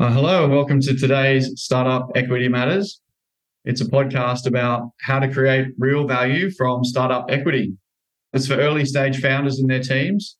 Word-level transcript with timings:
Uh, 0.00 0.10
hello, 0.12 0.48
welcome 0.48 0.80
to 0.80 0.96
today's 0.96 1.52
Startup 1.60 2.10
Equity 2.14 2.48
Matters. 2.48 3.02
It's 3.66 3.82
a 3.82 3.84
podcast 3.84 4.46
about 4.46 4.92
how 5.02 5.18
to 5.18 5.30
create 5.30 5.74
real 5.76 6.06
value 6.06 6.50
from 6.52 6.84
startup 6.84 7.26
equity. 7.28 7.74
It's 8.32 8.46
for 8.46 8.54
early 8.54 8.86
stage 8.86 9.20
founders 9.20 9.58
and 9.58 9.68
their 9.68 9.82
teams. 9.82 10.38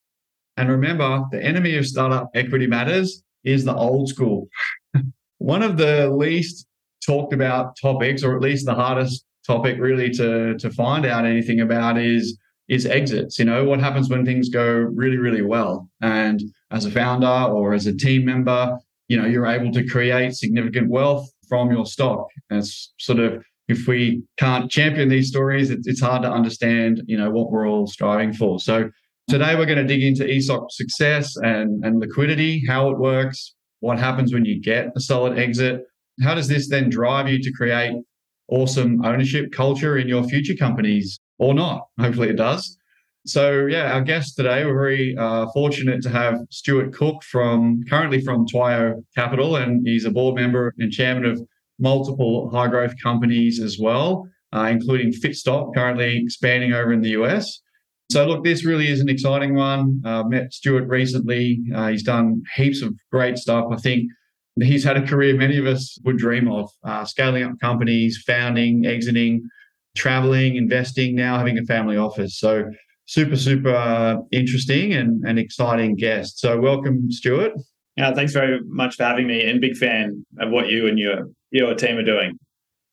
And 0.57 0.71
remember, 0.71 1.27
the 1.31 1.45
enemy 1.45 1.77
of 1.77 1.87
startup 1.87 2.31
equity 2.35 2.67
matters 2.67 3.23
is 3.45 3.67
the 3.67 3.75
old 3.75 4.09
school. 4.09 4.49
One 5.37 5.63
of 5.63 5.77
the 5.77 6.09
least 6.09 6.67
talked 7.05 7.35
about 7.35 7.77
topics, 7.79 8.23
or 8.23 8.35
at 8.35 8.41
least 8.41 8.65
the 8.65 8.75
hardest 8.75 9.27
topic 9.47 9.77
really 9.79 10.09
to, 10.13 10.57
to 10.57 10.71
find 10.71 11.05
out 11.05 11.27
anything 11.27 11.61
about 11.61 11.99
is 11.99 12.39
is 12.69 12.87
exits. 12.87 13.39
You 13.39 13.45
know, 13.45 13.65
what 13.65 13.81
happens 13.81 14.09
when 14.09 14.25
things 14.25 14.49
go 14.49 14.73
really, 14.73 15.19
really 15.19 15.43
well? 15.43 15.91
And 16.01 16.41
as 16.71 16.87
a 16.87 16.91
founder 16.91 17.27
or 17.27 17.75
as 17.75 17.87
a 17.87 17.95
team 17.95 18.25
member, 18.25 18.79
you 19.11 19.21
know 19.21 19.27
you're 19.27 19.47
able 19.47 19.73
to 19.73 19.85
create 19.85 20.35
significant 20.35 20.89
wealth 20.89 21.29
from 21.49 21.71
your 21.73 21.85
stock. 21.85 22.29
It's 22.49 22.95
sort 23.01 23.19
of 23.19 23.43
if 23.69 23.89
we 23.89 24.23
can't 24.39 24.71
champion 24.71 25.09
these 25.09 25.29
stories 25.29 25.71
it's, 25.71 25.87
it's 25.87 26.01
hard 26.01 26.23
to 26.23 26.31
understand 26.31 27.03
you 27.07 27.19
know 27.19 27.31
what 27.31 27.51
we're 27.51 27.69
all 27.69 27.89
striving 27.89 28.33
for. 28.33 28.61
So 28.61 28.89
today 29.29 29.57
we're 29.57 29.67
going 29.67 29.85
to 29.85 29.85
dig 29.85 30.05
into 30.05 30.25
ESOP 30.33 30.71
success 30.71 31.35
and, 31.37 31.85
and 31.85 31.99
liquidity 31.99 32.63
how 32.67 32.91
it 32.91 32.99
works 32.99 33.55
what 33.81 33.99
happens 33.99 34.33
when 34.33 34.45
you 34.45 34.61
get 34.61 34.89
a 34.95 35.01
solid 35.01 35.39
exit. 35.39 35.83
How 36.23 36.35
does 36.35 36.47
this 36.47 36.69
then 36.69 36.89
drive 36.89 37.29
you 37.29 37.43
to 37.43 37.53
create 37.53 37.95
awesome 38.49 39.05
ownership 39.05 39.51
culture 39.51 39.99
in 39.99 40.07
your 40.07 40.23
future 40.23 40.55
companies 40.55 41.19
or 41.39 41.53
not? 41.53 41.81
Hopefully 41.99 42.29
it 42.29 42.37
does 42.37 42.77
so 43.27 43.67
yeah, 43.67 43.93
our 43.93 44.01
guest 44.01 44.37
today, 44.37 44.65
we're 44.65 44.75
very 44.75 45.17
uh, 45.17 45.47
fortunate 45.53 46.03
to 46.03 46.11
have 46.11 46.39
Stuart 46.51 46.95
Cook 46.95 47.23
from 47.23 47.83
currently 47.89 48.21
from 48.21 48.47
Twio 48.47 49.05
Capital, 49.15 49.57
and 49.57 49.87
he's 49.87 50.05
a 50.05 50.11
board 50.11 50.37
member 50.37 50.75
and 50.79 50.91
chairman 50.91 51.27
of 51.27 51.41
multiple 51.79 52.51
high 52.51 52.69
growth 52.69 52.95
companies 53.03 53.61
as 53.61 53.79
well, 53.79 54.27
uh, 54.55 54.69
including 54.71 55.13
Fitstop, 55.13 55.75
currently 55.75 56.19
expanding 56.19 56.73
over 56.73 56.93
in 56.93 57.03
the 57.03 57.11
US. 57.11 57.61
So 58.11 58.27
look, 58.27 58.43
this 58.43 58.65
really 58.65 58.89
is 58.89 59.01
an 59.01 59.09
exciting 59.09 59.55
one. 59.55 60.03
Uh, 60.05 60.25
met 60.25 60.53
Stuart 60.53 60.89
recently. 60.89 61.61
Uh, 61.75 61.89
he's 61.89 62.03
done 62.03 62.43
heaps 62.57 62.83
of 62.83 62.95
great 63.13 63.39
stuff. 63.39 63.67
I 63.71 63.77
think 63.77 64.11
he's 64.61 64.83
had 64.83 64.97
a 64.97 65.07
career 65.07 65.37
many 65.37 65.59
of 65.59 65.67
us 65.67 65.97
would 66.05 66.17
dream 66.17 66.51
of, 66.51 66.71
uh, 66.85 67.05
scaling 67.05 67.45
up 67.45 67.53
companies, 67.61 68.23
founding, 68.27 68.85
exiting, 68.85 69.49
traveling, 69.97 70.57
investing, 70.57 71.15
now 71.15 71.39
having 71.39 71.59
a 71.59 71.65
family 71.65 71.97
office. 71.97 72.39
So 72.39 72.65
super, 73.11 73.35
super 73.35 73.75
uh, 73.75 74.19
interesting 74.31 74.93
and, 74.93 75.25
and 75.27 75.37
exciting 75.37 75.97
guest. 75.97 76.39
So, 76.39 76.61
welcome, 76.61 77.11
Stuart. 77.11 77.53
Yeah, 77.97 78.15
thanks 78.15 78.33
very 78.33 78.61
much 78.67 78.95
for 78.95 79.03
having 79.03 79.27
me, 79.27 79.45
and 79.51 79.61
big 79.61 79.77
fan 79.77 80.25
of 80.39 80.51
what 80.51 80.69
you 80.69 80.87
and 80.87 80.99
your 80.99 81.29
your 81.51 81.75
team 81.75 81.99
are 81.99 82.05
doing. 82.05 82.39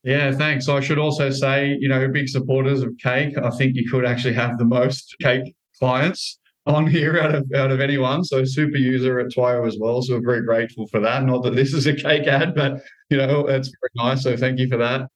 Yeah, 0.03 0.31
thanks. 0.31 0.67
I 0.67 0.79
should 0.79 0.97
also 0.97 1.29
say, 1.29 1.77
you 1.79 1.87
know, 1.87 2.07
big 2.07 2.29
supporters 2.29 2.81
of 2.81 2.89
Cake. 3.01 3.37
I 3.37 3.51
think 3.51 3.75
you 3.75 3.89
could 3.89 4.05
actually 4.05 4.33
have 4.33 4.57
the 4.57 4.65
most 4.65 5.15
Cake 5.21 5.55
clients 5.77 6.39
on 6.65 6.87
here 6.87 7.19
out 7.19 7.35
of 7.35 7.45
out 7.55 7.71
of 7.71 7.79
anyone. 7.79 8.23
So 8.23 8.43
super 8.43 8.77
user 8.77 9.19
at 9.19 9.27
Twio 9.27 9.67
as 9.67 9.77
well. 9.79 10.01
So 10.01 10.15
we're 10.15 10.25
very 10.25 10.41
grateful 10.41 10.87
for 10.87 10.99
that. 10.99 11.23
Not 11.25 11.43
that 11.43 11.55
this 11.55 11.73
is 11.73 11.85
a 11.85 11.93
cake 11.93 12.27
ad, 12.27 12.55
but 12.55 12.81
you 13.11 13.17
know, 13.17 13.47
it's 13.47 13.69
very 13.69 14.09
nice. 14.09 14.23
So 14.23 14.35
thank 14.35 14.59
you 14.59 14.67
for 14.67 14.77
that. 14.77 15.07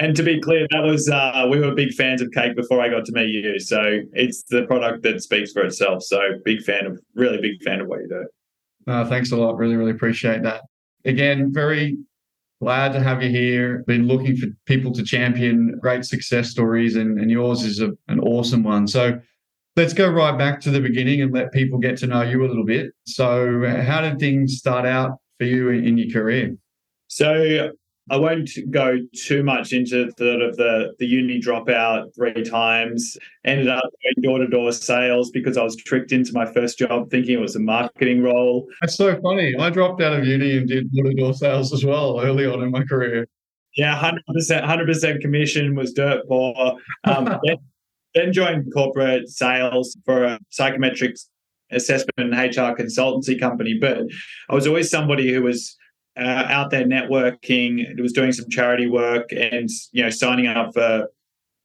And 0.00 0.14
to 0.16 0.22
be 0.22 0.40
clear, 0.40 0.66
that 0.70 0.84
was 0.84 1.08
uh, 1.08 1.46
we 1.50 1.58
were 1.58 1.74
big 1.74 1.92
fans 1.92 2.22
of 2.22 2.30
cake 2.30 2.54
before 2.54 2.80
I 2.80 2.88
got 2.88 3.04
to 3.06 3.12
meet 3.12 3.30
you. 3.30 3.58
So 3.58 4.00
it's 4.12 4.44
the 4.44 4.64
product 4.66 5.02
that 5.02 5.22
speaks 5.22 5.52
for 5.52 5.62
itself. 5.62 6.04
So 6.04 6.20
big 6.44 6.62
fan 6.62 6.86
of, 6.86 7.00
really 7.14 7.38
big 7.38 7.62
fan 7.64 7.80
of 7.80 7.88
what 7.88 8.00
you 8.00 8.08
do. 8.08 8.92
Uh, 8.92 9.04
thanks 9.04 9.32
a 9.32 9.36
lot. 9.36 9.56
Really, 9.56 9.74
really 9.74 9.90
appreciate 9.90 10.42
that. 10.44 10.62
Again, 11.04 11.52
very 11.52 11.98
glad 12.62 12.92
to 12.92 13.00
have 13.00 13.22
you 13.22 13.30
here. 13.30 13.84
Been 13.86 14.06
looking 14.06 14.36
for 14.36 14.46
people 14.66 14.92
to 14.92 15.02
champion 15.02 15.78
great 15.80 16.04
success 16.04 16.48
stories, 16.48 16.94
and, 16.94 17.18
and 17.18 17.30
yours 17.30 17.64
is 17.64 17.80
a, 17.80 17.90
an 18.06 18.20
awesome 18.20 18.62
one. 18.62 18.86
So 18.86 19.18
let's 19.76 19.92
go 19.92 20.08
right 20.08 20.36
back 20.38 20.60
to 20.60 20.70
the 20.70 20.80
beginning 20.80 21.22
and 21.22 21.32
let 21.32 21.52
people 21.52 21.78
get 21.78 21.96
to 21.98 22.06
know 22.06 22.22
you 22.22 22.44
a 22.44 22.48
little 22.48 22.64
bit. 22.64 22.92
So, 23.04 23.64
how 23.82 24.00
did 24.00 24.18
things 24.18 24.58
start 24.58 24.86
out 24.86 25.18
for 25.38 25.44
you 25.44 25.70
in, 25.70 25.86
in 25.86 25.98
your 25.98 26.10
career? 26.10 26.56
So 27.08 27.72
I 28.10 28.16
won't 28.16 28.50
go 28.70 28.98
too 29.14 29.42
much 29.42 29.72
into 29.72 30.10
sort 30.18 30.42
of 30.42 30.56
the, 30.56 30.94
the 30.98 31.06
uni 31.06 31.40
dropout 31.40 32.14
three 32.14 32.42
times. 32.42 33.16
Ended 33.44 33.68
up 33.68 33.84
doing 34.02 34.22
door 34.22 34.38
to 34.38 34.46
door 34.46 34.72
sales 34.72 35.30
because 35.30 35.56
I 35.56 35.62
was 35.62 35.76
tricked 35.76 36.12
into 36.12 36.32
my 36.32 36.46
first 36.52 36.78
job 36.78 37.10
thinking 37.10 37.34
it 37.34 37.40
was 37.40 37.56
a 37.56 37.60
marketing 37.60 38.22
role. 38.22 38.66
That's 38.80 38.96
so 38.96 39.20
funny. 39.20 39.54
I 39.58 39.70
dropped 39.70 40.00
out 40.00 40.12
of 40.12 40.24
uni 40.24 40.56
and 40.56 40.68
did 40.68 40.90
door 40.92 41.04
to 41.04 41.14
door 41.14 41.34
sales 41.34 41.72
as 41.72 41.84
well 41.84 42.20
early 42.20 42.46
on 42.46 42.62
in 42.62 42.70
my 42.70 42.84
career. 42.84 43.26
Yeah, 43.76 43.94
hundred 43.94 44.24
percent, 44.34 44.64
hundred 44.64 44.86
percent 44.86 45.20
commission 45.20 45.74
was 45.74 45.92
dirt 45.92 46.26
poor. 46.28 46.76
Um, 47.04 47.24
then, 47.44 47.56
then 48.14 48.32
joined 48.32 48.72
corporate 48.72 49.28
sales 49.28 49.96
for 50.04 50.24
a 50.24 50.40
psychometrics 50.50 51.26
assessment 51.70 52.12
and 52.16 52.32
HR 52.32 52.74
consultancy 52.74 53.38
company. 53.38 53.78
But 53.80 53.98
I 54.48 54.54
was 54.54 54.66
always 54.66 54.90
somebody 54.90 55.32
who 55.32 55.42
was 55.42 55.76
uh, 56.18 56.46
out 56.48 56.70
there 56.70 56.84
networking. 56.84 58.00
Was 58.00 58.12
doing 58.12 58.32
some 58.32 58.48
charity 58.50 58.86
work 58.86 59.30
and 59.32 59.68
you 59.92 60.02
know 60.02 60.10
signing 60.10 60.46
up 60.46 60.74
for 60.74 61.08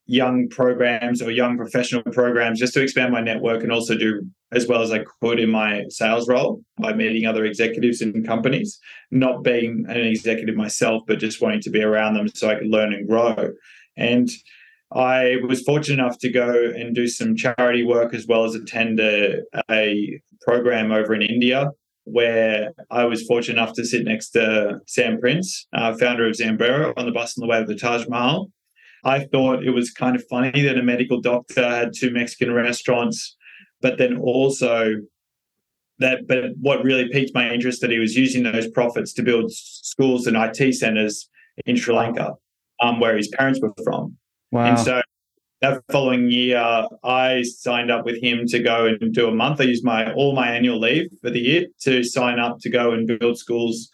young 0.05 0.49
programs 0.49 1.21
or 1.21 1.31
young 1.31 1.57
professional 1.57 2.03
programs 2.03 2.59
just 2.59 2.73
to 2.73 2.81
expand 2.81 3.11
my 3.13 3.21
network 3.21 3.63
and 3.63 3.71
also 3.71 3.95
do 3.95 4.21
as 4.51 4.67
well 4.67 4.81
as 4.81 4.91
I 4.91 5.03
could 5.21 5.39
in 5.39 5.49
my 5.49 5.85
sales 5.89 6.27
role 6.27 6.61
by 6.77 6.93
meeting 6.93 7.25
other 7.25 7.45
executives 7.45 8.01
in 8.01 8.23
companies, 8.23 8.79
not 9.11 9.43
being 9.43 9.85
an 9.87 9.97
executive 9.97 10.55
myself, 10.55 11.03
but 11.07 11.19
just 11.19 11.41
wanting 11.41 11.61
to 11.61 11.69
be 11.69 11.81
around 11.81 12.13
them 12.13 12.27
so 12.27 12.49
I 12.49 12.55
could 12.55 12.67
learn 12.67 12.93
and 12.93 13.07
grow. 13.07 13.51
And 13.95 14.29
I 14.93 15.37
was 15.47 15.61
fortunate 15.61 16.03
enough 16.03 16.19
to 16.19 16.29
go 16.29 16.71
and 16.75 16.93
do 16.93 17.07
some 17.07 17.35
charity 17.35 17.83
work 17.83 18.13
as 18.13 18.27
well 18.27 18.43
as 18.43 18.53
attend 18.53 18.99
a, 18.99 19.41
a 19.71 20.21
program 20.41 20.91
over 20.91 21.15
in 21.15 21.23
India 21.23 21.71
where 22.05 22.73
I 22.91 23.05
was 23.05 23.23
fortunate 23.23 23.61
enough 23.61 23.73
to 23.75 23.85
sit 23.85 24.03
next 24.03 24.31
to 24.31 24.79
Sam 24.87 25.19
Prince, 25.19 25.67
uh, 25.73 25.95
founder 25.95 26.27
of 26.27 26.35
Zambrero, 26.35 26.93
on 26.97 27.05
the 27.05 27.11
bus 27.11 27.37
on 27.37 27.41
the 27.41 27.47
way 27.47 27.59
to 27.59 27.65
the 27.65 27.75
Taj 27.75 28.07
Mahal. 28.07 28.51
I 29.05 29.25
thought 29.25 29.63
it 29.63 29.71
was 29.71 29.91
kind 29.91 30.15
of 30.15 30.23
funny 30.29 30.61
that 30.63 30.77
a 30.77 30.83
medical 30.83 31.19
doctor 31.19 31.67
had 31.67 31.91
two 31.93 32.11
Mexican 32.11 32.53
restaurants, 32.53 33.35
but 33.81 33.97
then 33.97 34.17
also 34.17 34.95
that. 35.99 36.27
But 36.27 36.51
what 36.59 36.83
really 36.83 37.09
piqued 37.09 37.33
my 37.33 37.51
interest 37.51 37.81
that 37.81 37.91
he 37.91 37.99
was 37.99 38.15
using 38.15 38.43
those 38.43 38.69
profits 38.69 39.13
to 39.13 39.23
build 39.23 39.51
schools 39.51 40.25
and 40.27 40.37
IT 40.37 40.73
centers 40.75 41.29
in 41.65 41.75
Sri 41.75 41.93
Lanka, 41.93 42.33
um, 42.81 42.99
where 42.99 43.17
his 43.17 43.27
parents 43.27 43.59
were 43.61 43.73
from. 43.83 44.17
Wow. 44.51 44.65
And 44.65 44.79
so 44.79 45.01
that 45.63 45.81
following 45.89 46.29
year, 46.29 46.59
I 47.05 47.41
signed 47.43 47.89
up 47.89 48.03
with 48.03 48.21
him 48.21 48.45
to 48.47 48.59
go 48.59 48.85
and 48.85 49.13
do 49.13 49.29
a 49.29 49.33
month. 49.33 49.61
I 49.61 49.63
used 49.63 49.85
my 49.85 50.13
all 50.13 50.35
my 50.35 50.49
annual 50.49 50.77
leave 50.77 51.09
for 51.21 51.29
the 51.29 51.39
year 51.39 51.67
to 51.83 52.03
sign 52.03 52.37
up 52.37 52.59
to 52.59 52.69
go 52.69 52.91
and 52.91 53.07
build 53.07 53.37
schools 53.37 53.89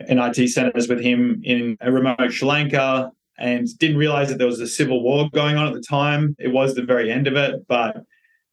and 0.00 0.18
IT 0.18 0.48
centers 0.48 0.88
with 0.88 1.00
him 1.00 1.40
in 1.44 1.78
a 1.80 1.92
remote 1.92 2.32
Sri 2.32 2.48
Lanka. 2.48 3.12
And 3.38 3.68
didn't 3.78 3.98
realize 3.98 4.30
that 4.30 4.38
there 4.38 4.46
was 4.46 4.60
a 4.60 4.66
civil 4.66 5.02
war 5.02 5.28
going 5.32 5.56
on 5.56 5.66
at 5.66 5.74
the 5.74 5.84
time. 5.86 6.34
It 6.38 6.52
was 6.52 6.74
the 6.74 6.82
very 6.82 7.12
end 7.12 7.26
of 7.26 7.36
it, 7.36 7.66
but 7.68 7.98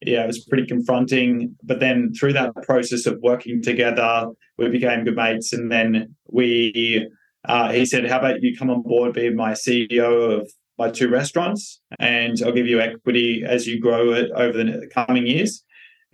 yeah, 0.05 0.25
it 0.25 0.27
was 0.27 0.43
pretty 0.43 0.67
confronting. 0.67 1.55
But 1.63 1.79
then 1.79 2.11
through 2.13 2.33
that 2.33 2.53
process 2.63 3.05
of 3.05 3.17
working 3.23 3.63
together, 3.63 4.27
we 4.57 4.67
became 4.67 5.05
good 5.05 5.15
mates. 5.15 5.53
And 5.53 5.71
then 5.71 6.13
we, 6.29 7.07
uh, 7.45 7.71
he 7.71 7.85
said, 7.85 8.05
"How 8.05 8.19
about 8.19 8.43
you 8.43 8.57
come 8.57 8.69
on 8.69 8.81
board, 8.81 9.13
be 9.13 9.33
my 9.33 9.53
CEO 9.53 10.41
of 10.41 10.51
my 10.77 10.89
two 10.89 11.09
restaurants, 11.09 11.81
and 11.99 12.37
I'll 12.43 12.51
give 12.51 12.67
you 12.67 12.79
equity 12.79 13.43
as 13.45 13.67
you 13.67 13.79
grow 13.79 14.13
it 14.13 14.31
over 14.31 14.63
the 14.63 14.89
coming 14.93 15.27
years. 15.27 15.63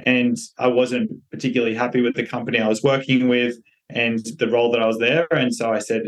And 0.05 0.37
I 0.57 0.67
wasn't 0.67 1.11
particularly 1.31 1.75
happy 1.75 2.01
with 2.01 2.15
the 2.15 2.25
company 2.25 2.59
I 2.59 2.67
was 2.67 2.83
working 2.83 3.27
with 3.27 3.55
and 3.89 4.19
the 4.37 4.47
role 4.47 4.71
that 4.71 4.81
I 4.81 4.85
was 4.85 4.99
there. 4.99 5.27
And 5.31 5.53
so 5.53 5.73
I 5.73 5.79
said, 5.79 6.03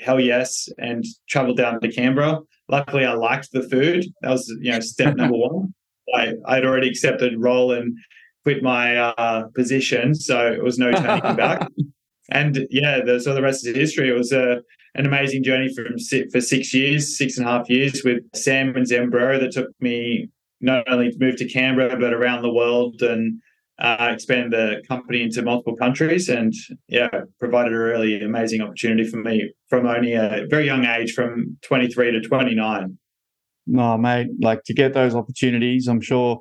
hell 0.00 0.20
yes, 0.20 0.68
and 0.78 1.04
traveled 1.28 1.56
down 1.56 1.80
to 1.80 1.92
Canberra. 1.92 2.40
Luckily, 2.68 3.04
I 3.04 3.14
liked 3.14 3.52
the 3.52 3.62
food. 3.62 4.06
That 4.22 4.30
was, 4.30 4.48
you 4.60 4.72
know, 4.72 4.80
step 4.80 5.16
number 5.16 5.36
one. 5.36 5.74
I, 6.14 6.34
I'd 6.46 6.64
already 6.64 6.88
accepted 6.88 7.34
role 7.38 7.72
and 7.72 7.96
quit 8.44 8.62
my 8.62 8.96
uh, 8.96 9.48
position, 9.54 10.14
so 10.14 10.50
it 10.50 10.62
was 10.62 10.78
no 10.78 10.90
turning 10.92 11.36
back. 11.36 11.68
And 12.30 12.66
yeah, 12.70 13.00
the, 13.04 13.20
so 13.20 13.34
the 13.34 13.42
rest 13.42 13.66
is 13.66 13.74
history. 13.74 14.08
It 14.08 14.16
was 14.16 14.32
a 14.32 14.62
an 14.94 15.06
amazing 15.06 15.44
journey 15.44 15.72
from 15.74 15.96
for 16.30 16.40
six 16.40 16.74
years, 16.74 17.16
six 17.16 17.38
and 17.38 17.46
a 17.46 17.50
half 17.50 17.70
years 17.70 18.02
with 18.04 18.22
Sam 18.34 18.74
and 18.74 18.86
Zambrero 18.86 19.38
that 19.38 19.52
took 19.52 19.68
me 19.80 20.28
not 20.60 20.84
only 20.88 21.10
to 21.10 21.18
move 21.18 21.36
to 21.36 21.48
Canberra 21.48 21.96
but 21.98 22.12
around 22.12 22.42
the 22.42 22.52
world 22.52 23.00
and 23.02 23.40
uh, 23.78 24.10
expand 24.12 24.52
the 24.52 24.82
company 24.88 25.22
into 25.22 25.42
multiple 25.42 25.76
countries 25.76 26.28
and 26.28 26.52
yeah 26.88 27.08
provided 27.38 27.72
a 27.72 27.78
really 27.78 28.20
amazing 28.20 28.60
opportunity 28.60 29.08
for 29.08 29.18
me 29.18 29.52
from 29.68 29.86
only 29.86 30.14
a 30.14 30.46
very 30.50 30.66
young 30.66 30.84
age 30.84 31.12
from 31.12 31.56
23 31.62 32.10
to 32.10 32.20
29 32.20 32.98
no 33.68 33.96
mate 33.96 34.26
like 34.40 34.64
to 34.64 34.74
get 34.74 34.94
those 34.94 35.14
opportunities 35.14 35.86
i'm 35.86 36.00
sure 36.00 36.40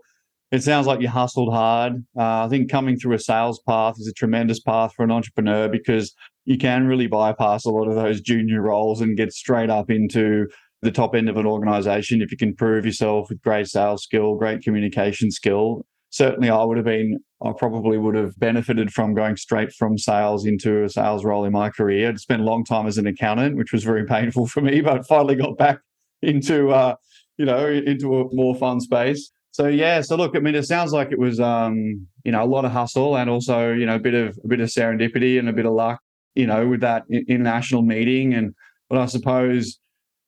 it 0.52 0.64
sounds 0.64 0.88
like 0.88 1.02
you 1.02 1.10
hustled 1.10 1.54
hard. 1.54 2.06
Uh, 2.18 2.46
I 2.46 2.48
think 2.50 2.72
coming 2.72 2.98
through 2.98 3.16
a 3.16 3.20
sales 3.20 3.60
path 3.68 3.96
is 4.00 4.08
a 4.08 4.14
tremendous 4.14 4.60
path 4.60 4.94
for 4.96 5.04
an 5.04 5.12
entrepreneur 5.12 5.68
because 5.68 6.14
you 6.46 6.58
can 6.58 6.88
really 6.88 7.08
bypass 7.08 7.66
a 7.66 7.70
lot 7.70 7.88
of 7.88 7.96
those 7.96 8.22
junior 8.22 8.62
roles 8.62 9.02
and 9.02 9.18
get 9.18 9.34
straight 9.34 9.70
up 9.70 9.90
into 9.90 10.48
the 10.82 10.92
top 10.92 11.16
end 11.16 11.28
of 11.28 11.36
an 11.38 11.46
organization 11.46 12.22
if 12.22 12.32
you 12.32 12.38
can 12.38 12.56
prove 12.56 12.86
yourself 12.86 13.30
with 13.30 13.42
great 13.42 13.68
sales 13.68 14.04
skill, 14.04 14.36
great 14.36 14.62
communication 14.62 15.32
skill. 15.32 15.86
Certainly, 16.12 16.50
I 16.50 16.64
would 16.64 16.78
have 16.78 16.86
been, 16.86 17.20
I 17.44 17.52
probably 17.52 17.98
would 17.98 18.16
have 18.16 18.40
benefited 18.40 18.94
from 18.94 19.14
going 19.14 19.36
straight 19.36 19.74
from 19.74 19.98
sales 19.98 20.46
into 20.46 20.86
a 20.86 20.90
sales 20.90 21.26
role 21.26 21.44
in 21.44 21.52
my 21.52 21.70
career. 21.70 22.08
I'd 22.08 22.20
spent 22.20 22.42
a 22.42 22.46
long 22.46 22.64
time 22.64 22.88
as 22.88 22.98
an 22.98 23.08
accountant, 23.08 23.58
which 23.58 23.74
was 23.74 23.84
very 23.84 24.06
painful 24.06 24.48
for 24.54 24.62
me, 24.62 24.80
but 24.80 25.06
finally 25.06 25.36
got 25.36 25.58
back 25.58 25.80
into, 26.22 26.72
uh, 26.72 26.96
you 27.38 27.46
know, 27.46 27.68
into 27.68 28.22
a 28.22 28.34
more 28.34 28.56
fun 28.56 28.80
space. 28.80 29.30
So 29.58 29.66
yeah, 29.66 30.02
so 30.02 30.16
look, 30.16 30.36
I 30.36 30.40
mean, 30.40 30.54
it 30.54 30.68
sounds 30.68 30.92
like 30.92 31.12
it 31.12 31.18
was, 31.18 31.40
um, 31.40 32.06
you 32.24 32.32
know, 32.32 32.44
a 32.44 32.46
lot 32.46 32.64
of 32.64 32.72
hustle 32.72 33.18
and 33.18 33.28
also, 33.28 33.74
you 33.74 33.88
know, 33.88 33.96
a 33.96 34.00
bit 34.00 34.14
of 34.14 34.38
a 34.44 34.48
bit 34.48 34.60
of 34.60 34.70
serendipity 34.70 35.40
and 35.40 35.50
a 35.50 35.52
bit 35.52 35.66
of 35.66 35.74
luck, 35.74 36.00
you 36.36 36.46
know, 36.46 36.68
with 36.68 36.82
that 36.82 37.06
international 37.10 37.82
meeting. 37.82 38.36
And 38.36 38.54
but 38.88 39.00
I 39.00 39.08
suppose 39.08 39.80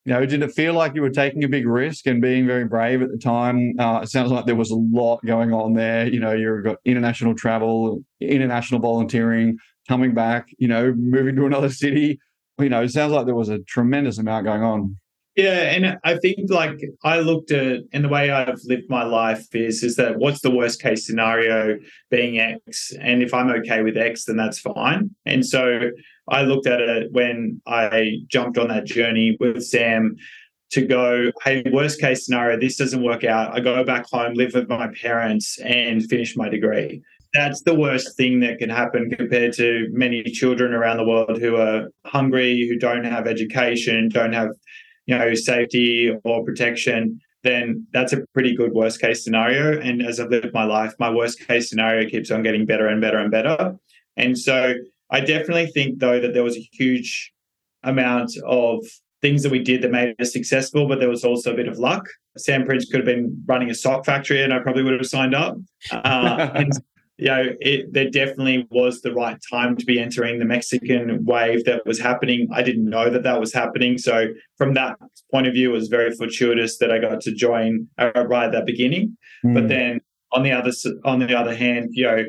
you 0.06 0.14
know, 0.14 0.26
did 0.26 0.42
it 0.42 0.52
feel 0.54 0.74
like 0.74 0.96
you 0.96 1.04
were 1.04 1.12
taking 1.12 1.44
a 1.44 1.48
big 1.48 1.68
risk 1.68 2.08
and 2.08 2.24
being 2.24 2.48
very 2.48 2.66
brave 2.66 3.04
at 3.04 3.12
the 3.12 3.20
time? 3.20 3.76
Uh, 3.78 4.00
it 4.02 4.10
sounds 4.10 4.32
like 4.32 4.48
there 4.48 4.56
was 4.56 4.72
a 4.72 4.76
lot 4.76 5.24
going 5.24 5.54
on 5.54 5.76
there. 5.76 6.08
You 6.08 6.20
know, 6.20 6.32
you've 6.32 6.64
got 6.64 6.78
international 6.84 7.36
travel, 7.36 8.04
international 8.20 8.82
volunteering, 8.82 9.60
coming 9.88 10.16
back, 10.16 10.48
you 10.58 10.68
know, 10.68 10.92
moving 10.98 11.36
to 11.36 11.46
another 11.46 11.70
city. 11.84 12.18
You 12.58 12.70
know, 12.70 12.82
it 12.82 12.90
sounds 12.90 13.14
like 13.14 13.28
there 13.28 13.36
was 13.36 13.50
a 13.50 13.60
tremendous 13.60 14.18
amount 14.18 14.46
going 14.46 14.64
on. 14.64 14.98
Yeah, 15.40 15.72
and 15.72 15.98
I 16.04 16.18
think 16.18 16.50
like 16.50 16.82
I 17.06 17.20
looked 17.20 17.52
at 17.52 17.84
and 17.94 18.04
the 18.04 18.10
way 18.10 18.30
I've 18.30 18.60
lived 18.66 18.90
my 18.90 19.04
life 19.04 19.56
is 19.56 19.84
is 19.84 19.96
that 19.96 20.18
what's 20.18 20.42
the 20.42 20.52
worst 20.52 20.82
case 20.82 21.08
scenario 21.08 21.78
being 22.12 22.40
X, 22.40 22.92
and 23.00 23.24
if 23.24 23.34
I'm 23.34 23.50
okay 23.50 23.82
with 23.82 23.96
X, 23.96 24.26
then 24.26 24.36
that's 24.36 24.60
fine. 24.60 25.12
And 25.26 25.46
so 25.46 25.92
I 26.28 26.42
looked 26.42 26.68
at 26.68 26.82
it 26.82 27.14
when 27.14 27.62
I 27.66 28.18
jumped 28.28 28.58
on 28.58 28.68
that 28.68 28.84
journey 28.84 29.38
with 29.40 29.64
Sam 29.64 30.18
to 30.72 30.86
go, 30.86 31.32
hey, 31.46 31.64
worst 31.72 32.02
case 32.02 32.26
scenario, 32.26 32.60
this 32.60 32.76
doesn't 32.76 33.02
work 33.02 33.24
out. 33.24 33.56
I 33.56 33.62
go 33.62 33.82
back 33.86 34.08
home, 34.12 34.34
live 34.34 34.56
with 34.56 34.68
my 34.68 34.90
parents, 35.02 35.58
and 35.60 36.04
finish 36.04 36.36
my 36.36 36.50
degree. 36.50 37.02
That's 37.34 37.62
the 37.62 37.76
worst 37.76 38.18
thing 38.18 38.42
that 38.42 38.58
can 38.58 38.70
happen 38.70 39.10
compared 39.10 39.54
to 39.54 39.88
many 39.92 40.22
children 40.24 40.74
around 40.74 40.98
the 40.98 41.06
world 41.06 41.40
who 41.40 41.56
are 41.56 41.88
hungry, 42.06 42.68
who 42.68 42.78
don't 42.78 43.06
have 43.06 43.26
education, 43.26 44.10
don't 44.10 44.34
have 44.34 44.50
you 45.10 45.18
know, 45.18 45.34
safety 45.34 46.16
or 46.24 46.46
protection, 46.46 47.20
then 47.44 47.88
that's 47.94 48.14
a 48.14 48.24
pretty 48.32 48.56
good 48.56 48.74
worst 48.74 49.02
case 49.02 49.24
scenario. 49.24 49.82
And 49.82 50.04
as 50.04 50.20
I've 50.20 50.30
lived 50.30 50.54
my 50.54 50.66
life, 50.66 50.94
my 51.00 51.10
worst 51.10 51.48
case 51.48 51.68
scenario 51.68 52.08
keeps 52.08 52.30
on 52.30 52.44
getting 52.44 52.68
better 52.68 52.88
and 52.88 53.02
better 53.02 53.18
and 53.18 53.32
better. 53.32 53.76
And 54.18 54.38
so 54.38 54.76
I 55.10 55.22
definitely 55.22 55.66
think, 55.68 55.98
though, 55.98 56.20
that 56.20 56.36
there 56.36 56.44
was 56.44 56.58
a 56.58 56.70
huge 56.74 57.34
amount 57.82 58.34
of 58.46 58.86
things 59.24 59.42
that 59.42 59.52
we 59.52 59.64
did 59.64 59.82
that 59.82 59.90
made 59.90 60.14
us 60.22 60.32
successful, 60.32 60.88
but 60.88 61.00
there 61.00 61.10
was 61.10 61.26
also 61.26 61.54
a 61.54 61.56
bit 61.56 61.68
of 61.68 61.80
luck. 61.80 62.08
Sam 62.38 62.66
Prince 62.66 62.86
could 62.86 63.00
have 63.00 63.06
been 63.06 63.44
running 63.48 63.72
a 63.72 63.76
sock 63.76 64.06
factory 64.06 64.44
and 64.44 64.54
I 64.54 64.60
probably 64.60 64.84
would 64.84 64.94
have 64.94 65.08
signed 65.08 65.34
up. 65.34 65.58
Uh, 65.92 66.52
and 66.54 66.72
you 67.20 67.26
know, 67.26 67.46
it, 67.60 67.92
there 67.92 68.10
definitely 68.10 68.66
was 68.72 69.02
the 69.02 69.14
right 69.14 69.38
time 69.52 69.76
to 69.76 69.86
be 69.86 70.00
entering 70.00 70.40
the 70.40 70.46
Mexican 70.46 71.26
wave 71.26 71.66
that 71.66 71.86
was 71.86 72.00
happening. 72.00 72.48
I 72.54 72.64
didn't 72.64 72.90
know 72.90 73.10
that 73.10 73.24
that 73.24 73.42
was 73.42 73.54
happening. 73.54 73.98
So, 73.98 74.28
from 74.58 74.74
that 74.76 74.96
point 75.30 75.46
of 75.46 75.54
view, 75.54 75.72
it 75.72 75.74
was 75.74 75.90
very 75.90 76.12
fortuitous 76.16 76.78
that 76.78 76.92
I 76.92 77.00
got 77.00 77.20
to 77.22 77.34
join 77.34 77.88
uh, 77.98 78.12
right 78.26 78.46
at 78.46 78.52
the 78.54 78.64
beginning. 78.66 79.18
Mm. 79.46 79.54
But 79.54 79.68
then, 79.68 80.00
on 80.32 80.44
the 80.44 80.54
other 80.54 80.72
on 81.04 81.20
the 81.20 81.38
other 81.38 81.54
hand, 81.54 81.90
you 81.92 82.06
know, 82.06 82.24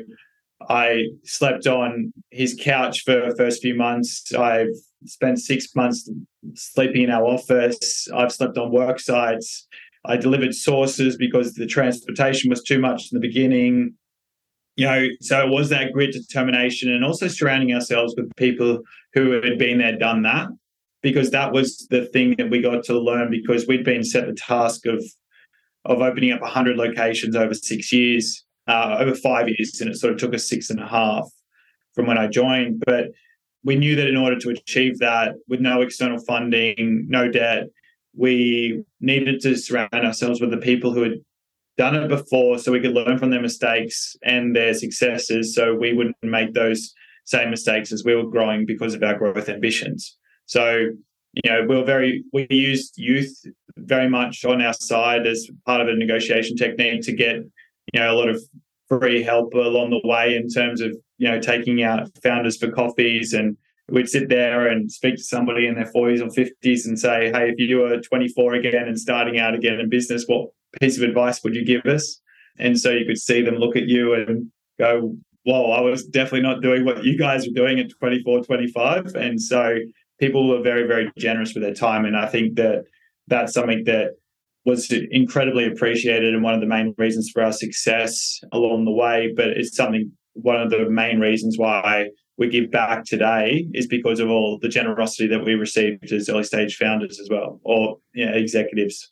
I 0.67 1.05
slept 1.23 1.67
on 1.67 2.11
his 2.29 2.59
couch 2.59 3.03
for 3.05 3.29
the 3.29 3.35
first 3.37 3.61
few 3.61 3.75
months. 3.75 4.33
I've 4.33 4.75
spent 5.05 5.39
six 5.39 5.73
months 5.73 6.11
sleeping 6.55 7.03
in 7.03 7.11
our 7.11 7.23
office. 7.23 8.09
I've 8.13 8.33
slept 8.33 8.57
on 8.57 8.73
work 8.73 8.99
sites. 8.99 9.67
I 10.03 10.17
delivered 10.17 10.53
sauces 10.53 11.15
because 11.15 11.53
the 11.53 11.65
transportation 11.65 12.49
was 12.49 12.61
too 12.61 12.79
much 12.79 13.09
in 13.11 13.19
the 13.19 13.25
beginning 13.25 13.95
you 14.75 14.85
know, 14.85 15.07
so 15.21 15.45
it 15.45 15.49
was 15.49 15.69
that 15.69 15.91
grit 15.93 16.13
determination 16.13 16.91
and 16.91 17.03
also 17.03 17.27
surrounding 17.27 17.73
ourselves 17.73 18.13
with 18.17 18.33
people 18.37 18.79
who 19.13 19.31
had 19.31 19.57
been 19.57 19.79
there, 19.79 19.97
done 19.97 20.21
that, 20.23 20.47
because 21.01 21.31
that 21.31 21.51
was 21.51 21.87
the 21.89 22.05
thing 22.07 22.35
that 22.37 22.49
we 22.49 22.61
got 22.61 22.83
to 22.85 22.99
learn 22.99 23.29
because 23.29 23.67
we'd 23.67 23.83
been 23.83 24.03
set 24.03 24.27
the 24.27 24.33
task 24.33 24.85
of 24.85 25.03
of 25.85 25.99
opening 25.99 26.31
up 26.31 26.41
100 26.41 26.77
locations 26.77 27.35
over 27.35 27.55
six 27.55 27.91
years, 27.91 28.45
uh, 28.67 28.97
over 28.99 29.15
five 29.15 29.49
years, 29.49 29.81
and 29.81 29.89
it 29.89 29.97
sort 29.97 30.13
of 30.13 30.19
took 30.19 30.35
us 30.35 30.47
six 30.47 30.69
and 30.69 30.79
a 30.79 30.87
half 30.87 31.27
from 31.95 32.05
when 32.05 32.19
I 32.19 32.27
joined. 32.27 32.83
But 32.85 33.07
we 33.63 33.75
knew 33.75 33.95
that 33.95 34.07
in 34.07 34.15
order 34.15 34.37
to 34.39 34.49
achieve 34.49 34.99
that 34.99 35.33
with 35.47 35.59
no 35.59 35.81
external 35.81 36.19
funding, 36.19 37.07
no 37.09 37.31
debt, 37.31 37.63
we 38.15 38.83
needed 38.99 39.41
to 39.41 39.55
surround 39.55 39.89
ourselves 39.93 40.39
with 40.39 40.51
the 40.51 40.57
people 40.57 40.93
who 40.93 41.01
had 41.01 41.13
done 41.77 41.95
it 41.95 42.07
before 42.07 42.57
so 42.57 42.71
we 42.71 42.79
could 42.79 42.93
learn 42.93 43.17
from 43.17 43.29
their 43.29 43.41
mistakes 43.41 44.15
and 44.23 44.55
their 44.55 44.73
successes 44.73 45.55
so 45.55 45.73
we 45.73 45.93
wouldn't 45.93 46.15
make 46.21 46.53
those 46.53 46.93
same 47.25 47.49
mistakes 47.49 47.91
as 47.91 48.03
we 48.03 48.15
were 48.15 48.29
growing 48.29 48.65
because 48.65 48.93
of 48.93 49.03
our 49.03 49.17
growth 49.17 49.49
ambitions. 49.49 50.17
So, 50.45 50.89
you 51.33 51.51
know, 51.51 51.65
we 51.67 51.75
are 51.77 51.85
very, 51.85 52.23
we 52.33 52.47
used 52.49 52.97
youth 52.97 53.33
very 53.77 54.09
much 54.09 54.43
on 54.43 54.61
our 54.61 54.73
side 54.73 55.25
as 55.25 55.49
part 55.65 55.81
of 55.81 55.87
a 55.87 55.95
negotiation 55.95 56.57
technique 56.57 57.01
to 57.03 57.13
get, 57.13 57.37
you 57.93 57.99
know, 57.99 58.11
a 58.11 58.17
lot 58.17 58.29
of 58.29 58.41
free 58.89 59.23
help 59.23 59.53
along 59.53 59.91
the 59.91 60.01
way 60.07 60.35
in 60.35 60.49
terms 60.49 60.81
of, 60.81 60.91
you 61.17 61.29
know, 61.29 61.39
taking 61.39 61.83
out 61.83 62.09
founders 62.21 62.57
for 62.57 62.69
coffees 62.69 63.33
and 63.33 63.55
we'd 63.89 64.09
sit 64.09 64.29
there 64.29 64.67
and 64.67 64.91
speak 64.91 65.15
to 65.15 65.23
somebody 65.23 65.67
in 65.67 65.75
their 65.75 65.91
40s 65.91 66.21
or 66.21 66.27
50s 66.27 66.85
and 66.85 66.99
say, 66.99 67.31
hey, 67.31 67.49
if 67.49 67.59
you 67.59 67.77
were 67.77 68.01
24 68.01 68.55
again 68.55 68.87
and 68.87 68.99
starting 68.99 69.39
out 69.39 69.53
again 69.53 69.79
in 69.79 69.89
business, 69.89 70.25
what 70.27 70.49
piece 70.79 70.97
of 70.97 71.03
advice 71.03 71.43
would 71.43 71.55
you 71.55 71.65
give 71.65 71.85
us? 71.85 72.21
And 72.57 72.79
so 72.79 72.91
you 72.91 73.05
could 73.05 73.17
see 73.17 73.41
them 73.41 73.55
look 73.55 73.75
at 73.75 73.87
you 73.87 74.13
and 74.13 74.51
go, 74.79 75.15
whoa, 75.43 75.71
I 75.71 75.81
was 75.81 76.05
definitely 76.05 76.41
not 76.41 76.61
doing 76.61 76.85
what 76.85 77.03
you 77.03 77.17
guys 77.17 77.45
were 77.45 77.53
doing 77.53 77.79
at 77.79 77.89
24, 77.99 78.43
25. 78.43 79.15
And 79.15 79.41
so 79.41 79.77
people 80.19 80.47
were 80.47 80.61
very, 80.61 80.87
very 80.87 81.11
generous 81.17 81.53
with 81.53 81.63
their 81.63 81.73
time. 81.73 82.05
And 82.05 82.15
I 82.15 82.27
think 82.27 82.55
that 82.55 82.83
that's 83.27 83.53
something 83.53 83.83
that 83.85 84.11
was 84.65 84.91
incredibly 84.91 85.65
appreciated 85.65 86.33
and 86.33 86.43
one 86.43 86.53
of 86.53 86.61
the 86.61 86.67
main 86.67 86.93
reasons 86.97 87.31
for 87.33 87.43
our 87.43 87.51
success 87.51 88.39
along 88.51 88.85
the 88.85 88.91
way. 88.91 89.33
But 89.35 89.47
it's 89.49 89.75
something, 89.75 90.11
one 90.33 90.61
of 90.61 90.69
the 90.69 90.89
main 90.89 91.19
reasons 91.19 91.57
why 91.57 92.09
we 92.37 92.47
give 92.47 92.71
back 92.71 93.05
today 93.05 93.67
is 93.73 93.87
because 93.87 94.19
of 94.19 94.29
all 94.29 94.59
the 94.61 94.69
generosity 94.69 95.27
that 95.27 95.43
we 95.43 95.55
received 95.55 96.11
as 96.11 96.29
early 96.29 96.43
stage 96.43 96.75
founders 96.75 97.19
as 97.19 97.27
well, 97.29 97.59
or 97.63 97.97
you 98.13 98.25
know, 98.25 98.33
executives. 98.33 99.11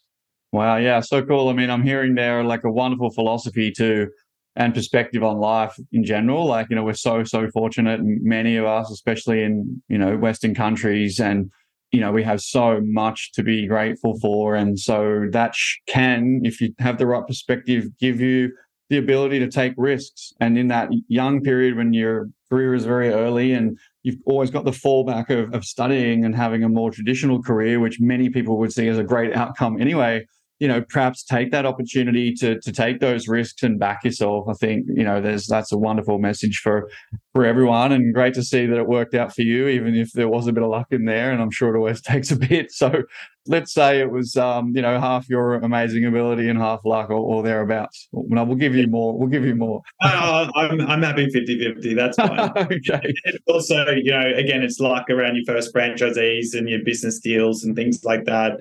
Wow, 0.52 0.78
yeah, 0.78 1.00
so 1.02 1.24
cool. 1.24 1.50
I 1.50 1.54
mean, 1.54 1.70
I'm 1.70 1.84
hearing 1.84 2.16
there 2.16 2.44
like 2.44 2.64
a 2.64 2.72
wonderful 2.72 3.12
philosophy 3.12 3.72
to 3.74 4.08
and 4.56 4.74
perspective 4.74 5.24
on 5.24 5.38
life 5.38 5.76
in 5.92 6.04
general. 6.04 6.46
Like, 6.46 6.68
you 6.70 6.76
know, 6.76 6.84
we're 6.84 6.94
so, 6.94 7.24
so 7.24 7.50
fortunate, 7.52 8.02
many 8.04 8.58
of 8.58 8.66
us, 8.66 8.90
especially 8.90 9.44
in, 9.44 9.82
you 9.88 9.98
know, 9.98 10.18
Western 10.18 10.56
countries, 10.56 11.20
and, 11.20 11.52
you 11.92 12.00
know, 12.00 12.12
we 12.12 12.24
have 12.24 12.42
so 12.42 12.82
much 12.84 13.32
to 13.34 13.44
be 13.44 13.68
grateful 13.68 14.20
for. 14.20 14.56
And 14.56 14.80
so 14.80 15.28
that 15.32 15.54
can, 15.88 16.42
if 16.44 16.60
you 16.60 16.74
have 16.80 16.98
the 16.98 17.06
right 17.06 17.26
perspective, 17.26 17.86
give 18.00 18.20
you 18.20 18.52
the 18.90 18.98
ability 18.98 19.38
to 19.38 19.48
take 19.48 19.74
risks. 19.78 20.34
And 20.42 20.58
in 20.58 20.68
that 20.70 20.90
young 21.08 21.42
period 21.42 21.78
when 21.78 21.94
your 21.94 22.30
career 22.50 22.74
is 22.74 22.86
very 22.86 23.10
early 23.10 23.54
and 23.54 23.78
you've 24.02 24.18
always 24.26 24.50
got 24.50 24.66
the 24.66 24.72
fallback 24.72 25.30
of, 25.30 25.54
of 25.54 25.64
studying 25.64 26.26
and 26.26 26.36
having 26.36 26.64
a 26.64 26.70
more 26.70 26.90
traditional 26.90 27.42
career, 27.42 27.80
which 27.80 28.00
many 28.02 28.30
people 28.30 28.58
would 28.58 28.74
see 28.74 28.88
as 28.88 28.98
a 28.98 29.04
great 29.04 29.36
outcome 29.36 29.80
anyway 29.80 30.26
you 30.60 30.68
know, 30.68 30.82
perhaps 30.82 31.24
take 31.24 31.52
that 31.52 31.66
opportunity 31.66 32.34
to 32.34 32.60
to 32.60 32.72
take 32.72 33.00
those 33.00 33.28
risks 33.28 33.64
and 33.64 33.80
back 33.80 34.04
yourself. 34.04 34.48
I 34.50 34.54
think 34.54 34.86
you 34.88 35.04
know, 35.04 35.22
there's 35.22 35.48
that's 35.48 35.72
a 35.72 35.78
wonderful 35.78 36.20
message 36.20 36.60
for 36.62 36.90
for 37.34 37.46
everyone, 37.46 37.94
and 37.94 38.14
great 38.14 38.34
to 38.34 38.44
see 38.44 38.66
that 38.66 38.78
it 38.78 38.88
worked 38.88 39.16
out 39.16 39.34
for 39.34 39.42
you, 39.42 39.68
even 39.70 39.96
if 39.96 40.12
there 40.12 40.28
was 40.28 40.48
a 40.48 40.54
bit 40.54 40.64
of 40.64 40.70
luck 40.70 40.88
in 40.92 41.06
there. 41.06 41.32
And 41.32 41.42
I'm 41.42 41.52
sure 41.52 41.74
it 41.74 41.78
always 41.78 42.02
takes 42.12 42.32
a 42.32 42.36
bit. 42.36 42.72
So 42.72 43.04
let's 43.48 43.74
say 43.74 44.02
it 44.02 44.12
was 44.12 44.36
um, 44.36 44.76
you 44.76 44.82
know 44.82 45.00
half 45.00 45.30
your 45.30 45.56
amazing 45.56 46.06
ability 46.06 46.50
and 46.50 46.60
half 46.60 46.82
luck 46.84 47.10
or, 47.10 47.16
or 47.16 47.42
thereabouts. 47.42 48.10
No, 48.12 48.44
we'll 48.44 48.58
give 48.58 48.76
you 48.76 48.88
more. 48.88 49.18
We'll 49.18 49.30
give 49.30 49.46
you 49.46 49.56
more. 49.56 49.82
I'm 50.02 50.82
I'm 50.82 51.04
happy 51.04 51.28
50-50. 51.28 51.96
That's 51.96 52.18
fine. 52.18 52.52
okay. 52.58 53.14
And 53.26 53.40
also, 53.48 53.86
you 53.92 54.12
know, 54.12 54.34
again, 54.36 54.62
it's 54.62 54.82
luck 54.82 55.10
around 55.10 55.36
your 55.36 55.46
first 55.46 55.74
franchisees 55.74 56.54
and 56.54 56.68
your 56.68 56.84
business 56.84 57.20
deals 57.20 57.64
and 57.64 57.78
things 57.78 58.04
like 58.04 58.26
that 58.26 58.58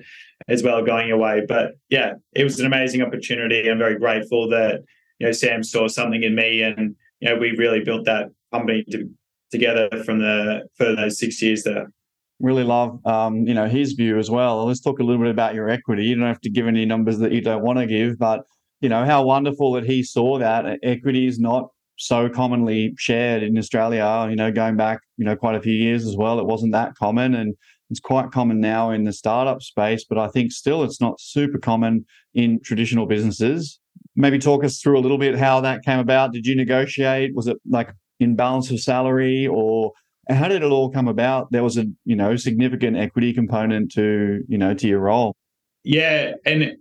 as 0.47 0.63
well 0.63 0.83
going 0.83 1.11
away. 1.11 1.43
But 1.47 1.73
yeah, 1.89 2.13
it 2.33 2.43
was 2.43 2.59
an 2.59 2.65
amazing 2.65 3.01
opportunity. 3.01 3.69
I'm 3.69 3.77
very 3.77 3.97
grateful 3.97 4.49
that 4.49 4.81
you 5.19 5.27
know 5.27 5.31
Sam 5.31 5.63
saw 5.63 5.87
something 5.87 6.23
in 6.23 6.35
me, 6.35 6.61
and 6.61 6.95
you 7.19 7.29
know 7.29 7.37
we 7.37 7.51
really 7.51 7.83
built 7.83 8.05
that 8.05 8.29
company 8.51 8.83
to, 8.91 9.09
together 9.51 9.89
from 10.03 10.19
the 10.19 10.67
for 10.75 10.95
those 10.95 11.19
six 11.19 11.41
years 11.41 11.63
there. 11.63 11.91
Really 12.39 12.63
love 12.63 13.05
um, 13.05 13.45
you 13.45 13.53
know 13.53 13.67
his 13.67 13.93
view 13.93 14.17
as 14.17 14.31
well. 14.31 14.65
Let's 14.65 14.81
talk 14.81 14.99
a 14.99 15.03
little 15.03 15.21
bit 15.21 15.31
about 15.31 15.55
your 15.55 15.69
equity. 15.69 16.05
You 16.05 16.15
don't 16.15 16.25
have 16.25 16.41
to 16.41 16.49
give 16.49 16.67
any 16.67 16.85
numbers 16.85 17.19
that 17.19 17.31
you 17.31 17.41
don't 17.41 17.63
want 17.63 17.79
to 17.79 17.85
give, 17.85 18.17
but 18.17 18.43
you 18.81 18.89
know, 18.89 19.05
how 19.05 19.23
wonderful 19.23 19.73
that 19.73 19.83
he 19.83 20.03
saw 20.03 20.39
that 20.39 20.79
equity 20.83 21.27
is 21.27 21.39
not 21.39 21.69
so 21.97 22.29
commonly 22.29 22.93
shared 22.97 23.43
in 23.43 23.57
Australia, 23.57 24.27
you 24.29 24.35
know, 24.35 24.51
going 24.51 24.77
back, 24.77 24.99
you 25.17 25.25
know, 25.25 25.35
quite 25.35 25.55
a 25.55 25.61
few 25.61 25.73
years 25.73 26.05
as 26.05 26.15
well. 26.15 26.39
It 26.39 26.45
wasn't 26.45 26.71
that 26.71 26.95
common 26.95 27.35
and 27.35 27.55
it's 27.89 27.99
quite 27.99 28.31
common 28.31 28.59
now 28.59 28.91
in 28.91 29.03
the 29.03 29.13
startup 29.13 29.61
space, 29.61 30.05
but 30.07 30.17
I 30.17 30.27
think 30.27 30.51
still 30.51 30.83
it's 30.83 31.01
not 31.01 31.19
super 31.19 31.57
common 31.57 32.05
in 32.33 32.59
traditional 32.61 33.05
businesses. 33.05 33.79
Maybe 34.15 34.37
talk 34.37 34.63
us 34.63 34.79
through 34.79 34.99
a 34.99 35.01
little 35.01 35.17
bit 35.17 35.37
how 35.37 35.61
that 35.61 35.83
came 35.83 35.99
about. 35.99 36.33
Did 36.33 36.45
you 36.45 36.55
negotiate? 36.55 37.35
Was 37.35 37.47
it 37.47 37.57
like 37.67 37.91
in 38.19 38.35
balance 38.35 38.69
of 38.69 38.79
salary 38.79 39.47
or 39.47 39.91
how 40.29 40.47
did 40.47 40.61
it 40.61 40.71
all 40.71 40.91
come 40.91 41.07
about? 41.07 41.51
There 41.51 41.63
was 41.63 41.77
a, 41.77 41.85
you 42.05 42.15
know, 42.15 42.35
significant 42.35 42.97
equity 42.97 43.33
component 43.33 43.91
to, 43.93 44.43
you 44.47 44.57
know, 44.57 44.73
to 44.75 44.87
your 44.87 44.99
role. 44.99 45.35
Yeah. 45.83 46.33
And 46.45 46.75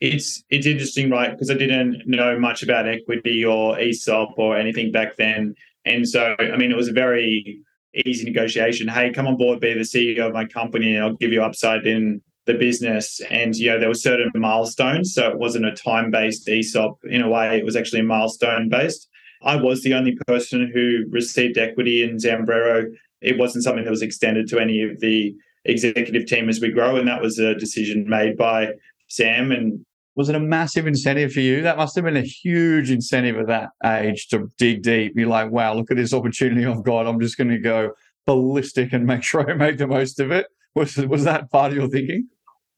it's 0.00 0.42
it's 0.50 0.66
interesting, 0.66 1.10
right? 1.10 1.30
Because 1.30 1.50
I 1.50 1.54
didn't 1.54 2.02
know 2.06 2.38
much 2.38 2.62
about 2.62 2.88
equity 2.88 3.44
or 3.44 3.78
ESOP 3.78 4.34
or 4.36 4.56
anything 4.56 4.90
back 4.90 5.16
then. 5.16 5.54
And 5.84 6.08
so, 6.08 6.34
I 6.38 6.56
mean, 6.56 6.70
it 6.70 6.76
was 6.76 6.88
a 6.88 6.92
very 6.92 7.60
easy 7.94 8.24
negotiation. 8.24 8.88
Hey, 8.88 9.12
come 9.12 9.26
on 9.26 9.36
board, 9.36 9.60
be 9.60 9.74
the 9.74 9.80
CEO 9.80 10.26
of 10.26 10.32
my 10.32 10.44
company, 10.44 10.94
and 10.94 11.04
I'll 11.04 11.14
give 11.14 11.32
you 11.32 11.42
upside 11.42 11.86
in 11.86 12.20
the 12.46 12.54
business. 12.54 13.20
And 13.30 13.54
you 13.54 13.70
know, 13.70 13.78
there 13.78 13.88
were 13.88 13.94
certain 13.94 14.30
milestones, 14.34 15.14
so 15.14 15.28
it 15.28 15.38
wasn't 15.38 15.66
a 15.66 15.74
time-based 15.74 16.48
ESOP 16.48 16.98
in 17.04 17.22
a 17.22 17.28
way. 17.28 17.58
It 17.58 17.64
was 17.64 17.76
actually 17.76 18.00
a 18.00 18.04
milestone-based. 18.04 19.08
I 19.42 19.56
was 19.56 19.82
the 19.82 19.94
only 19.94 20.16
person 20.26 20.70
who 20.72 21.04
received 21.10 21.58
equity 21.58 22.02
in 22.02 22.16
Zambrero. 22.16 22.86
It 23.20 23.38
wasn't 23.38 23.64
something 23.64 23.84
that 23.84 23.90
was 23.90 24.02
extended 24.02 24.48
to 24.48 24.58
any 24.58 24.82
of 24.82 25.00
the 25.00 25.34
executive 25.64 26.26
team 26.26 26.48
as 26.48 26.60
we 26.60 26.70
grow, 26.70 26.96
and 26.96 27.06
that 27.08 27.22
was 27.22 27.38
a 27.38 27.54
decision 27.54 28.08
made 28.08 28.36
by 28.36 28.72
Sam 29.08 29.52
and 29.52 29.84
was 30.18 30.28
it 30.28 30.34
a 30.34 30.40
massive 30.40 30.88
incentive 30.88 31.32
for 31.32 31.38
you? 31.38 31.62
That 31.62 31.76
must 31.76 31.94
have 31.94 32.04
been 32.04 32.16
a 32.16 32.22
huge 32.22 32.90
incentive 32.90 33.36
at 33.38 33.46
that 33.46 33.70
age 33.84 34.26
to 34.28 34.50
dig 34.58 34.82
deep. 34.82 35.12
You're 35.14 35.28
like, 35.28 35.52
wow, 35.52 35.74
look 35.74 35.92
at 35.92 35.96
this 35.96 36.12
opportunity 36.12 36.66
I've 36.66 36.82
got. 36.82 37.06
I'm 37.06 37.20
just 37.20 37.38
going 37.38 37.50
to 37.50 37.58
go 37.58 37.92
ballistic 38.26 38.92
and 38.92 39.06
make 39.06 39.22
sure 39.30 39.48
I 39.48 39.54
make 39.54 39.78
the 39.78 39.86
most 39.86 40.18
of 40.18 40.32
it. 40.32 40.48
Was 40.74 40.96
was 40.96 41.22
that 41.22 41.52
part 41.52 41.70
of 41.70 41.78
your 41.78 41.88
thinking? 41.88 42.26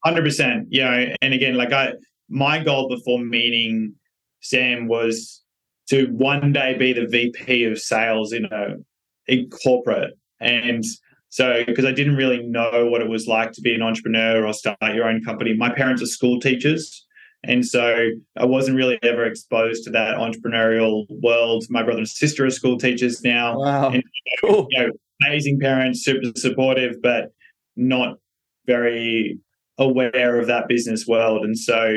Hundred 0.05 0.23
percent. 0.23 0.67
Yeah, 0.69 1.15
and 1.19 1.33
again, 1.33 1.55
like 1.55 1.73
I, 1.73 1.93
my 2.29 2.63
goal 2.63 2.87
before 2.87 3.17
meeting 3.19 3.95
Sam 4.41 4.87
was 4.87 5.41
to 5.89 6.05
one 6.11 6.53
day 6.53 6.77
be 6.77 6.93
the 6.93 7.07
VP 7.07 7.63
of 7.63 7.79
sales 7.79 8.33
in 8.33 8.45
a 8.45 8.75
in 9.25 9.49
corporate, 9.49 10.13
and 10.39 10.85
so 11.29 11.63
because 11.65 11.85
I 11.85 11.91
didn't 11.91 12.17
really 12.17 12.43
know 12.43 12.85
what 12.85 13.01
it 13.01 13.09
was 13.09 13.25
like 13.25 13.51
to 13.53 13.61
be 13.61 13.73
an 13.73 13.81
entrepreneur 13.81 14.45
or 14.45 14.53
start 14.53 14.77
your 14.93 15.09
own 15.09 15.23
company. 15.23 15.55
My 15.55 15.73
parents 15.73 16.03
are 16.03 16.07
school 16.07 16.39
teachers, 16.39 17.05
and 17.43 17.65
so 17.65 18.09
I 18.37 18.45
wasn't 18.45 18.77
really 18.77 18.99
ever 19.01 19.25
exposed 19.25 19.83
to 19.85 19.89
that 19.91 20.17
entrepreneurial 20.17 21.05
world. 21.23 21.65
My 21.69 21.81
brother 21.81 21.99
and 21.99 22.07
sister 22.07 22.45
are 22.45 22.51
school 22.51 22.77
teachers 22.77 23.23
now. 23.23 23.57
Wow. 23.57 23.89
And, 23.89 24.03
cool. 24.41 24.67
You 24.69 24.81
know, 24.81 24.91
amazing 25.25 25.59
parents, 25.59 26.03
super 26.03 26.31
supportive, 26.35 27.01
but 27.01 27.31
not 27.75 28.17
very 28.67 29.39
aware 29.77 30.39
of 30.39 30.47
that 30.47 30.67
business 30.67 31.07
world. 31.07 31.43
And 31.43 31.57
so 31.57 31.95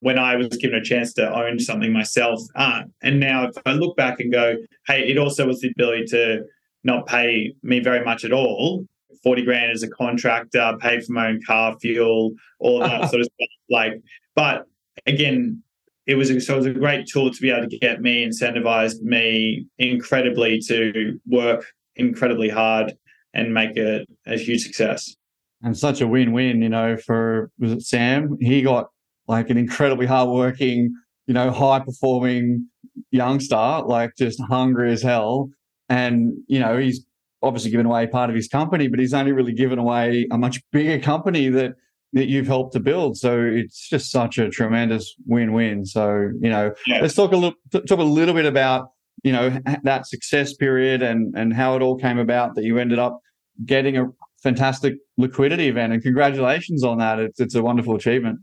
when 0.00 0.18
I 0.18 0.36
was 0.36 0.48
given 0.48 0.78
a 0.78 0.82
chance 0.82 1.12
to 1.14 1.34
own 1.34 1.58
something 1.58 1.92
myself, 1.92 2.40
uh, 2.56 2.82
and 3.02 3.20
now 3.20 3.48
if 3.48 3.56
I 3.66 3.72
look 3.72 3.96
back 3.96 4.20
and 4.20 4.32
go, 4.32 4.56
hey, 4.86 5.06
it 5.06 5.18
also 5.18 5.46
was 5.46 5.60
the 5.60 5.68
ability 5.68 6.06
to 6.06 6.44
not 6.84 7.06
pay 7.06 7.52
me 7.62 7.80
very 7.80 8.04
much 8.04 8.24
at 8.24 8.32
all. 8.32 8.86
40 9.22 9.44
grand 9.44 9.72
as 9.72 9.82
a 9.82 9.88
contractor, 9.88 10.76
paid 10.80 11.04
for 11.04 11.12
my 11.12 11.28
own 11.28 11.40
car 11.46 11.76
fuel, 11.80 12.32
all 12.60 12.80
that 12.80 13.00
sort 13.10 13.20
of 13.20 13.26
stuff. 13.26 13.48
Like, 13.68 14.00
but 14.34 14.66
again, 15.08 15.62
it 16.06 16.14
was 16.14 16.30
a, 16.30 16.40
so 16.40 16.54
it 16.54 16.56
was 16.58 16.66
a 16.66 16.72
great 16.72 17.06
tool 17.06 17.30
to 17.30 17.40
be 17.40 17.50
able 17.50 17.68
to 17.68 17.78
get 17.78 18.00
me 18.00 18.26
incentivized 18.26 19.02
me 19.02 19.66
incredibly 19.78 20.58
to 20.60 21.18
work 21.26 21.66
incredibly 21.96 22.48
hard 22.48 22.94
and 23.34 23.52
make 23.52 23.76
it 23.76 24.08
a 24.26 24.38
huge 24.38 24.62
success. 24.62 25.14
And 25.62 25.76
such 25.76 26.00
a 26.00 26.06
win-win, 26.06 26.62
you 26.62 26.68
know, 26.68 26.96
for 26.96 27.50
was 27.58 27.72
it 27.72 27.82
Sam? 27.82 28.36
He 28.40 28.62
got 28.62 28.86
like 29.26 29.50
an 29.50 29.58
incredibly 29.58 30.06
hardworking, 30.06 30.94
you 31.26 31.34
know, 31.34 31.50
high 31.50 31.80
performing 31.80 32.66
youngster, 33.10 33.82
like 33.84 34.12
just 34.16 34.40
hungry 34.40 34.92
as 34.92 35.02
hell. 35.02 35.50
And, 35.88 36.34
you 36.46 36.60
know, 36.60 36.78
he's 36.78 37.04
obviously 37.42 37.70
given 37.70 37.86
away 37.86 38.06
part 38.06 38.30
of 38.30 38.36
his 38.36 38.48
company, 38.48 38.88
but 38.88 38.98
he's 38.98 39.14
only 39.14 39.32
really 39.32 39.52
given 39.52 39.78
away 39.78 40.26
a 40.30 40.38
much 40.38 40.60
bigger 40.72 41.02
company 41.02 41.48
that 41.48 41.74
that 42.12 42.28
you've 42.28 42.46
helped 42.46 42.72
to 42.72 42.80
build. 42.80 43.18
So 43.18 43.40
it's 43.42 43.88
just 43.88 44.10
such 44.10 44.38
a 44.38 44.48
tremendous 44.48 45.14
win-win. 45.26 45.84
So 45.84 46.30
you 46.40 46.50
know, 46.50 46.72
yeah. 46.86 47.00
let's 47.00 47.14
talk 47.14 47.32
a 47.32 47.36
little 47.36 47.58
talk 47.72 47.98
a 47.98 48.02
little 48.02 48.34
bit 48.34 48.46
about 48.46 48.90
you 49.22 49.32
know 49.32 49.58
that 49.82 50.06
success 50.06 50.54
period 50.54 51.02
and 51.02 51.34
and 51.36 51.52
how 51.52 51.76
it 51.76 51.82
all 51.82 51.96
came 51.96 52.18
about 52.18 52.54
that 52.54 52.64
you 52.64 52.78
ended 52.78 52.98
up 52.98 53.20
getting 53.64 53.96
a 53.96 54.06
fantastic 54.42 54.94
liquidity 55.16 55.68
event. 55.68 55.92
And 55.92 56.02
congratulations 56.02 56.84
on 56.84 56.98
that. 56.98 57.18
It's 57.18 57.40
it's 57.40 57.54
a 57.54 57.62
wonderful 57.62 57.96
achievement. 57.96 58.40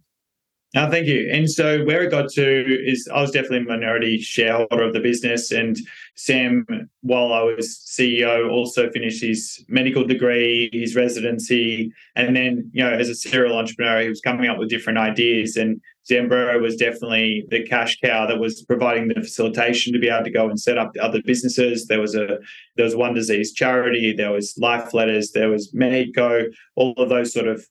No, 0.75 0.91
thank 0.91 1.07
you. 1.07 1.29
And 1.31 1.49
so 1.49 1.85
where 1.85 2.03
it 2.03 2.11
got 2.11 2.29
to 2.31 2.85
is 2.85 3.07
I 3.13 3.21
was 3.21 3.31
definitely 3.31 3.59
a 3.59 3.77
minority 3.77 4.19
shareholder 4.19 4.83
of 4.83 4.91
the 4.91 4.99
business. 4.99 5.49
And 5.49 5.77
Sam, 6.15 6.65
while 6.99 7.31
I 7.31 7.43
was 7.43 7.79
CEO, 7.87 8.51
also 8.51 8.91
finished 8.91 9.23
his 9.23 9.63
medical 9.69 10.03
degree, 10.03 10.69
his 10.73 10.93
residency. 10.93 11.93
And 12.17 12.35
then, 12.35 12.69
you 12.73 12.83
know, 12.83 12.91
as 12.91 13.07
a 13.07 13.15
serial 13.15 13.57
entrepreneur, 13.57 14.01
he 14.01 14.09
was 14.09 14.19
coming 14.19 14.49
up 14.49 14.57
with 14.57 14.69
different 14.69 14.99
ideas. 14.99 15.55
And 15.55 15.79
Zambrero 16.11 16.61
was 16.61 16.75
definitely 16.75 17.45
the 17.49 17.63
cash 17.63 17.97
cow 18.03 18.25
that 18.27 18.41
was 18.41 18.61
providing 18.63 19.07
the 19.07 19.21
facilitation 19.21 19.93
to 19.93 19.99
be 19.99 20.09
able 20.09 20.25
to 20.25 20.29
go 20.29 20.49
and 20.49 20.59
set 20.59 20.77
up 20.77 20.91
other 21.01 21.21
businesses. 21.25 21.87
There 21.87 22.01
was 22.01 22.15
a 22.15 22.39
there 22.75 22.85
was 22.85 22.97
one 22.97 23.13
disease 23.13 23.53
charity, 23.53 24.13
there 24.15 24.31
was 24.31 24.53
life 24.57 24.93
letters, 24.93 25.31
there 25.31 25.49
was 25.49 25.73
Medico, 25.73 26.47
all 26.75 26.93
of 26.97 27.07
those 27.07 27.31
sort 27.33 27.47
of 27.47 27.65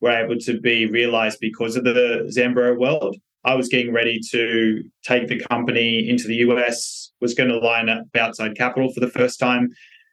were 0.00 0.10
able 0.10 0.38
to 0.38 0.60
be 0.60 0.86
realized 0.86 1.38
because 1.40 1.76
of 1.76 1.84
the 1.84 2.30
Zambro 2.36 2.78
world. 2.78 3.16
I 3.44 3.54
was 3.54 3.68
getting 3.68 3.92
ready 3.92 4.20
to 4.30 4.82
take 5.02 5.28
the 5.28 5.40
company 5.40 6.08
into 6.08 6.28
the 6.28 6.36
US, 6.36 7.12
was 7.20 7.34
going 7.34 7.48
to 7.48 7.58
line 7.58 7.88
up 7.88 8.04
outside 8.18 8.56
capital 8.56 8.92
for 8.92 9.00
the 9.00 9.10
first 9.10 9.38
time 9.38 9.70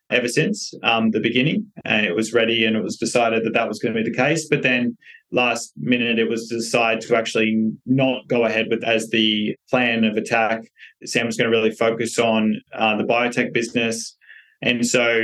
ever 0.10 0.28
since 0.28 0.74
um, 0.84 1.12
the 1.12 1.20
beginning. 1.20 1.70
And 1.84 2.06
it 2.06 2.16
was 2.16 2.34
ready 2.34 2.66
and 2.66 2.76
it 2.76 2.84
was 2.84 2.98
decided 2.98 3.44
that 3.44 3.54
that 3.54 3.68
was 3.68 3.80
going 3.80 3.94
to 3.94 4.02
be 4.02 4.10
the 4.10 4.16
case. 4.16 4.48
But 4.48 4.64
then 4.64 4.98
last 5.32 5.74
minute, 5.78 6.20
it 6.20 6.30
was 6.30 6.48
decided 6.48 7.02
to 7.02 7.16
actually 7.18 7.72
not 7.86 8.28
go 8.28 8.46
ahead 8.46 8.68
with 8.70 8.84
as 8.84 9.10
the 9.10 9.56
plan 9.70 10.06
of 10.06 10.16
attack. 10.16 10.62
Sam 11.04 11.26
was 11.26 11.36
going 11.38 11.52
to 11.52 11.58
really 11.58 11.72
focus 11.72 12.18
on 12.18 12.62
uh, 12.74 12.96
the 12.96 13.04
biotech 13.04 13.54
business. 13.54 14.16
And 14.62 14.86
so 14.86 15.22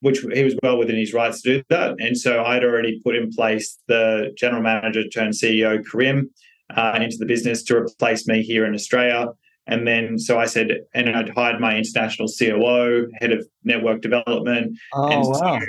which 0.00 0.20
he 0.32 0.44
was 0.44 0.56
well 0.62 0.78
within 0.78 0.96
his 0.96 1.12
rights 1.12 1.42
to 1.42 1.58
do 1.58 1.64
that. 1.70 1.94
And 1.98 2.16
so 2.16 2.44
I'd 2.44 2.64
already 2.64 3.00
put 3.02 3.16
in 3.16 3.30
place 3.30 3.78
the 3.88 4.32
general 4.36 4.62
manager 4.62 5.06
turned 5.08 5.34
CEO, 5.34 5.82
Karim, 5.90 6.30
uh, 6.74 6.98
into 7.00 7.16
the 7.18 7.26
business 7.26 7.62
to 7.64 7.76
replace 7.76 8.26
me 8.26 8.42
here 8.42 8.64
in 8.64 8.74
Australia. 8.74 9.28
And 9.66 9.86
then, 9.86 10.18
so 10.18 10.38
I 10.38 10.46
said, 10.46 10.80
and 10.94 11.08
I'd 11.10 11.30
hired 11.30 11.60
my 11.60 11.76
international 11.76 12.28
COO, 12.28 13.08
head 13.20 13.32
of 13.32 13.46
network 13.64 14.02
development. 14.02 14.76
Oh, 14.92 15.08
and 15.08 15.22
wow. 15.22 15.60
So 15.60 15.66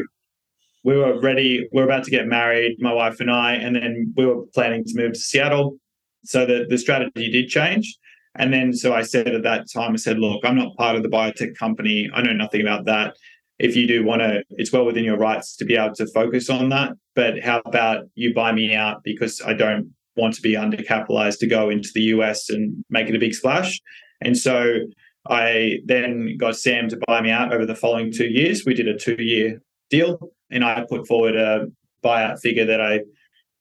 we 0.83 0.97
were 0.97 1.19
ready. 1.19 1.67
We 1.71 1.81
are 1.81 1.85
about 1.85 2.03
to 2.03 2.11
get 2.11 2.27
married, 2.27 2.77
my 2.79 2.93
wife 2.93 3.19
and 3.19 3.31
I, 3.31 3.53
and 3.53 3.75
then 3.75 4.13
we 4.17 4.25
were 4.25 4.43
planning 4.53 4.83
to 4.83 4.93
move 4.95 5.13
to 5.13 5.19
Seattle. 5.19 5.77
So 6.25 6.45
the, 6.45 6.65
the 6.69 6.77
strategy 6.77 7.31
did 7.31 7.47
change. 7.47 7.97
And 8.37 8.53
then, 8.53 8.73
so 8.73 8.93
I 8.93 9.01
said 9.01 9.27
at 9.27 9.43
that 9.43 9.71
time, 9.73 9.93
I 9.93 9.95
said, 9.95 10.19
look, 10.19 10.43
I'm 10.43 10.57
not 10.57 10.75
part 10.75 10.97
of 10.97 11.03
the 11.03 11.09
biotech 11.09 11.55
company. 11.57 12.09
I 12.13 12.21
know 12.21 12.33
nothing 12.33 12.61
about 12.61 12.85
that 12.85 13.15
if 13.59 13.75
you 13.75 13.87
do 13.87 14.03
want 14.03 14.21
to, 14.21 14.43
it's 14.51 14.71
well 14.71 14.85
within 14.85 15.05
your 15.05 15.17
rights 15.17 15.55
to 15.57 15.65
be 15.65 15.75
able 15.75 15.95
to 15.95 16.07
focus 16.07 16.49
on 16.49 16.69
that. 16.69 16.93
But 17.15 17.41
how 17.41 17.61
about 17.65 18.05
you 18.15 18.33
buy 18.33 18.51
me 18.51 18.73
out 18.73 19.03
because 19.03 19.41
I 19.41 19.53
don't 19.53 19.93
want 20.15 20.33
to 20.35 20.41
be 20.41 20.53
undercapitalized 20.53 21.39
to 21.39 21.47
go 21.47 21.69
into 21.69 21.89
the 21.93 22.01
US 22.01 22.49
and 22.49 22.83
make 22.89 23.07
it 23.07 23.15
a 23.15 23.19
big 23.19 23.33
splash. 23.33 23.79
And 24.21 24.37
so 24.37 24.77
I 25.27 25.79
then 25.85 26.37
got 26.37 26.55
Sam 26.55 26.89
to 26.89 26.99
buy 27.07 27.21
me 27.21 27.31
out 27.31 27.53
over 27.53 27.65
the 27.65 27.75
following 27.75 28.11
two 28.11 28.27
years. 28.27 28.63
We 28.65 28.73
did 28.73 28.87
a 28.87 28.97
two 28.97 29.21
year 29.21 29.61
deal, 29.89 30.19
and 30.49 30.63
I 30.63 30.85
put 30.87 31.07
forward 31.07 31.35
a 31.35 31.67
buyout 32.03 32.39
figure 32.39 32.65
that 32.65 32.81
I 32.81 33.01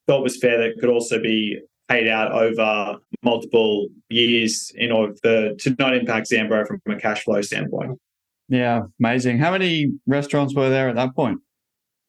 thought 0.06 0.22
was 0.22 0.38
fair 0.38 0.58
that 0.58 0.78
could 0.78 0.90
also 0.90 1.20
be 1.20 1.60
paid 1.88 2.08
out 2.08 2.32
over 2.32 2.98
multiple 3.22 3.88
years 4.08 4.72
in 4.74 4.92
order 4.92 5.14
to 5.54 5.76
not 5.78 5.94
impact 5.94 6.30
Zambro 6.30 6.66
from 6.66 6.80
a 6.88 6.96
cash 6.96 7.24
flow 7.24 7.40
standpoint. 7.40 7.98
Yeah, 8.48 8.82
amazing. 9.00 9.38
How 9.38 9.52
many 9.52 9.92
restaurants 10.06 10.54
were 10.54 10.68
there 10.68 10.88
at 10.88 10.96
that 10.96 11.14
point? 11.14 11.38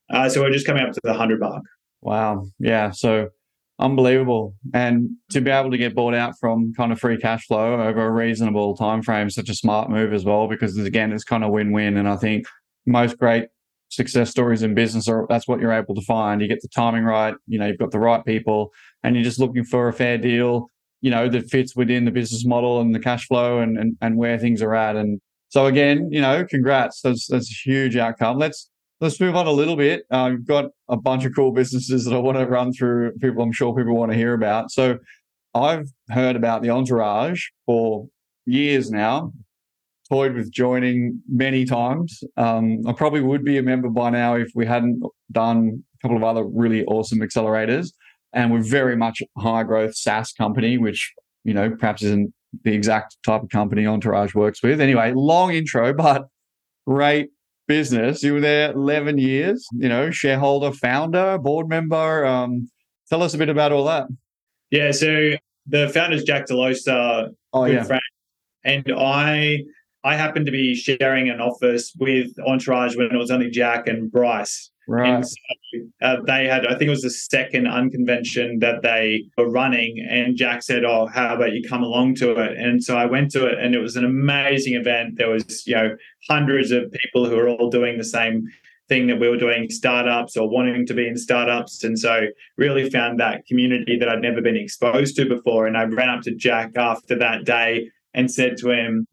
Uh, 0.09 0.29
so 0.29 0.41
we're 0.41 0.51
just 0.51 0.67
coming 0.67 0.83
up 0.83 0.93
to 0.93 0.99
the 1.03 1.11
100 1.11 1.39
mark. 1.39 1.63
Wow. 2.01 2.45
Yeah. 2.59 2.91
So 2.91 3.29
unbelievable. 3.79 4.53
And 4.73 5.09
to 5.31 5.41
be 5.41 5.49
able 5.49 5.71
to 5.71 5.77
get 5.77 5.95
bought 5.95 6.13
out 6.13 6.33
from 6.39 6.73
kind 6.75 6.91
of 6.91 6.99
free 6.99 7.17
cash 7.17 7.45
flow 7.47 7.81
over 7.81 8.05
a 8.05 8.11
reasonable 8.11 8.75
time 8.75 9.01
frame, 9.01 9.29
such 9.29 9.49
a 9.49 9.55
smart 9.55 9.89
move 9.89 10.13
as 10.13 10.23
well, 10.23 10.47
because 10.47 10.77
again, 10.77 11.11
it's 11.11 11.23
kind 11.23 11.43
of 11.43 11.51
win-win. 11.51 11.97
And 11.97 12.07
I 12.07 12.17
think 12.17 12.45
most 12.85 13.17
great 13.17 13.47
success 13.89 14.29
stories 14.29 14.61
in 14.61 14.75
business 14.75 15.07
are 15.07 15.25
that's 15.29 15.47
what 15.47 15.59
you're 15.59 15.73
able 15.73 15.95
to 15.95 16.01
find. 16.01 16.41
You 16.41 16.47
get 16.47 16.61
the 16.61 16.67
timing 16.67 17.03
right, 17.03 17.33
you 17.47 17.57
know, 17.57 17.67
you've 17.67 17.79
got 17.79 17.91
the 17.91 17.99
right 17.99 18.23
people 18.23 18.71
and 19.03 19.15
you're 19.15 19.23
just 19.23 19.39
looking 19.39 19.63
for 19.63 19.87
a 19.87 19.93
fair 19.93 20.17
deal 20.17 20.69
you 21.05 21.11
know, 21.11 21.29
that 21.29 21.51
fits 21.51 21.75
within 21.75 22.03
the 22.05 22.09
business 22.11 22.47
model 22.47 22.81
and 22.81 22.95
the 22.95 22.99
cash 22.99 23.27
flow 23.27 23.59
and, 23.59 23.77
and, 23.77 23.95
and 24.01 24.17
where 24.17 24.39
things 24.39 24.59
are 24.63 24.73
at. 24.73 24.95
And 24.95 25.21
so 25.49 25.65
again, 25.65 26.09
you 26.11 26.21
know, 26.21 26.45
congrats. 26.45 27.01
That's, 27.01 27.27
that's 27.27 27.49
a 27.49 27.69
huge 27.69 27.95
outcome. 27.95 28.37
Let's, 28.37 28.69
let's 29.01 29.19
move 29.19 29.35
on 29.35 29.47
a 29.47 29.51
little 29.51 29.75
bit. 29.75 30.03
Uh, 30.09 30.31
we've 30.31 30.45
got 30.45 30.65
a 30.89 30.97
bunch 30.97 31.25
of 31.25 31.33
cool 31.35 31.51
businesses 31.51 32.05
that 32.05 32.13
I 32.13 32.19
want 32.19 32.37
to 32.37 32.45
run 32.45 32.73
through. 32.73 33.13
People, 33.13 33.43
I'm 33.43 33.51
sure 33.51 33.75
people 33.75 33.95
want 33.95 34.11
to 34.11 34.17
hear 34.17 34.33
about. 34.33 34.71
So 34.71 34.99
I've 35.53 35.87
heard 36.09 36.35
about 36.35 36.61
the 36.61 36.69
Entourage 36.69 37.45
for 37.65 38.07
years 38.45 38.91
now. 38.91 39.31
Toyed 40.09 40.35
with 40.35 40.51
joining 40.51 41.21
many 41.27 41.65
times. 41.65 42.23
Um, 42.37 42.81
I 42.85 42.93
probably 42.93 43.21
would 43.21 43.43
be 43.43 43.57
a 43.57 43.63
member 43.63 43.89
by 43.89 44.11
now 44.11 44.35
if 44.35 44.49
we 44.53 44.65
hadn't 44.65 45.01
done 45.31 45.83
a 45.95 45.97
couple 46.01 46.17
of 46.17 46.23
other 46.23 46.43
really 46.43 46.85
awesome 46.85 47.19
accelerators. 47.19 47.91
And 48.31 48.51
we're 48.51 48.61
very 48.61 48.95
much 48.95 49.21
a 49.21 49.41
high 49.41 49.63
growth 49.63 49.95
SaaS 49.95 50.31
company, 50.31 50.77
which 50.77 51.11
you 51.43 51.53
know 51.53 51.71
perhaps 51.71 52.03
isn't 52.03 52.33
the 52.63 52.73
exact 52.73 53.17
type 53.23 53.43
of 53.43 53.49
company 53.49 53.85
Entourage 53.85 54.33
works 54.33 54.61
with. 54.63 54.81
Anyway, 54.81 55.13
long 55.13 55.53
intro, 55.53 55.93
but 55.93 56.27
great 56.87 57.29
business. 57.67 58.23
You 58.23 58.33
were 58.33 58.41
there 58.41 58.71
11 58.71 59.17
years, 59.17 59.65
you 59.73 59.89
know, 59.89 60.11
shareholder, 60.11 60.71
founder, 60.71 61.37
board 61.37 61.67
member. 61.67 62.25
Um, 62.25 62.69
tell 63.09 63.23
us 63.23 63.33
a 63.33 63.37
bit 63.37 63.49
about 63.49 63.71
all 63.71 63.85
that. 63.85 64.07
Yeah, 64.71 64.91
so 64.91 65.33
the 65.67 65.89
founder's 65.89 66.23
Jack 66.23 66.47
Delosa, 66.47 67.29
oh, 67.53 67.65
yeah. 67.65 67.83
Friend, 67.83 68.01
and 68.63 68.91
I 68.95 69.63
I 70.03 70.15
happened 70.15 70.45
to 70.45 70.51
be 70.51 70.75
sharing 70.75 71.29
an 71.29 71.41
office 71.41 71.91
with 71.97 72.37
Entourage 72.45 72.95
when 72.95 73.07
it 73.07 73.17
was 73.17 73.31
only 73.31 73.49
Jack 73.49 73.87
and 73.87 74.11
Bryce. 74.11 74.69
Right. 74.87 75.25
So, 75.25 75.35
uh, 76.01 76.17
they 76.25 76.47
had, 76.47 76.65
I 76.65 76.71
think 76.71 76.83
it 76.83 76.89
was 76.89 77.01
the 77.01 77.09
second 77.09 77.67
unconvention 77.67 78.59
that 78.59 78.81
they 78.81 79.25
were 79.37 79.49
running. 79.49 80.05
And 80.09 80.35
Jack 80.35 80.63
said, 80.63 80.85
Oh, 80.85 81.07
how 81.07 81.35
about 81.35 81.53
you 81.53 81.67
come 81.67 81.83
along 81.83 82.15
to 82.15 82.31
it? 82.31 82.57
And 82.57 82.83
so 82.83 82.97
I 82.97 83.05
went 83.05 83.31
to 83.31 83.45
it 83.45 83.59
and 83.59 83.75
it 83.75 83.79
was 83.79 83.95
an 83.95 84.05
amazing 84.05 84.75
event. 84.75 85.17
There 85.17 85.29
was, 85.29 85.65
you 85.65 85.75
know, 85.75 85.95
hundreds 86.29 86.71
of 86.71 86.91
people 86.91 87.27
who 87.27 87.35
were 87.35 87.49
all 87.49 87.69
doing 87.69 87.97
the 87.97 88.03
same 88.03 88.47
thing 88.87 89.07
that 89.07 89.19
we 89.19 89.27
were 89.27 89.37
doing 89.37 89.69
startups 89.69 90.37
or 90.37 90.47
wanting 90.47 90.85
to 90.85 90.93
be 90.93 91.07
in 91.07 91.17
startups. 91.17 91.83
And 91.83 91.97
so 91.97 92.27
really 92.57 92.89
found 92.89 93.19
that 93.19 93.45
community 93.47 93.97
that 93.97 94.07
I'd 94.07 94.21
never 94.21 94.41
been 94.41 94.57
exposed 94.57 95.15
to 95.15 95.27
before. 95.27 95.65
And 95.65 95.75
I 95.75 95.85
ran 95.85 96.09
up 96.09 96.21
to 96.23 96.35
Jack 96.35 96.77
after 96.77 97.17
that 97.17 97.45
day 97.45 97.89
and 98.13 98.31
said 98.31 98.57
to 98.57 98.69
him, 98.69 99.07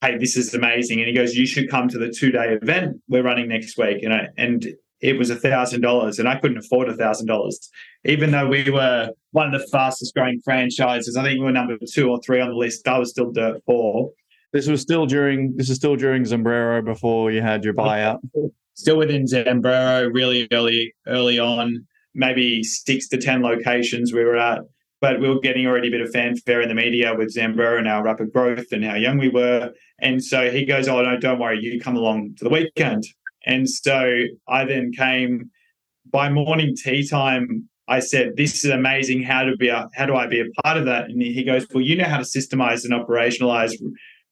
Hey, 0.00 0.16
this 0.16 0.34
is 0.36 0.54
amazing. 0.54 0.98
And 0.98 1.08
he 1.08 1.14
goes, 1.14 1.34
You 1.34 1.46
should 1.46 1.70
come 1.70 1.88
to 1.88 1.98
the 1.98 2.10
two 2.10 2.30
day 2.30 2.58
event 2.60 3.02
we're 3.08 3.22
running 3.22 3.48
next 3.48 3.76
week. 3.76 4.02
And 4.02 4.14
I, 4.14 4.28
and 4.38 4.66
it 5.00 5.18
was 5.18 5.30
a 5.30 5.36
thousand 5.36 5.80
dollars 5.80 6.18
and 6.18 6.28
I 6.28 6.38
couldn't 6.38 6.58
afford 6.58 6.88
a 6.88 6.96
thousand 6.96 7.26
dollars. 7.26 7.70
Even 8.04 8.30
though 8.30 8.46
we 8.46 8.70
were 8.70 9.10
one 9.32 9.52
of 9.52 9.60
the 9.60 9.66
fastest 9.68 10.14
growing 10.14 10.40
franchises, 10.44 11.16
I 11.16 11.22
think 11.22 11.38
we 11.38 11.44
were 11.44 11.52
number 11.52 11.76
two 11.90 12.10
or 12.10 12.20
three 12.24 12.40
on 12.40 12.48
the 12.48 12.54
list. 12.54 12.86
I 12.86 12.98
was 12.98 13.10
still 13.10 13.30
dirt 13.30 13.62
four. 13.64 14.10
This 14.52 14.66
was 14.66 14.80
still 14.80 15.06
during 15.06 15.54
this 15.56 15.70
is 15.70 15.76
still 15.76 15.96
during 15.96 16.24
Zambrero 16.24 16.84
before 16.84 17.30
you 17.30 17.40
had 17.40 17.64
your 17.64 17.74
buyout. 17.74 18.18
Still 18.74 18.98
within 18.98 19.24
Zambrero, 19.26 20.12
really 20.12 20.48
early 20.52 20.92
early 21.06 21.38
on, 21.38 21.86
maybe 22.14 22.62
six 22.62 23.08
to 23.08 23.18
ten 23.18 23.42
locations 23.42 24.12
we 24.12 24.24
were 24.24 24.36
at. 24.36 24.60
But 25.00 25.18
we 25.18 25.28
were 25.28 25.40
getting 25.40 25.66
already 25.66 25.88
a 25.88 25.90
bit 25.90 26.02
of 26.02 26.10
fanfare 26.10 26.60
in 26.60 26.68
the 26.68 26.74
media 26.74 27.14
with 27.16 27.34
Zambrero 27.34 27.78
and 27.78 27.88
our 27.88 28.02
rapid 28.04 28.32
growth 28.34 28.66
and 28.70 28.84
how 28.84 28.96
young 28.96 29.16
we 29.16 29.30
were. 29.30 29.72
And 29.98 30.22
so 30.22 30.50
he 30.50 30.66
goes, 30.66 30.88
Oh 30.88 31.00
no, 31.00 31.16
don't 31.18 31.38
worry, 31.38 31.58
you 31.60 31.80
come 31.80 31.96
along 31.96 32.34
to 32.36 32.44
the 32.44 32.50
weekend. 32.50 33.04
And 33.46 33.68
so 33.68 34.24
I 34.48 34.64
then 34.64 34.92
came 34.92 35.50
by 36.10 36.28
morning 36.30 36.74
tea 36.76 37.06
time. 37.06 37.68
I 37.88 38.00
said, 38.00 38.36
"This 38.36 38.64
is 38.64 38.70
amazing. 38.70 39.22
How 39.22 39.44
to 39.44 39.56
be 39.56 39.68
a, 39.68 39.88
how 39.94 40.06
do 40.06 40.14
I 40.14 40.26
be 40.26 40.40
a 40.40 40.62
part 40.62 40.76
of 40.76 40.84
that?" 40.86 41.06
And 41.06 41.20
he 41.20 41.42
goes, 41.42 41.66
"Well, 41.72 41.82
you 41.82 41.96
know 41.96 42.04
how 42.04 42.18
to 42.18 42.24
systemize 42.24 42.84
and 42.84 42.92
operationalize 42.92 43.74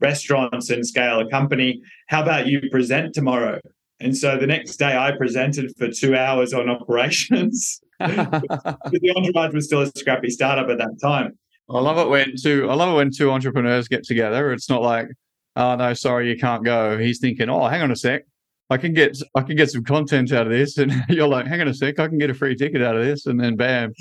restaurants 0.01 0.71
and 0.71 0.87
scale 0.87 1.21
a 1.21 1.29
company. 1.29 1.81
How 2.09 2.23
about 2.23 2.47
you 2.47 2.61
present 2.71 3.15
tomorrow?" 3.15 3.61
And 4.01 4.17
so 4.17 4.37
the 4.37 4.47
next 4.47 4.77
day, 4.77 4.97
I 4.97 5.11
presented 5.17 5.73
for 5.77 5.89
two 5.89 6.15
hours 6.15 6.53
on 6.53 6.69
operations. 6.69 7.81
the 7.99 9.13
entourage 9.17 9.55
was 9.55 9.67
still 9.67 9.81
a 9.81 9.87
scrappy 9.97 10.31
startup 10.31 10.69
at 10.69 10.79
that 10.79 10.97
time. 11.03 11.37
I 11.69 11.81
love 11.81 11.99
it 11.99 12.09
when 12.09 12.35
two. 12.41 12.69
I 12.71 12.75
love 12.75 12.91
it 12.91 12.97
when 12.97 13.11
two 13.11 13.31
entrepreneurs 13.31 13.89
get 13.89 14.05
together. 14.05 14.53
It's 14.53 14.71
not 14.71 14.83
like, 14.83 15.09
"Oh 15.57 15.75
no, 15.75 15.93
sorry, 15.95 16.31
you 16.31 16.39
can't 16.39 16.65
go." 16.65 16.97
He's 16.97 17.19
thinking, 17.19 17.51
"Oh, 17.51 17.67
hang 17.67 17.83
on 17.83 17.91
a 17.91 17.97
sec. 17.97 18.23
I 18.71 18.77
can 18.77 18.93
get 18.93 19.17
I 19.35 19.43
can 19.43 19.57
get 19.57 19.71
some 19.71 19.85
content 19.85 20.33
out 20.33 20.47
of 20.47 20.53
this, 20.53 20.79
and 20.79 20.93
you're 21.09 21.29
like, 21.29 21.47
hang 21.47 21.61
on 21.61 21.69
a 21.69 21.75
sec, 21.75 21.99
I 21.99 22.09
can 22.09 22.19
get 22.19 22.31
a 22.31 22.35
free 22.35 22.55
ticket 22.55 22.83
out 22.83 22.97
of 22.97 23.05
this, 23.05 23.27
and 23.27 23.41
then 23.41 23.57
bam, 23.57 23.93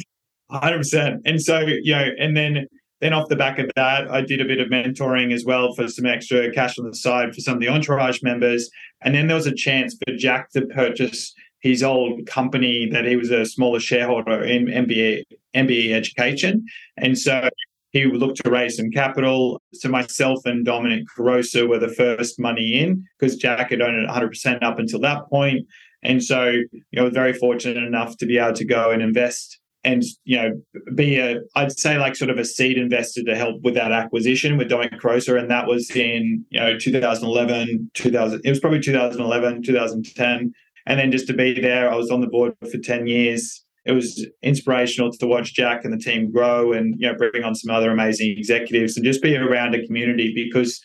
hundred 0.49 0.79
percent. 0.79 1.21
And 1.25 1.41
so 1.41 1.59
you 1.59 1.93
know, 1.93 2.09
and 2.19 2.35
then 2.35 2.67
then 2.99 3.13
off 3.13 3.29
the 3.29 3.35
back 3.35 3.59
of 3.59 3.69
that, 3.75 4.09
I 4.09 4.21
did 4.21 4.41
a 4.41 4.45
bit 4.45 4.59
of 4.59 4.69
mentoring 4.69 5.31
as 5.33 5.45
well 5.45 5.73
for 5.73 5.87
some 5.87 6.05
extra 6.05 6.51
cash 6.51 6.79
on 6.79 6.85
the 6.85 6.95
side 6.95 7.33
for 7.33 7.41
some 7.41 7.55
of 7.55 7.59
the 7.59 7.69
entourage 7.69 8.21
members, 8.23 8.69
and 9.01 9.15
then 9.15 9.27
there 9.27 9.37
was 9.37 9.47
a 9.47 9.55
chance 9.55 9.95
for 10.05 10.15
Jack 10.15 10.49
to 10.51 10.65
purchase 10.65 11.33
his 11.59 11.81
old 11.81 12.25
company 12.27 12.87
that 12.91 13.05
he 13.05 13.15
was 13.15 13.31
a 13.31 13.45
smaller 13.45 13.79
shareholder 13.79 14.43
in 14.43 14.65
MBA 14.65 15.23
MBE 15.55 15.91
Education, 15.93 16.65
and 16.97 17.17
so 17.17 17.49
he 17.97 18.05
looked 18.05 18.43
to 18.43 18.49
raise 18.49 18.77
some 18.77 18.91
capital. 18.91 19.61
So 19.73 19.89
myself 19.89 20.45
and 20.45 20.65
Dominic 20.65 21.05
Carosa 21.15 21.67
were 21.67 21.79
the 21.79 21.93
first 21.93 22.39
money 22.39 22.79
in 22.79 23.03
because 23.19 23.35
Jack 23.35 23.71
had 23.71 23.81
owned 23.81 23.97
it 23.97 24.09
100% 24.09 24.63
up 24.63 24.79
until 24.79 24.99
that 25.01 25.27
point. 25.29 25.65
And 26.03 26.23
so, 26.23 26.49
you 26.71 26.75
know, 26.93 27.09
very 27.09 27.33
fortunate 27.33 27.83
enough 27.83 28.17
to 28.17 28.25
be 28.25 28.37
able 28.37 28.53
to 28.53 28.65
go 28.65 28.91
and 28.91 29.01
invest 29.01 29.59
and, 29.83 30.03
you 30.25 30.37
know, 30.37 30.61
be 30.95 31.17
a, 31.17 31.39
I'd 31.55 31.71
say 31.71 31.97
like 31.97 32.15
sort 32.15 32.29
of 32.29 32.37
a 32.37 32.45
seed 32.45 32.77
investor 32.77 33.23
to 33.23 33.35
help 33.35 33.61
with 33.63 33.73
that 33.75 33.91
acquisition 33.91 34.57
with 34.57 34.69
Dominic 34.69 34.99
Carosa. 34.99 35.39
And 35.39 35.49
that 35.49 35.67
was 35.67 35.89
in, 35.91 36.45
you 36.49 36.59
know, 36.59 36.77
2011, 36.77 37.91
2000, 37.93 38.41
it 38.43 38.49
was 38.49 38.59
probably 38.59 38.79
2011, 38.79 39.63
2010. 39.63 40.53
And 40.85 40.99
then 40.99 41.11
just 41.11 41.27
to 41.27 41.33
be 41.33 41.59
there, 41.59 41.91
I 41.91 41.95
was 41.95 42.11
on 42.11 42.21
the 42.21 42.27
board 42.27 42.53
for 42.71 42.77
10 42.77 43.07
years 43.07 43.63
it 43.87 43.93
was 43.93 44.27
inspirational 44.43 45.11
to 45.11 45.25
watch 45.25 45.53
Jack 45.53 45.85
and 45.85 45.93
the 45.93 45.97
team 45.97 46.31
grow 46.31 46.73
and 46.73 46.95
you 46.99 47.07
know 47.07 47.15
bring 47.15 47.43
on 47.43 47.55
some 47.55 47.73
other 47.73 47.89
amazing 47.89 48.35
executives 48.37 48.97
and 48.97 49.05
just 49.05 49.21
be 49.21 49.35
around 49.35 49.73
a 49.73 49.85
community 49.85 50.33
because 50.35 50.81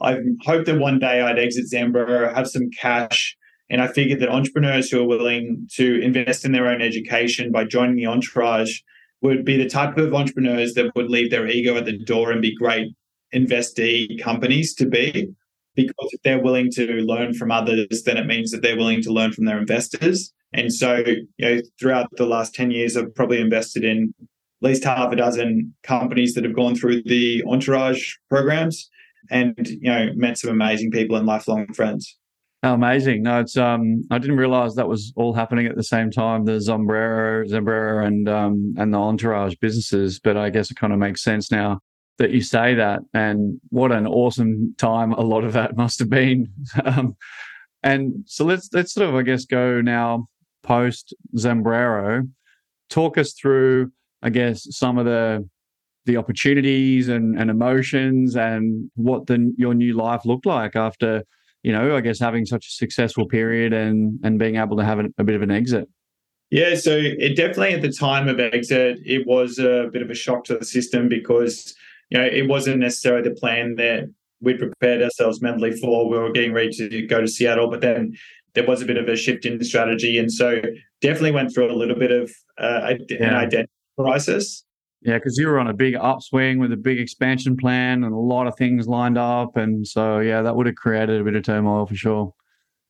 I 0.00 0.18
hope 0.44 0.64
that 0.66 0.80
one 0.80 0.98
day 0.98 1.20
I'd 1.20 1.38
exit 1.38 1.70
Zambrero, 1.72 2.34
have 2.34 2.48
some 2.48 2.70
cash, 2.70 3.36
and 3.70 3.80
I 3.80 3.86
figured 3.86 4.20
that 4.20 4.28
entrepreneurs 4.28 4.90
who 4.90 5.00
are 5.00 5.06
willing 5.06 5.68
to 5.74 6.00
invest 6.00 6.44
in 6.44 6.52
their 6.52 6.66
own 6.66 6.82
education 6.82 7.52
by 7.52 7.64
joining 7.64 7.96
the 7.96 8.06
entourage 8.06 8.80
would 9.20 9.44
be 9.44 9.56
the 9.56 9.68
type 9.68 9.96
of 9.98 10.12
entrepreneurs 10.12 10.74
that 10.74 10.94
would 10.96 11.08
leave 11.08 11.30
their 11.30 11.46
ego 11.46 11.76
at 11.76 11.84
the 11.84 11.96
door 11.96 12.32
and 12.32 12.42
be 12.42 12.54
great 12.56 12.88
investee 13.32 14.20
companies 14.20 14.74
to 14.74 14.86
be. 14.86 15.28
Because 15.74 16.08
if 16.10 16.20
they're 16.22 16.42
willing 16.42 16.70
to 16.72 16.86
learn 17.02 17.32
from 17.32 17.50
others, 17.50 18.02
then 18.04 18.16
it 18.16 18.26
means 18.26 18.50
that 18.50 18.60
they're 18.60 18.76
willing 18.76 19.02
to 19.02 19.12
learn 19.12 19.32
from 19.32 19.46
their 19.46 19.58
investors. 19.58 20.32
And 20.52 20.72
so, 20.72 21.02
you 21.06 21.26
know, 21.38 21.60
throughout 21.80 22.08
the 22.16 22.26
last 22.26 22.54
10 22.54 22.70
years, 22.70 22.96
I've 22.96 23.14
probably 23.14 23.40
invested 23.40 23.84
in 23.84 24.14
at 24.20 24.26
least 24.68 24.84
half 24.84 25.12
a 25.12 25.16
dozen 25.16 25.74
companies 25.82 26.34
that 26.34 26.44
have 26.44 26.54
gone 26.54 26.74
through 26.74 27.02
the 27.04 27.42
entourage 27.46 28.14
programs 28.28 28.88
and, 29.30 29.54
you 29.66 29.90
know, 29.90 30.10
met 30.14 30.38
some 30.38 30.50
amazing 30.50 30.90
people 30.90 31.16
and 31.16 31.26
lifelong 31.26 31.72
friends. 31.72 32.18
Oh, 32.64 32.74
amazing. 32.74 33.24
No, 33.24 33.40
it's 33.40 33.56
um 33.56 34.04
I 34.12 34.18
didn't 34.18 34.36
realize 34.36 34.76
that 34.76 34.86
was 34.86 35.12
all 35.16 35.32
happening 35.32 35.66
at 35.66 35.74
the 35.74 35.82
same 35.82 36.12
time, 36.12 36.44
the 36.44 36.52
Zambrero, 36.52 37.44
Zambrero 37.48 38.06
and 38.06 38.28
um 38.28 38.74
and 38.78 38.94
the 38.94 38.98
entourage 38.98 39.56
businesses. 39.60 40.20
But 40.20 40.36
I 40.36 40.48
guess 40.50 40.70
it 40.70 40.76
kind 40.76 40.92
of 40.92 41.00
makes 41.00 41.24
sense 41.24 41.50
now 41.50 41.80
that 42.18 42.30
you 42.30 42.40
say 42.40 42.74
that. 42.74 43.00
And 43.14 43.60
what 43.70 43.90
an 43.90 44.06
awesome 44.06 44.76
time 44.78 45.12
a 45.12 45.22
lot 45.22 45.42
of 45.42 45.54
that 45.54 45.76
must 45.76 45.98
have 45.98 46.10
been. 46.10 46.52
um, 46.84 47.16
and 47.82 48.22
so 48.26 48.44
let's 48.44 48.68
let's 48.72 48.94
sort 48.94 49.08
of 49.08 49.16
I 49.16 49.22
guess 49.22 49.44
go 49.44 49.80
now 49.80 50.28
post 50.62 51.14
Zambrero. 51.36 52.28
Talk 52.90 53.18
us 53.18 53.32
through, 53.32 53.90
I 54.22 54.30
guess, 54.30 54.66
some 54.70 54.98
of 54.98 55.06
the 55.06 55.48
the 56.04 56.16
opportunities 56.16 57.08
and, 57.08 57.38
and 57.38 57.48
emotions 57.48 58.34
and 58.34 58.90
what 58.96 59.26
the, 59.28 59.54
your 59.56 59.72
new 59.72 59.92
life 59.92 60.24
looked 60.24 60.46
like 60.46 60.74
after, 60.74 61.22
you 61.62 61.70
know, 61.70 61.94
I 61.94 62.00
guess 62.00 62.18
having 62.18 62.44
such 62.44 62.66
a 62.66 62.70
successful 62.70 63.28
period 63.28 63.72
and 63.72 64.18
and 64.24 64.38
being 64.38 64.56
able 64.56 64.76
to 64.76 64.84
have 64.84 64.98
a, 64.98 65.04
a 65.18 65.24
bit 65.24 65.36
of 65.36 65.42
an 65.42 65.50
exit. 65.50 65.88
Yeah, 66.50 66.74
so 66.74 66.98
it 67.00 67.34
definitely 67.34 67.72
at 67.72 67.82
the 67.82 67.92
time 67.92 68.28
of 68.28 68.38
exit, 68.38 68.98
it 69.06 69.26
was 69.26 69.58
a 69.58 69.88
bit 69.90 70.02
of 70.02 70.10
a 70.10 70.14
shock 70.14 70.44
to 70.44 70.58
the 70.58 70.66
system 70.66 71.08
because 71.08 71.74
you 72.10 72.18
know 72.18 72.26
it 72.26 72.46
wasn't 72.48 72.80
necessarily 72.80 73.26
the 73.26 73.34
plan 73.34 73.76
that 73.76 74.04
we'd 74.42 74.58
prepared 74.58 75.02
ourselves 75.02 75.40
mentally 75.40 75.72
for. 75.72 76.10
We 76.10 76.18
were 76.18 76.30
getting 76.30 76.52
ready 76.52 76.70
to 76.72 77.06
go 77.06 77.20
to 77.20 77.28
Seattle, 77.28 77.70
but 77.70 77.80
then 77.80 78.14
there 78.54 78.66
was 78.66 78.82
a 78.82 78.86
bit 78.86 78.96
of 78.96 79.08
a 79.08 79.16
shift 79.16 79.46
in 79.46 79.62
strategy, 79.64 80.18
and 80.18 80.30
so 80.30 80.60
definitely 81.00 81.32
went 81.32 81.54
through 81.54 81.70
a 81.70 81.76
little 81.76 81.98
bit 81.98 82.10
of 82.10 82.30
uh, 82.58 82.94
yeah. 83.08 83.28
an 83.28 83.34
identity 83.34 83.72
crisis. 83.98 84.64
Yeah, 85.02 85.14
because 85.14 85.36
you 85.36 85.48
were 85.48 85.58
on 85.58 85.66
a 85.66 85.74
big 85.74 85.96
upswing 85.96 86.60
with 86.60 86.72
a 86.72 86.76
big 86.76 87.00
expansion 87.00 87.56
plan 87.56 88.04
and 88.04 88.12
a 88.12 88.18
lot 88.18 88.46
of 88.46 88.56
things 88.56 88.86
lined 88.86 89.18
up, 89.18 89.56
and 89.56 89.86
so 89.86 90.20
yeah, 90.20 90.42
that 90.42 90.54
would 90.54 90.66
have 90.66 90.76
created 90.76 91.20
a 91.20 91.24
bit 91.24 91.34
of 91.34 91.42
turmoil 91.42 91.86
for 91.86 91.94
sure. 91.94 92.34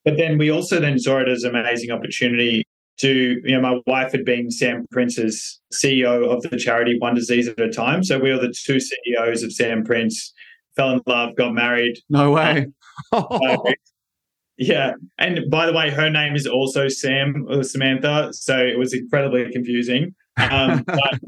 But 0.05 0.17
then 0.17 0.37
we 0.37 0.51
also 0.51 0.81
then 0.81 0.99
saw 0.99 1.19
it 1.21 1.29
as 1.29 1.45
an 1.45 1.55
amazing 1.55 1.91
opportunity 1.91 2.65
to, 2.99 3.41
you 3.45 3.59
know, 3.59 3.61
my 3.61 3.81
wife 3.87 4.13
had 4.13 4.25
been 4.25 4.51
Sam 4.51 4.85
Prince's 4.91 5.61
CEO 5.73 6.29
of 6.29 6.43
the 6.43 6.57
charity 6.57 6.97
One 6.99 7.15
Disease 7.15 7.49
at 7.49 7.61
a 7.61 7.71
Time. 7.71 8.03
So 8.05 8.19
we 8.19 8.31
were 8.31 8.39
the 8.39 8.53
two 8.65 8.81
CEOs 8.81 9.43
of 9.43 9.53
Sam 9.53 9.85
Prince, 9.85 10.33
fell 10.77 10.91
in 10.91 11.01
love, 11.07 11.37
got 11.37 11.55
married. 11.55 11.99
No 12.11 12.33
way. 12.33 12.67
yeah. 14.57 14.93
And 15.19 15.51
by 15.51 15.67
the 15.67 15.73
way, 15.73 15.91
her 15.91 16.11
name 16.11 16.35
is 16.35 16.47
also 16.47 16.89
Sam 16.89 17.47
or 17.49 17.63
Samantha. 17.63 18.33
So 18.33 18.59
it 18.59 18.79
was 18.79 18.93
incredibly 18.93 19.51
confusing. 19.51 20.15
Um, 20.37 20.83
but, 20.87 21.21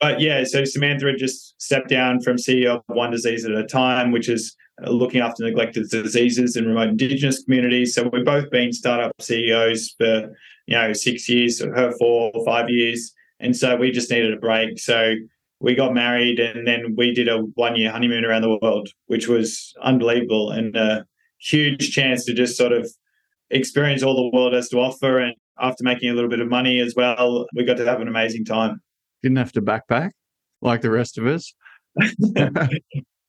but 0.00 0.20
yeah, 0.20 0.44
so 0.44 0.64
Samantha 0.64 1.06
had 1.06 1.18
just 1.18 1.60
stepped 1.60 1.88
down 1.88 2.20
from 2.20 2.36
CEO 2.36 2.76
of 2.76 2.82
One 2.86 3.10
Disease 3.10 3.44
at 3.44 3.52
a 3.52 3.64
Time, 3.64 4.10
which 4.10 4.28
is 4.28 4.56
uh, 4.84 4.90
looking 4.90 5.20
after 5.20 5.44
neglected 5.44 5.88
diseases 5.90 6.56
in 6.56 6.66
remote 6.66 6.88
Indigenous 6.88 7.44
communities. 7.44 7.94
So 7.94 8.08
we've 8.12 8.24
both 8.24 8.50
been 8.50 8.72
startup 8.72 9.12
CEOs 9.20 9.94
for 9.98 10.34
you 10.66 10.76
know 10.76 10.92
six 10.92 11.28
years, 11.28 11.60
her 11.60 11.92
four 11.98 12.30
or 12.34 12.44
five 12.44 12.70
years, 12.70 13.12
and 13.38 13.54
so 13.54 13.76
we 13.76 13.90
just 13.90 14.10
needed 14.10 14.32
a 14.32 14.38
break. 14.38 14.78
So 14.78 15.14
we 15.60 15.74
got 15.74 15.92
married, 15.92 16.40
and 16.40 16.66
then 16.66 16.94
we 16.96 17.12
did 17.12 17.28
a 17.28 17.38
one 17.54 17.76
year 17.76 17.92
honeymoon 17.92 18.24
around 18.24 18.42
the 18.42 18.58
world, 18.62 18.88
which 19.06 19.28
was 19.28 19.74
unbelievable 19.82 20.50
and 20.50 20.74
a 20.74 21.04
huge 21.42 21.90
chance 21.90 22.24
to 22.24 22.34
just 22.34 22.56
sort 22.56 22.72
of 22.72 22.90
experience 23.50 24.02
all 24.02 24.16
the 24.16 24.36
world 24.36 24.52
has 24.52 24.68
to 24.70 24.78
offer. 24.78 25.18
And 25.18 25.34
after 25.60 25.84
making 25.84 26.10
a 26.10 26.14
little 26.14 26.30
bit 26.30 26.40
of 26.40 26.48
money 26.48 26.80
as 26.80 26.94
well, 26.96 27.46
we 27.54 27.64
got 27.64 27.76
to 27.78 27.84
have 27.84 28.00
an 28.00 28.08
amazing 28.08 28.44
time. 28.44 28.80
Didn't 29.22 29.38
have 29.38 29.52
to 29.52 29.62
backpack 29.62 30.10
like 30.60 30.80
the 30.80 30.90
rest 30.90 31.18
of 31.18 31.26
us. 31.26 31.52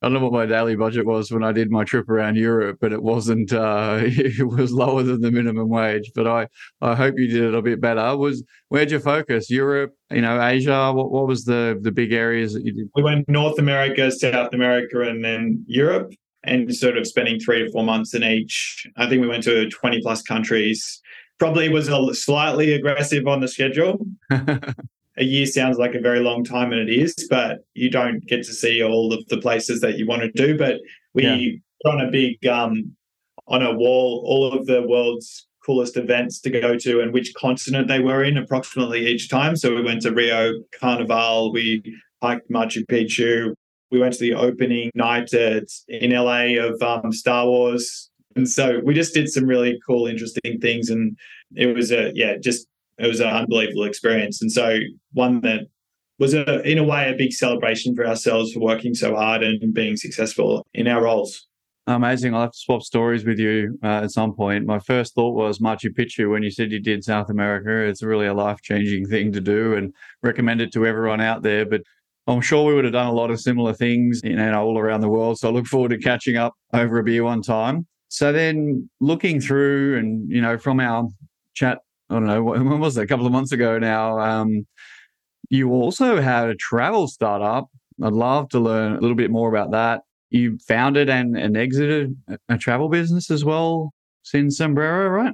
I 0.03 0.07
don't 0.07 0.15
know 0.15 0.27
what 0.27 0.33
my 0.33 0.45
daily 0.45 0.75
budget 0.75 1.05
was 1.05 1.31
when 1.31 1.45
I 1.45 1.53
did 1.53 1.71
my 1.71 1.85
trip 1.85 2.09
around 2.09 2.35
Europe, 2.35 2.79
but 2.81 2.91
it 2.91 3.01
wasn't. 3.01 3.53
Uh, 3.53 3.99
it 4.03 4.45
was 4.45 4.73
lower 4.73 5.01
than 5.01 5.21
the 5.21 5.31
minimum 5.31 5.69
wage. 5.69 6.11
But 6.13 6.27
I, 6.27 6.47
I 6.81 6.93
hope 6.93 7.15
you 7.17 7.29
did 7.29 7.41
it 7.41 7.55
a 7.55 7.61
bit 7.61 7.79
better. 7.79 8.17
Was 8.17 8.43
where'd 8.67 8.91
you 8.91 8.99
focus? 8.99 9.49
Europe, 9.49 9.93
you 10.11 10.19
know, 10.19 10.45
Asia. 10.45 10.91
What, 10.91 11.09
what 11.09 11.25
was 11.25 11.45
the 11.45 11.79
the 11.81 11.91
big 11.91 12.11
areas 12.11 12.53
that 12.53 12.65
you 12.65 12.73
did? 12.73 12.89
We 12.95 13.03
went 13.03 13.29
North 13.29 13.57
America, 13.57 14.11
South 14.11 14.53
America, 14.53 15.01
and 15.03 15.23
then 15.23 15.63
Europe, 15.67 16.11
and 16.43 16.73
sort 16.75 16.97
of 16.97 17.07
spending 17.07 17.39
three 17.39 17.63
to 17.63 17.71
four 17.71 17.83
months 17.83 18.13
in 18.13 18.23
each. 18.23 18.87
I 18.97 19.07
think 19.07 19.21
we 19.21 19.27
went 19.27 19.43
to 19.43 19.69
twenty 19.69 20.01
plus 20.01 20.21
countries. 20.21 21.01
Probably 21.39 21.69
was 21.69 21.87
a 21.87 22.13
slightly 22.13 22.73
aggressive 22.73 23.27
on 23.27 23.41
the 23.41 23.47
schedule. 23.47 24.05
a 25.17 25.23
year 25.23 25.45
sounds 25.45 25.77
like 25.77 25.95
a 25.95 25.99
very 25.99 26.19
long 26.19 26.43
time 26.43 26.71
and 26.71 26.89
it 26.89 26.93
is, 26.93 27.27
but 27.29 27.59
you 27.73 27.89
don't 27.89 28.25
get 28.27 28.43
to 28.45 28.53
see 28.53 28.83
all 28.83 29.13
of 29.13 29.25
the 29.27 29.37
places 29.37 29.81
that 29.81 29.97
you 29.97 30.07
want 30.07 30.21
to 30.21 30.31
do. 30.31 30.57
But 30.57 30.79
we 31.13 31.23
yeah. 31.23 31.51
put 31.83 31.99
on 31.99 32.07
a 32.07 32.11
big 32.11 32.45
um, 32.47 32.95
on 33.47 33.61
a 33.61 33.73
wall 33.73 34.23
all 34.25 34.53
of 34.53 34.65
the 34.65 34.81
world's 34.83 35.47
coolest 35.65 35.97
events 35.97 36.39
to 36.41 36.49
go 36.49 36.77
to 36.77 36.99
and 36.99 37.13
which 37.13 37.33
continent 37.35 37.87
they 37.87 37.99
were 37.99 38.23
in 38.23 38.37
approximately 38.37 39.07
each 39.07 39.29
time. 39.29 39.55
So 39.55 39.73
we 39.73 39.81
went 39.81 40.01
to 40.01 40.11
Rio 40.11 40.53
Carnival, 40.79 41.53
we 41.53 41.81
hiked 42.21 42.49
Machu 42.49 42.85
Picchu, 42.85 43.53
we 43.93 43.99
went 43.99 44.13
to 44.15 44.19
the 44.19 44.33
opening 44.33 44.89
night 44.95 45.33
at, 45.35 45.65
in 45.87 46.11
LA 46.11 46.57
of 46.57 46.81
um, 46.81 47.13
Star 47.13 47.45
Wars. 47.45 48.09
And 48.35 48.49
so 48.49 48.81
we 48.83 48.95
just 48.95 49.13
did 49.13 49.29
some 49.29 49.45
really 49.45 49.79
cool, 49.85 50.07
interesting 50.07 50.59
things. 50.59 50.89
And 50.89 51.15
it 51.55 51.75
was 51.75 51.91
a, 51.91 52.11
yeah, 52.15 52.37
just 52.41 52.67
it 52.97 53.07
was 53.07 53.19
an 53.19 53.27
unbelievable 53.27 53.83
experience. 53.83 54.41
And 54.41 54.51
so 54.51 54.79
one 55.11 55.41
that 55.41 55.67
was 56.17 56.33
a, 56.33 56.61
in 56.63 56.79
a 56.79 56.83
way 56.83 57.07
a 57.07 57.15
big 57.15 57.33
celebration 57.33 57.95
for 57.95 58.05
ourselves 58.05 58.51
for 58.51 58.61
working 58.61 58.95
so 58.95 59.15
hard 59.15 59.43
and 59.43 59.73
being 59.73 59.95
successful 59.95 60.65
in 60.73 60.87
our 60.87 61.03
roles. 61.03 61.47
Amazing. 61.85 62.33
I'll 62.33 62.41
have 62.41 62.53
to 62.53 62.57
swap 62.57 62.81
stories 62.81 63.25
with 63.25 63.37
you 63.37 63.77
uh, 63.83 64.01
at 64.03 64.11
some 64.11 64.33
point. 64.33 64.65
My 64.65 64.79
first 64.79 65.13
thought 65.13 65.35
was 65.35 65.59
Machu 65.59 65.93
Picchu 65.93 66.31
when 66.31 66.41
you 66.41 66.49
said 66.49 66.71
you 66.71 66.79
did 66.79 67.03
South 67.03 67.29
America. 67.29 67.85
It's 67.85 68.01
really 68.01 68.25
a 68.25 68.33
life 68.33 68.61
changing 68.61 69.05
thing 69.05 69.33
to 69.33 69.41
do 69.41 69.75
and 69.75 69.93
recommend 70.23 70.61
it 70.61 70.71
to 70.73 70.87
everyone 70.87 71.19
out 71.21 71.43
there. 71.43 71.65
But 71.65 71.81
I'm 72.27 72.41
sure 72.41 72.65
we 72.65 72.73
would 72.73 72.85
have 72.85 72.93
done 72.93 73.07
a 73.07 73.13
lot 73.13 73.31
of 73.31 73.39
similar 73.39 73.73
things, 73.73 74.21
you 74.23 74.35
know, 74.35 74.63
all 74.63 74.77
around 74.77 75.01
the 75.01 75.09
world. 75.09 75.39
So 75.39 75.49
I 75.49 75.51
look 75.51 75.67
forward 75.67 75.89
to 75.89 75.97
catching 75.97 76.37
up 76.37 76.53
over 76.73 76.99
a 76.99 77.03
beer 77.03 77.23
one 77.23 77.41
time. 77.41 77.85
So 78.07 78.31
then 78.31 78.89
looking 79.01 79.41
through 79.41 79.97
and, 79.97 80.29
you 80.29 80.41
know, 80.41 80.57
from 80.57 80.79
our 80.79 81.09
chat 81.53 81.79
I 82.09 82.13
don't 82.15 82.27
know, 82.27 82.43
when 82.43 82.79
was 82.79 82.97
it? 82.97 83.03
A 83.03 83.07
couple 83.07 83.25
of 83.25 83.31
months 83.31 83.51
ago 83.51 83.79
now. 83.79 84.19
Um, 84.19 84.65
you 85.49 85.71
also 85.71 86.21
had 86.21 86.49
a 86.49 86.55
travel 86.55 87.07
startup. 87.07 87.67
I'd 88.01 88.13
love 88.13 88.49
to 88.49 88.59
learn 88.59 88.93
a 88.93 88.99
little 88.99 89.15
bit 89.15 89.31
more 89.31 89.49
about 89.49 89.71
that. 89.71 90.01
You 90.29 90.57
founded 90.67 91.09
and, 91.09 91.37
and 91.37 91.55
exited 91.55 92.15
a 92.49 92.57
travel 92.57 92.89
business 92.89 93.29
as 93.29 93.45
well 93.45 93.93
since 94.23 94.59
Zambrero, 94.59 95.11
right? 95.11 95.33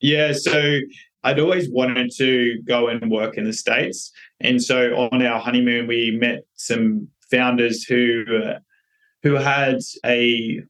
Yeah. 0.00 0.32
So 0.32 0.80
I'd 1.26 1.40
always 1.40 1.68
wanted 1.70 2.12
to 2.18 2.62
go 2.62 2.86
and 2.86 3.10
work 3.10 3.36
in 3.36 3.44
the 3.44 3.52
States. 3.52 4.12
And 4.40 4.62
so 4.62 4.94
on 4.94 5.26
our 5.26 5.40
honeymoon, 5.40 5.88
we 5.88 6.16
met 6.20 6.44
some 6.54 7.08
founders 7.32 7.82
who, 7.82 8.24
uh, 8.44 8.58
who 9.24 9.34
had 9.34 9.80
a 10.04 10.60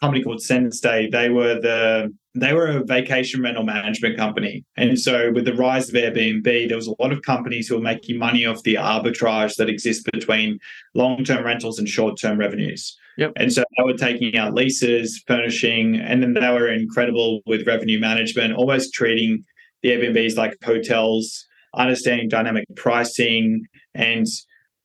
company 0.00 0.22
called 0.22 0.40
Senstay. 0.40 1.10
They 1.10 1.30
were 1.30 1.60
the 1.60 2.14
they 2.36 2.52
were 2.52 2.66
a 2.66 2.84
vacation 2.84 3.42
rental 3.42 3.62
management 3.62 4.16
company. 4.16 4.64
And 4.76 4.98
so 4.98 5.30
with 5.32 5.44
the 5.44 5.54
rise 5.54 5.88
of 5.88 5.94
Airbnb, 5.94 6.68
there 6.68 6.76
was 6.76 6.88
a 6.88 7.00
lot 7.00 7.12
of 7.12 7.22
companies 7.22 7.68
who 7.68 7.76
were 7.76 7.80
making 7.80 8.18
money 8.18 8.44
off 8.44 8.64
the 8.64 8.74
arbitrage 8.74 9.54
that 9.54 9.68
exists 9.68 10.02
between 10.12 10.58
long-term 10.94 11.44
rentals 11.44 11.78
and 11.78 11.88
short-term 11.88 12.36
revenues. 12.36 12.98
Yep. 13.18 13.34
And 13.36 13.52
so 13.52 13.62
they 13.76 13.84
were 13.84 13.96
taking 13.96 14.36
out 14.36 14.52
leases, 14.52 15.22
furnishing, 15.28 15.94
and 15.94 16.24
then 16.24 16.34
they 16.34 16.48
were 16.48 16.68
incredible 16.68 17.40
with 17.46 17.68
revenue 17.68 18.00
management, 18.00 18.54
almost 18.54 18.92
treating 18.92 19.44
the 19.84 19.90
Airbnbs 19.90 20.36
like 20.36 20.56
hotels, 20.64 21.46
understanding 21.76 22.28
dynamic 22.28 22.64
pricing, 22.74 23.66
and 23.94 24.26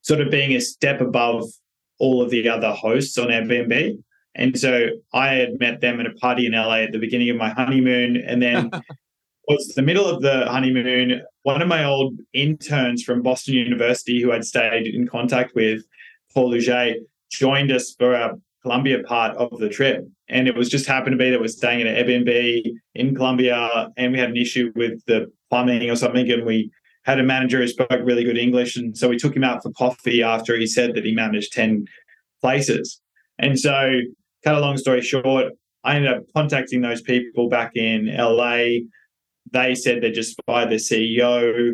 sort 0.01 0.19
of 0.19 0.29
being 0.29 0.51
a 0.51 0.59
step 0.59 0.99
above 0.99 1.45
all 1.99 2.21
of 2.21 2.29
the 2.29 2.47
other 2.49 2.71
hosts 2.71 3.17
on 3.17 3.29
Airbnb. 3.29 3.97
And 4.35 4.59
so 4.59 4.89
I 5.13 5.29
had 5.35 5.59
met 5.59 5.79
them 5.79 6.01
at 6.01 6.05
a 6.05 6.13
party 6.13 6.45
in 6.45 6.51
LA 6.51 6.81
at 6.81 6.91
the 6.91 6.99
beginning 6.99 7.29
of 7.29 7.37
my 7.37 7.49
honeymoon. 7.49 8.17
And 8.17 8.41
then 8.41 8.71
was 9.47 9.73
the 9.75 9.81
middle 9.81 10.05
of 10.05 10.21
the 10.21 10.45
honeymoon. 10.47 11.21
One 11.43 11.61
of 11.61 11.67
my 11.69 11.85
old 11.85 12.19
interns 12.33 13.01
from 13.01 13.21
Boston 13.21 13.53
University, 13.55 14.21
who 14.21 14.33
I'd 14.33 14.45
stayed 14.45 14.85
in 14.87 15.07
contact 15.07 15.55
with, 15.55 15.81
Paul 16.33 16.51
Luget, 16.51 16.95
joined 17.31 17.71
us 17.71 17.95
for 17.97 18.13
a 18.13 18.37
Colombia 18.61 19.01
part 19.03 19.35
of 19.37 19.57
the 19.59 19.69
trip. 19.69 20.05
And 20.29 20.47
it 20.47 20.55
was 20.55 20.69
just 20.69 20.85
happened 20.85 21.13
to 21.13 21.17
be 21.17 21.31
that 21.31 21.39
we're 21.39 21.47
staying 21.47 21.81
at 21.81 21.87
an 21.87 21.95
Airbnb 21.95 22.63
in 22.95 23.15
Colombia 23.15 23.89
and 23.97 24.13
we 24.13 24.19
had 24.19 24.29
an 24.29 24.37
issue 24.37 24.71
with 24.75 25.03
the 25.05 25.31
plumbing 25.49 25.89
or 25.89 25.95
something. 25.95 26.29
And 26.31 26.45
we 26.45 26.71
had 27.03 27.19
a 27.19 27.23
manager 27.23 27.57
who 27.57 27.67
spoke 27.67 27.89
really 28.03 28.23
good 28.23 28.37
English. 28.37 28.75
And 28.75 28.95
so 28.95 29.09
we 29.09 29.17
took 29.17 29.35
him 29.35 29.43
out 29.43 29.63
for 29.63 29.71
coffee 29.71 30.21
after 30.21 30.55
he 30.55 30.67
said 30.67 30.93
that 30.93 31.05
he 31.05 31.13
managed 31.13 31.53
10 31.53 31.85
places. 32.41 33.01
And 33.39 33.59
so 33.59 34.01
cut 34.43 34.55
a 34.55 34.59
long 34.59 34.77
story 34.77 35.01
short, 35.01 35.53
I 35.83 35.95
ended 35.95 36.11
up 36.11 36.23
contacting 36.35 36.81
those 36.81 37.01
people 37.01 37.49
back 37.49 37.71
in 37.75 38.15
LA. 38.15 38.85
They 39.51 39.75
said 39.75 40.01
they 40.01 40.11
just 40.11 40.39
fired 40.45 40.69
their 40.69 40.77
CEO. 40.77 41.73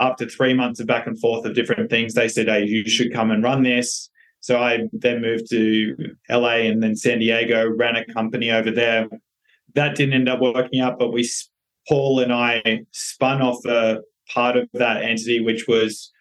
After 0.00 0.28
three 0.28 0.54
months 0.54 0.80
of 0.80 0.86
back 0.88 1.06
and 1.06 1.18
forth 1.20 1.44
of 1.44 1.54
different 1.54 1.88
things, 1.88 2.14
they 2.14 2.28
said, 2.28 2.48
Hey, 2.48 2.64
you 2.64 2.88
should 2.88 3.12
come 3.12 3.30
and 3.30 3.42
run 3.42 3.62
this. 3.62 4.10
So 4.42 4.58
I 4.58 4.88
then 4.92 5.22
moved 5.22 5.48
to 5.50 5.96
LA 6.28 6.66
and 6.66 6.82
then 6.82 6.96
San 6.96 7.20
Diego, 7.20 7.70
ran 7.70 7.96
a 7.96 8.04
company 8.12 8.50
over 8.50 8.70
there. 8.70 9.08
That 9.74 9.96
didn't 9.96 10.14
end 10.14 10.28
up 10.28 10.40
working 10.40 10.80
out, 10.80 10.98
but 10.98 11.12
we, 11.12 11.26
Paul 11.88 12.20
and 12.20 12.32
I, 12.32 12.80
spun 12.90 13.40
off 13.40 13.64
a 13.64 14.02
part 14.28 14.56
of 14.56 14.68
that 14.74 15.02
entity, 15.02 15.40
which 15.40 15.66
was 15.66 16.12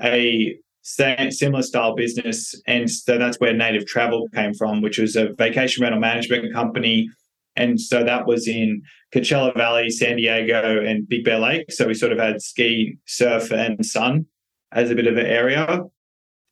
a 0.00 0.56
similar 0.82 1.62
style 1.62 1.94
business. 1.94 2.54
And 2.66 2.90
so 2.90 3.16
that's 3.16 3.40
where 3.40 3.54
Native 3.54 3.86
Travel 3.86 4.28
came 4.34 4.52
from, 4.52 4.82
which 4.82 4.98
was 4.98 5.16
a 5.16 5.32
vacation 5.32 5.82
rental 5.82 6.00
management 6.00 6.52
company. 6.52 7.08
And 7.56 7.80
so 7.80 8.04
that 8.04 8.26
was 8.26 8.48
in 8.48 8.82
Coachella 9.14 9.56
Valley, 9.56 9.90
San 9.90 10.16
Diego, 10.16 10.84
and 10.84 11.08
Big 11.08 11.24
Bear 11.24 11.38
Lake. 11.38 11.72
So 11.72 11.86
we 11.86 11.94
sort 11.94 12.12
of 12.12 12.18
had 12.18 12.42
ski, 12.42 12.98
surf, 13.06 13.50
and 13.50 13.84
sun 13.84 14.26
as 14.72 14.90
a 14.90 14.94
bit 14.94 15.06
of 15.06 15.16
an 15.16 15.26
area. 15.26 15.80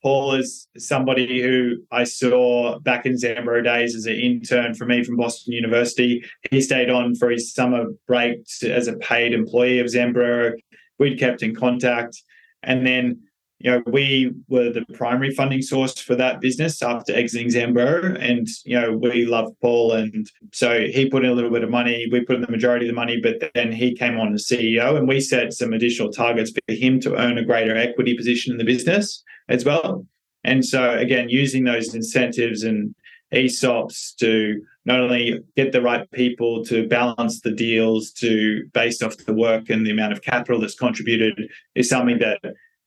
Paul 0.01 0.33
is 0.33 0.67
somebody 0.77 1.41
who 1.41 1.77
I 1.91 2.05
saw 2.05 2.79
back 2.79 3.05
in 3.05 3.13
Zambro 3.13 3.63
days 3.63 3.95
as 3.95 4.05
an 4.05 4.15
intern 4.15 4.73
for 4.73 4.85
me 4.85 5.03
from 5.03 5.17
Boston 5.17 5.53
University. 5.53 6.23
He 6.49 6.61
stayed 6.61 6.89
on 6.89 7.15
for 7.15 7.29
his 7.29 7.53
summer 7.53 7.85
break 8.07 8.39
as 8.63 8.87
a 8.87 8.97
paid 8.97 9.33
employee 9.33 9.79
of 9.79 9.87
Zambro. 9.87 10.53
We'd 10.97 11.19
kept 11.19 11.43
in 11.43 11.55
contact. 11.55 12.21
And 12.63 12.85
then 12.85 13.21
you 13.63 13.69
know, 13.69 13.83
we 13.85 14.31
were 14.47 14.71
the 14.71 14.83
primary 14.93 15.29
funding 15.35 15.61
source 15.61 15.99
for 15.99 16.15
that 16.15 16.41
business 16.41 16.81
after 16.81 17.13
exiting 17.13 17.49
Zambro. 17.49 18.19
And, 18.19 18.47
you 18.65 18.79
know, 18.79 18.97
we 18.97 19.25
love 19.25 19.53
Paul. 19.61 19.93
And 19.93 20.27
so 20.51 20.87
he 20.87 21.07
put 21.09 21.23
in 21.23 21.29
a 21.29 21.33
little 21.33 21.51
bit 21.51 21.63
of 21.63 21.69
money. 21.69 22.07
We 22.11 22.25
put 22.25 22.37
in 22.37 22.41
the 22.41 22.49
majority 22.49 22.87
of 22.87 22.89
the 22.89 22.95
money, 22.95 23.19
but 23.21 23.51
then 23.53 23.71
he 23.71 23.95
came 23.95 24.19
on 24.19 24.33
as 24.33 24.47
CEO 24.47 24.97
and 24.97 25.07
we 25.07 25.19
set 25.19 25.53
some 25.53 25.73
additional 25.73 26.11
targets 26.11 26.51
for 26.51 26.73
him 26.73 26.99
to 27.01 27.15
earn 27.15 27.37
a 27.37 27.45
greater 27.45 27.77
equity 27.77 28.17
position 28.17 28.51
in 28.51 28.57
the 28.57 28.63
business 28.63 29.23
as 29.51 29.65
well. 29.65 30.05
And 30.43 30.65
so, 30.65 30.97
again, 30.97 31.29
using 31.29 31.65
those 31.65 31.93
incentives 31.93 32.63
and 32.63 32.95
ESOPs 33.31 34.15
to 34.15 34.61
not 34.85 34.99
only 34.99 35.39
get 35.55 35.71
the 35.71 35.81
right 35.81 36.09
people 36.11 36.65
to 36.65 36.87
balance 36.87 37.41
the 37.41 37.51
deals 37.51 38.11
to 38.11 38.63
based 38.73 39.03
off 39.03 39.17
the 39.17 39.33
work 39.33 39.69
and 39.69 39.85
the 39.85 39.91
amount 39.91 40.13
of 40.13 40.23
capital 40.23 40.59
that's 40.59 40.75
contributed 40.75 41.49
is 41.75 41.87
something 41.87 42.17
that 42.19 42.39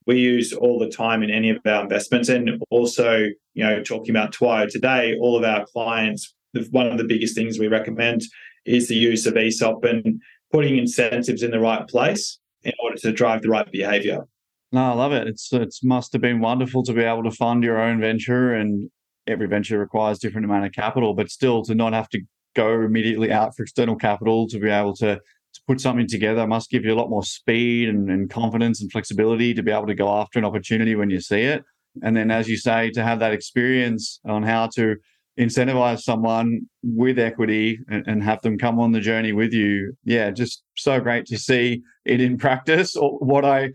we 0.05 0.19
use 0.19 0.53
all 0.53 0.77
the 0.77 0.89
time 0.89 1.23
in 1.23 1.31
any 1.31 1.49
of 1.49 1.57
our 1.65 1.81
investments. 1.83 2.29
And 2.29 2.61
also, 2.69 3.29
you 3.53 3.63
know, 3.63 3.81
talking 3.81 4.11
about 4.11 4.33
Twio 4.33 4.69
today, 4.69 5.15
all 5.19 5.37
of 5.37 5.43
our 5.43 5.65
clients, 5.65 6.33
one 6.71 6.87
of 6.87 6.97
the 6.97 7.05
biggest 7.05 7.35
things 7.35 7.57
we 7.57 7.67
recommend 7.67 8.21
is 8.65 8.87
the 8.87 8.95
use 8.95 9.25
of 9.25 9.37
ESOP 9.37 9.83
and 9.85 10.21
putting 10.51 10.77
incentives 10.77 11.41
in 11.41 11.51
the 11.51 11.59
right 11.59 11.87
place 11.87 12.39
in 12.63 12.73
order 12.83 12.97
to 12.97 13.11
drive 13.11 13.41
the 13.41 13.49
right 13.49 13.71
behavior. 13.71 14.27
No, 14.75 14.91
I 14.91 14.93
love 14.93 15.13
it. 15.13 15.25
It's 15.25 15.53
it 15.53 15.73
must 15.83 16.11
have 16.11 16.21
been 16.21 16.41
wonderful 16.41 16.83
to 16.83 16.91
be 16.91 17.01
able 17.01 17.23
to 17.23 17.31
fund 17.31 17.63
your 17.63 17.81
own 17.81 18.01
venture, 18.01 18.53
and 18.53 18.89
every 19.25 19.47
venture 19.47 19.79
requires 19.79 20.19
different 20.19 20.43
amount 20.43 20.65
of 20.65 20.73
capital, 20.73 21.13
but 21.13 21.31
still 21.31 21.63
to 21.63 21.73
not 21.73 21.93
have 21.93 22.09
to 22.09 22.19
go 22.57 22.81
immediately 22.81 23.31
out 23.31 23.55
for 23.55 23.63
external 23.63 23.95
capital 23.95 24.49
to 24.49 24.59
be 24.59 24.69
able 24.69 24.93
to 24.97 25.15
to 25.15 25.61
put 25.65 25.79
something 25.79 26.07
together 26.07 26.45
must 26.45 26.69
give 26.69 26.83
you 26.83 26.93
a 26.93 26.99
lot 26.99 27.09
more 27.09 27.23
speed 27.23 27.87
and, 27.87 28.09
and 28.09 28.29
confidence 28.29 28.81
and 28.81 28.91
flexibility 28.91 29.53
to 29.53 29.63
be 29.63 29.71
able 29.71 29.87
to 29.87 29.95
go 29.95 30.09
after 30.09 30.39
an 30.39 30.43
opportunity 30.43 30.93
when 30.93 31.09
you 31.09 31.21
see 31.21 31.43
it. 31.43 31.63
And 32.03 32.17
then, 32.17 32.29
as 32.29 32.49
you 32.49 32.57
say, 32.57 32.89
to 32.95 33.01
have 33.01 33.19
that 33.19 33.31
experience 33.31 34.19
on 34.25 34.43
how 34.43 34.67
to 34.75 34.97
incentivize 35.39 36.01
someone 36.01 36.63
with 36.83 37.17
equity 37.17 37.79
and, 37.87 38.05
and, 38.07 38.23
have 38.23 38.41
them 38.41 38.57
come 38.57 38.77
on 38.79 38.91
the 38.91 38.99
journey 38.99 39.31
with 39.31 39.53
you. 39.53 39.93
Yeah, 40.03 40.31
just 40.31 40.63
so 40.75 40.99
great 40.99 41.25
to 41.27 41.37
see 41.37 41.81
it 42.03 42.19
in 42.19 42.37
practice 42.37 42.97
or 42.97 43.17
what 43.19 43.45
I 43.45 43.69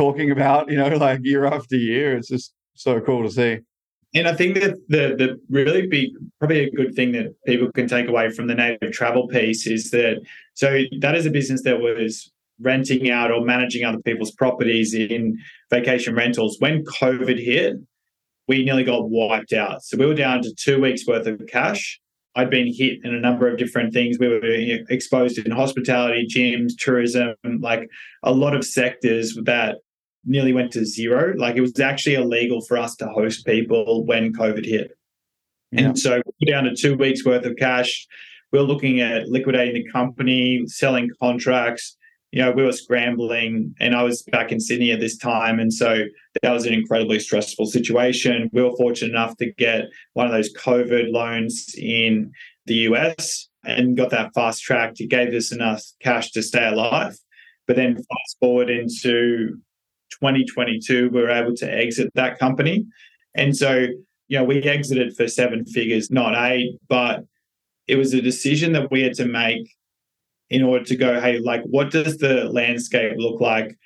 talking 0.00 0.30
about, 0.30 0.70
you 0.70 0.78
know, 0.78 0.88
like 0.96 1.20
year 1.22 1.44
after 1.44 1.76
year. 1.76 2.16
It's 2.16 2.28
just 2.28 2.54
so 2.74 3.00
cool 3.00 3.22
to 3.22 3.30
see. 3.30 3.58
And 4.12 4.26
I 4.26 4.34
think 4.34 4.56
that 4.56 4.74
the 4.88 5.14
the 5.16 5.40
really 5.48 5.86
big, 5.86 6.10
probably 6.40 6.64
a 6.64 6.70
good 6.70 6.94
thing 6.96 7.12
that 7.12 7.32
people 7.46 7.70
can 7.70 7.86
take 7.86 8.08
away 8.08 8.30
from 8.30 8.48
the 8.48 8.54
native 8.54 8.92
travel 8.92 9.28
piece 9.28 9.66
is 9.68 9.90
that 9.90 10.20
so 10.54 10.82
that 11.00 11.14
is 11.14 11.26
a 11.26 11.30
business 11.30 11.62
that 11.62 11.78
was 11.80 12.32
renting 12.60 13.08
out 13.08 13.30
or 13.30 13.44
managing 13.44 13.84
other 13.84 14.00
people's 14.00 14.32
properties 14.32 14.94
in 14.94 15.38
vacation 15.70 16.14
rentals. 16.14 16.56
When 16.58 16.84
COVID 16.84 17.38
hit, 17.42 17.76
we 18.48 18.64
nearly 18.64 18.84
got 18.84 19.08
wiped 19.08 19.52
out. 19.52 19.82
So 19.84 19.96
we 19.96 20.06
were 20.06 20.14
down 20.14 20.42
to 20.42 20.52
two 20.54 20.80
weeks 20.80 21.06
worth 21.06 21.26
of 21.26 21.40
cash. 21.46 22.00
I'd 22.34 22.50
been 22.50 22.72
hit 22.72 22.98
in 23.04 23.14
a 23.14 23.20
number 23.20 23.48
of 23.48 23.58
different 23.58 23.92
things. 23.92 24.18
We 24.18 24.28
were 24.28 24.40
exposed 24.88 25.38
in 25.38 25.52
hospitality, 25.52 26.26
gyms, 26.26 26.72
tourism, 26.78 27.34
like 27.60 27.88
a 28.22 28.32
lot 28.32 28.54
of 28.54 28.64
sectors 28.64 29.36
that 29.44 29.78
nearly 30.24 30.52
went 30.52 30.72
to 30.72 30.84
zero. 30.84 31.34
Like 31.36 31.56
it 31.56 31.60
was 31.60 31.78
actually 31.80 32.14
illegal 32.14 32.60
for 32.62 32.76
us 32.76 32.94
to 32.96 33.06
host 33.06 33.46
people 33.46 34.04
when 34.04 34.32
COVID 34.32 34.64
hit. 34.64 34.92
Yeah. 35.72 35.80
And 35.80 35.98
so 35.98 36.20
we're 36.40 36.52
down 36.52 36.64
to 36.64 36.74
two 36.74 36.96
weeks 36.96 37.24
worth 37.24 37.44
of 37.44 37.56
cash. 37.56 38.06
We 38.52 38.58
we're 38.58 38.64
looking 38.64 39.00
at 39.00 39.28
liquidating 39.28 39.74
the 39.74 39.90
company, 39.90 40.62
selling 40.66 41.10
contracts. 41.20 41.96
You 42.32 42.42
know, 42.42 42.52
we 42.52 42.62
were 42.62 42.72
scrambling, 42.72 43.74
and 43.80 43.94
I 43.94 44.04
was 44.04 44.22
back 44.22 44.52
in 44.52 44.60
Sydney 44.60 44.92
at 44.92 45.00
this 45.00 45.16
time. 45.16 45.58
And 45.58 45.72
so 45.72 46.04
that 46.42 46.52
was 46.52 46.64
an 46.64 46.72
incredibly 46.72 47.18
stressful 47.18 47.66
situation. 47.66 48.50
We 48.52 48.62
were 48.62 48.76
fortunate 48.76 49.10
enough 49.10 49.36
to 49.38 49.52
get 49.52 49.86
one 50.12 50.26
of 50.26 50.32
those 50.32 50.52
COVID 50.54 51.12
loans 51.12 51.74
in 51.76 52.30
the 52.66 52.74
US 52.74 53.48
and 53.64 53.96
got 53.96 54.10
that 54.10 54.32
fast 54.34 54.62
tracked. 54.62 55.00
It 55.00 55.08
gave 55.08 55.34
us 55.34 55.52
enough 55.52 55.82
cash 56.00 56.30
to 56.32 56.42
stay 56.42 56.66
alive. 56.66 57.16
But 57.66 57.76
then 57.76 57.94
fast 57.94 58.36
forward 58.40 58.70
into 58.70 59.58
2022, 60.10 61.10
we 61.10 61.20
were 61.20 61.30
able 61.30 61.54
to 61.56 61.72
exit 61.72 62.10
that 62.14 62.38
company. 62.38 62.86
And 63.34 63.56
so, 63.56 63.86
you 64.28 64.38
know, 64.38 64.44
we 64.44 64.62
exited 64.62 65.16
for 65.16 65.28
seven 65.28 65.64
figures, 65.64 66.10
not 66.10 66.34
eight, 66.50 66.78
but 66.88 67.24
it 67.86 67.96
was 67.96 68.14
a 68.14 68.22
decision 68.22 68.72
that 68.72 68.90
we 68.90 69.02
had 69.02 69.14
to 69.14 69.26
make 69.26 69.68
in 70.48 70.62
order 70.62 70.84
to 70.84 70.96
go, 70.96 71.20
hey, 71.20 71.38
like, 71.38 71.62
what 71.64 71.90
does 71.90 72.18
the 72.18 72.44
landscape 72.44 73.14
look 73.16 73.40
like? 73.40 73.76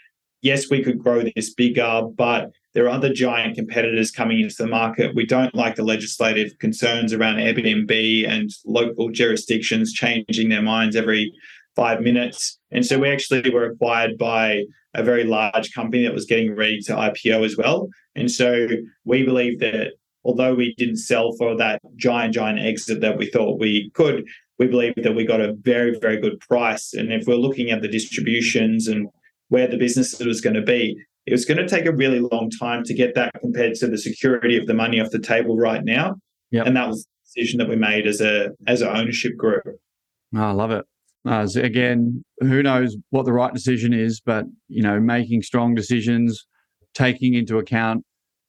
Yes, 0.43 0.71
we 0.71 0.83
could 0.83 0.99
grow 0.99 1.23
this 1.23 1.55
bigger, 1.55 2.03
but 2.17 2.51
there 2.75 2.85
are 2.85 2.91
other 2.91 3.13
giant 3.13 3.55
competitors 3.55 4.11
coming 4.11 4.41
into 4.41 4.57
the 4.59 4.67
market. 4.67 5.15
We 5.15 5.25
don't 5.25 5.55
like 5.55 5.77
the 5.77 5.85
legislative 5.85 6.59
concerns 6.59 7.13
around 7.13 7.37
Airbnb 7.37 8.29
and 8.29 8.51
local 8.67 9.11
jurisdictions 9.11 9.93
changing 9.93 10.49
their 10.49 10.63
minds 10.63 10.97
every 10.97 11.33
five 11.77 12.01
minutes. 12.01 12.59
And 12.71 12.85
so 12.85 12.99
we 12.99 13.11
actually 13.11 13.49
were 13.51 13.67
acquired 13.67 14.19
by 14.19 14.65
a 14.95 15.03
very 15.03 15.25
large 15.25 15.73
company 15.73 16.05
that 16.05 16.15
was 16.15 16.25
getting 16.25 16.55
ready 16.55 16.81
to 16.83 16.93
IPO 16.93 17.45
as 17.45 17.57
well. 17.57 17.89
And 18.15 18.31
so 18.31 18.69
we 19.05 19.25
believe 19.25 19.61
that 19.61 19.93
although 20.25 20.55
we 20.55 20.75
didn't 20.77 20.97
sell 20.97 21.33
for 21.39 21.57
that 21.57 21.81
giant, 21.97 22.35
giant 22.35 22.61
exit 22.61 23.01
that 23.01 23.19
we 23.19 23.31
thought 23.31 23.61
we 23.61 23.91
could, 23.95 24.25
we 24.59 24.67
believe 24.67 24.95
that 24.97 25.15
we 25.15 25.27
got 25.27 25.41
a 25.41 25.55
very, 25.55 25.99
very 26.01 26.21
good 26.21 26.39
price. 26.41 26.95
And 26.95 27.13
if 27.13 27.27
we're 27.27 27.35
looking 27.35 27.71
at 27.71 27.83
the 27.83 27.89
distributions 27.89 28.87
and 28.87 29.09
where 29.49 29.67
the 29.67 29.77
business 29.77 30.19
was 30.21 30.41
going 30.41 30.55
to 30.55 30.63
be, 30.63 30.97
it 31.27 31.33
was 31.33 31.45
going 31.45 31.59
to 31.59 31.69
take 31.69 31.87
a 31.87 31.93
really 31.93 32.21
long 32.21 32.51
time 32.51 32.85
to 32.85 32.95
get 32.95 33.15
that 33.15 33.33
compared 33.41 33.75
to 33.77 33.87
the 33.87 33.99
security 33.99 34.57
of 34.57 34.67
the 34.67 34.75
money 34.75 35.01
off 35.01 35.11
the 35.11 35.19
table 35.19 35.57
right 35.57 35.85
now. 35.85 36.17
Yep. 36.51 36.67
And 36.67 36.77
that 36.77 36.89
was 36.89 37.05
the 37.05 37.41
decision 37.41 37.59
that 37.59 37.69
we 37.69 37.77
made 37.77 38.07
as 38.07 38.21
a 38.21 38.51
as 38.67 38.83
an 38.83 38.89
ownership 38.89 39.37
group. 39.37 39.63
Oh, 39.67 40.41
I 40.41 40.53
love 40.53 40.71
it. 40.71 40.85
Uh, 41.27 41.49
again, 41.57 42.23
who 42.41 42.63
knows 42.63 42.97
what 43.11 43.25
the 43.25 43.33
right 43.33 43.55
decision 43.55 43.95
is, 43.95 44.21
but 44.21 44.45
you 44.69 44.83
know, 44.83 45.01
making 45.01 45.43
strong 45.43 45.75
decisions, 45.75 46.47
taking 46.95 47.35
into 47.35 47.59
account 47.59 48.05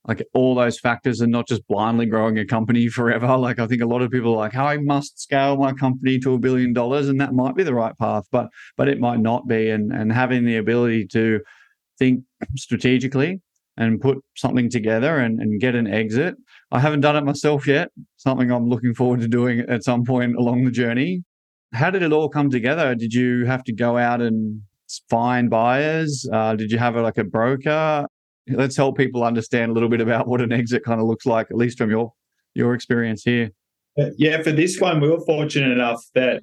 like 0.08 0.24
all 0.34 0.54
those 0.54 0.80
factors 0.80 1.20
and 1.20 1.32
not 1.32 1.48
just 1.48 1.68
blindly 1.68 2.06
growing 2.06 2.38
a 2.38 2.46
company 2.46 2.88
forever. 2.90 3.38
Like 3.38 3.60
I 3.60 3.68
think 3.68 3.82
a 3.82 3.88
lot 3.88 4.02
of 4.02 4.12
people 4.12 4.34
are 4.34 4.38
like, 4.38 4.56
oh, 4.56 4.66
I 4.66 4.78
must 4.78 5.20
scale 5.20 5.58
my 5.58 5.74
company 5.74 6.20
to 6.20 6.34
a 6.34 6.40
billion 6.40 6.74
dollars, 6.74 7.10
and 7.10 7.20
that 7.22 7.34
might 7.34 7.56
be 7.56 7.64
the 7.64 7.74
right 7.74 7.98
path, 7.98 8.26
but 8.32 8.48
but 8.78 8.88
it 8.88 9.00
might 9.00 9.20
not 9.20 9.48
be. 9.48 9.70
And 9.70 9.92
and 9.92 10.12
having 10.12 10.46
the 10.46 10.58
ability 10.58 11.08
to 11.14 11.42
think 11.98 12.24
strategically 12.58 13.42
and 13.78 14.00
put 14.00 14.18
something 14.36 14.70
together 14.70 15.18
and, 15.18 15.40
and 15.42 15.60
get 15.60 15.76
an 15.76 15.88
exit. 15.88 16.36
I 16.72 16.80
haven't 16.80 17.02
done 17.02 17.18
it 17.18 17.26
myself 17.26 17.68
yet. 17.68 17.90
Something 18.16 18.52
I'm 18.52 18.70
looking 18.70 18.94
forward 18.94 19.20
to 19.22 19.28
doing 19.28 19.62
at 19.68 19.84
some 19.84 20.06
point 20.06 20.36
along 20.36 20.64
the 20.64 20.72
journey. 20.72 21.24
How 21.76 21.92
did 21.92 22.04
it 22.04 22.14
all 22.14 22.30
come 22.30 22.50
together? 22.50 22.96
Did 22.96 23.14
you 23.14 23.46
have 23.46 23.64
to 23.66 23.74
go 23.74 23.98
out 23.98 24.22
and 24.22 24.62
find 25.10 25.50
buyers? 25.50 26.28
Uh, 26.32 26.56
did 26.56 26.72
you 26.72 26.78
have 26.78 26.96
a, 26.96 27.02
like 27.02 27.18
a 27.18 27.24
broker? 27.24 28.08
Let's 28.48 28.78
help 28.78 28.98
people 28.98 29.24
understand 29.24 29.72
a 29.72 29.74
little 29.74 29.90
bit 29.90 30.00
about 30.00 30.28
what 30.28 30.40
an 30.40 30.54
exit 30.54 30.86
kind 30.86 31.02
of 31.02 31.08
looks 31.08 31.26
like, 31.26 31.48
at 31.52 31.58
least 31.58 31.78
from 31.78 31.90
your 31.90 32.14
your 32.54 32.74
experience 32.74 33.24
here. 33.24 33.50
Yeah, 34.18 34.42
for 34.42 34.52
this 34.52 34.80
one, 34.80 35.02
we 35.02 35.10
were 35.10 35.24
fortunate 35.26 35.72
enough 35.72 36.02
that 36.14 36.42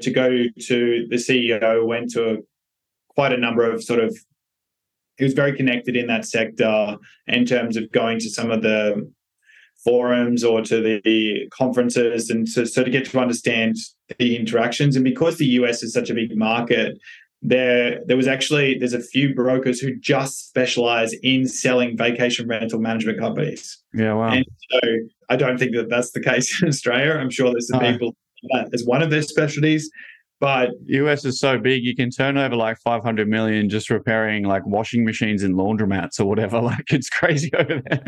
to 0.00 0.10
go 0.10 0.28
to 0.28 1.06
the 1.10 1.16
CEO 1.16 1.86
went 1.86 2.10
to 2.12 2.38
quite 3.10 3.32
a 3.32 3.36
number 3.36 3.70
of 3.70 3.84
sort 3.84 4.00
of. 4.00 4.16
He 5.18 5.24
was 5.24 5.34
very 5.34 5.54
connected 5.54 5.96
in 5.96 6.06
that 6.06 6.24
sector 6.24 6.96
in 7.26 7.44
terms 7.44 7.76
of 7.76 7.92
going 7.92 8.18
to 8.20 8.30
some 8.30 8.50
of 8.50 8.62
the 8.62 9.12
forums 9.84 10.44
or 10.44 10.62
to 10.62 11.00
the 11.04 11.48
conferences 11.50 12.30
and 12.30 12.48
so, 12.48 12.64
so 12.64 12.84
to 12.84 12.90
get 12.90 13.04
to 13.04 13.18
understand 13.18 13.76
the 14.18 14.36
interactions. 14.36 14.96
And 14.96 15.04
because 15.04 15.38
the 15.38 15.46
US 15.46 15.82
is 15.82 15.92
such 15.92 16.10
a 16.10 16.14
big 16.14 16.36
market 16.36 16.98
there 17.42 18.00
there 18.06 18.16
was 18.16 18.28
actually 18.28 18.78
there's 18.78 18.92
a 18.92 19.02
few 19.02 19.34
brokers 19.34 19.80
who 19.80 19.96
just 19.98 20.48
specialize 20.48 21.12
in 21.24 21.46
selling 21.46 21.96
vacation 21.96 22.46
rental 22.48 22.78
management 22.78 23.18
companies. 23.18 23.82
Yeah 23.92 24.14
wow. 24.14 24.30
And 24.30 24.46
so 24.70 24.80
I 25.28 25.36
don't 25.36 25.58
think 25.58 25.74
that 25.74 25.88
that's 25.88 26.12
the 26.12 26.20
case 26.20 26.62
in 26.62 26.68
Australia. 26.68 27.14
I'm 27.14 27.30
sure 27.30 27.50
there's 27.50 27.68
some 27.68 27.80
people 27.80 28.14
that 28.52 28.70
as 28.72 28.84
one 28.84 29.02
of 29.02 29.10
their 29.10 29.22
specialties 29.22 29.90
but 30.38 30.70
US 30.86 31.24
is 31.24 31.38
so 31.38 31.58
big, 31.58 31.84
you 31.84 31.94
can 31.94 32.10
turn 32.10 32.36
over 32.36 32.56
like 32.56 32.76
500 32.78 33.28
million 33.28 33.68
just 33.68 33.90
repairing 33.90 34.44
like 34.44 34.66
washing 34.66 35.04
machines 35.04 35.42
and 35.44 35.54
laundromats 35.54 36.18
or 36.20 36.24
whatever. 36.24 36.60
Like 36.62 36.92
it's 36.92 37.08
crazy 37.08 37.50
over 37.54 37.80
there. 37.88 38.04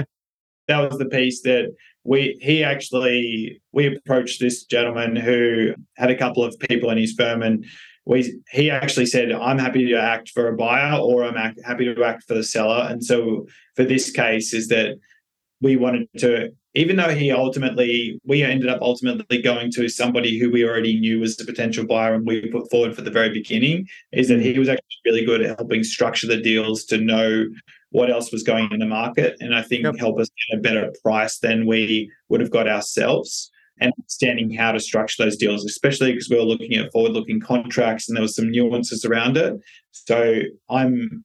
That 0.69 0.79
was 0.79 0.99
the 0.99 1.07
piece 1.07 1.43
that 1.43 1.73
we 2.05 2.39
he 2.41 2.63
actually 2.63 3.61
we 3.73 3.97
approached 3.97 4.41
this 4.41 4.65
gentleman 4.65 5.17
who 5.17 5.75
had 5.97 6.11
a 6.11 6.17
couple 6.17 6.45
of 6.45 6.57
people 6.61 6.91
in 6.91 6.99
his 6.99 7.15
firm 7.15 7.43
and 7.43 7.65
we 8.05 8.39
he 8.51 8.71
actually 8.71 9.07
said 9.07 9.33
i'm 9.33 9.59
happy 9.59 9.87
to 9.87 9.97
act 9.97 10.29
for 10.31 10.49
a 10.49 10.57
buyer 10.57 10.99
or 10.99 11.25
i'm 11.25 11.37
act, 11.37 11.59
happy 11.65 11.93
to 11.93 12.05
act 12.05 12.25
for 12.25 12.35
the 12.35 12.45
seller. 12.45 12.87
And 12.89 13.03
so 13.03 13.47
for 13.75 13.85
this 13.85 14.11
case 14.11 14.53
is 14.53 14.69
that 14.69 14.99
we 15.61 15.77
wanted 15.77 16.09
to 16.19 16.51
even 16.75 16.97
though 16.97 17.15
he 17.15 17.31
ultimately 17.31 18.21
we 18.25 18.43
ended 18.43 18.69
up 18.69 18.83
ultimately 18.83 19.41
going 19.41 19.71
to 19.73 19.89
somebody 19.89 20.39
who 20.39 20.51
we 20.51 20.65
already 20.65 20.99
knew 21.01 21.21
was 21.21 21.41
a 21.41 21.45
potential 21.45 21.87
buyer 21.87 22.15
and 22.15 22.27
we 22.27 22.51
put 22.51 22.71
forward 22.71 22.95
for 22.95 23.03
the 23.03 23.11
very 23.11 23.31
beginning 23.31 23.87
is 24.13 24.29
that 24.29 24.43
he 24.43 24.59
was 24.59 24.69
actually 24.69 24.85
really 25.07 25.25
good 25.25 25.41
at 25.41 25.57
helping 25.57 25.83
structure 25.83 26.27
the 26.27 26.37
deals 26.37 26.85
to 26.85 26.99
know 26.99 27.47
what 27.95 28.11
else 28.11 28.33
was 28.33 28.43
going 28.43 28.69
in 28.73 28.81
the 28.81 28.87
market 28.87 29.37
and 29.41 29.55
i 29.55 29.63
think 29.63 29.85
yep. 29.85 29.97
help 29.97 30.19
us 30.19 30.29
get 30.51 30.59
a 30.59 30.63
better 30.63 30.93
price 31.03 31.39
than 31.39 31.67
we 31.67 32.11
would 32.29 32.41
have 32.41 32.51
got 32.51 32.69
ourselves 32.69 33.51
and 33.81 33.93
understanding 33.99 34.53
how 34.53 34.73
to 34.73 34.81
structure 34.81 35.23
those 35.23 35.37
deals 35.37 35.65
especially 35.65 36.13
because 36.13 36.29
we 36.29 36.37
were 36.37 36.43
looking 36.43 36.75
at 36.75 36.91
forward 36.93 37.13
looking 37.13 37.41
contracts 37.41 38.09
and 38.09 38.17
there 38.17 38.23
was 38.23 38.35
some 38.35 38.51
nuances 38.51 39.05
around 39.05 39.37
it 39.37 39.55
so 39.93 40.41
i'm 40.69 41.25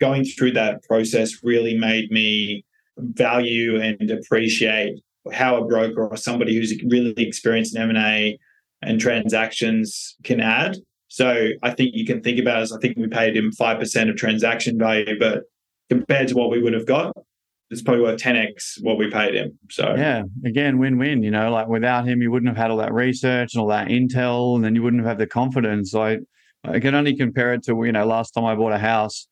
going 0.00 0.24
through 0.24 0.52
that 0.52 0.82
process 0.84 1.42
really 1.42 1.76
made 1.76 2.10
me 2.10 2.64
value 2.98 3.80
and 3.80 4.10
appreciate 4.10 4.98
how 5.32 5.56
a 5.56 5.66
broker 5.66 6.06
or 6.06 6.16
somebody 6.16 6.54
who's 6.54 6.74
really 6.84 7.14
experienced 7.16 7.76
in 7.76 7.82
M&A 7.82 8.38
and 8.82 9.00
transactions 9.00 10.16
can 10.22 10.40
add. 10.40 10.76
So 11.08 11.48
I 11.62 11.70
think 11.70 11.94
you 11.94 12.04
can 12.04 12.22
think 12.22 12.38
about 12.38 12.58
it 12.58 12.62
as 12.62 12.72
I 12.72 12.78
think 12.78 12.96
we 12.96 13.08
paid 13.08 13.36
him 13.36 13.52
5% 13.52 14.10
of 14.10 14.16
transaction 14.16 14.78
value, 14.78 15.18
but 15.18 15.44
compared 15.90 16.28
to 16.28 16.34
what 16.34 16.50
we 16.50 16.62
would 16.62 16.72
have 16.72 16.86
got, 16.86 17.12
it's 17.70 17.82
probably 17.82 18.02
worth 18.02 18.20
10x 18.20 18.82
what 18.82 18.96
we 18.96 19.10
paid 19.10 19.34
him. 19.34 19.58
So 19.70 19.94
yeah, 19.96 20.22
again, 20.44 20.78
win-win. 20.78 21.22
You 21.22 21.30
know, 21.30 21.50
like 21.50 21.68
without 21.68 22.06
him, 22.06 22.22
you 22.22 22.30
wouldn't 22.30 22.48
have 22.48 22.56
had 22.56 22.70
all 22.70 22.76
that 22.78 22.92
research 22.92 23.54
and 23.54 23.60
all 23.60 23.68
that 23.68 23.88
intel, 23.88 24.54
and 24.54 24.64
then 24.64 24.74
you 24.74 24.82
wouldn't 24.82 25.02
have 25.02 25.08
had 25.08 25.18
the 25.18 25.26
confidence. 25.26 25.94
I 25.94 26.18
I 26.64 26.80
can 26.80 26.94
only 26.94 27.16
compare 27.16 27.54
it 27.54 27.64
to 27.64 27.84
you 27.84 27.92
know 27.92 28.06
last 28.06 28.32
time 28.32 28.44
I 28.44 28.54
bought 28.54 28.72
a 28.72 28.78
house. 28.78 29.26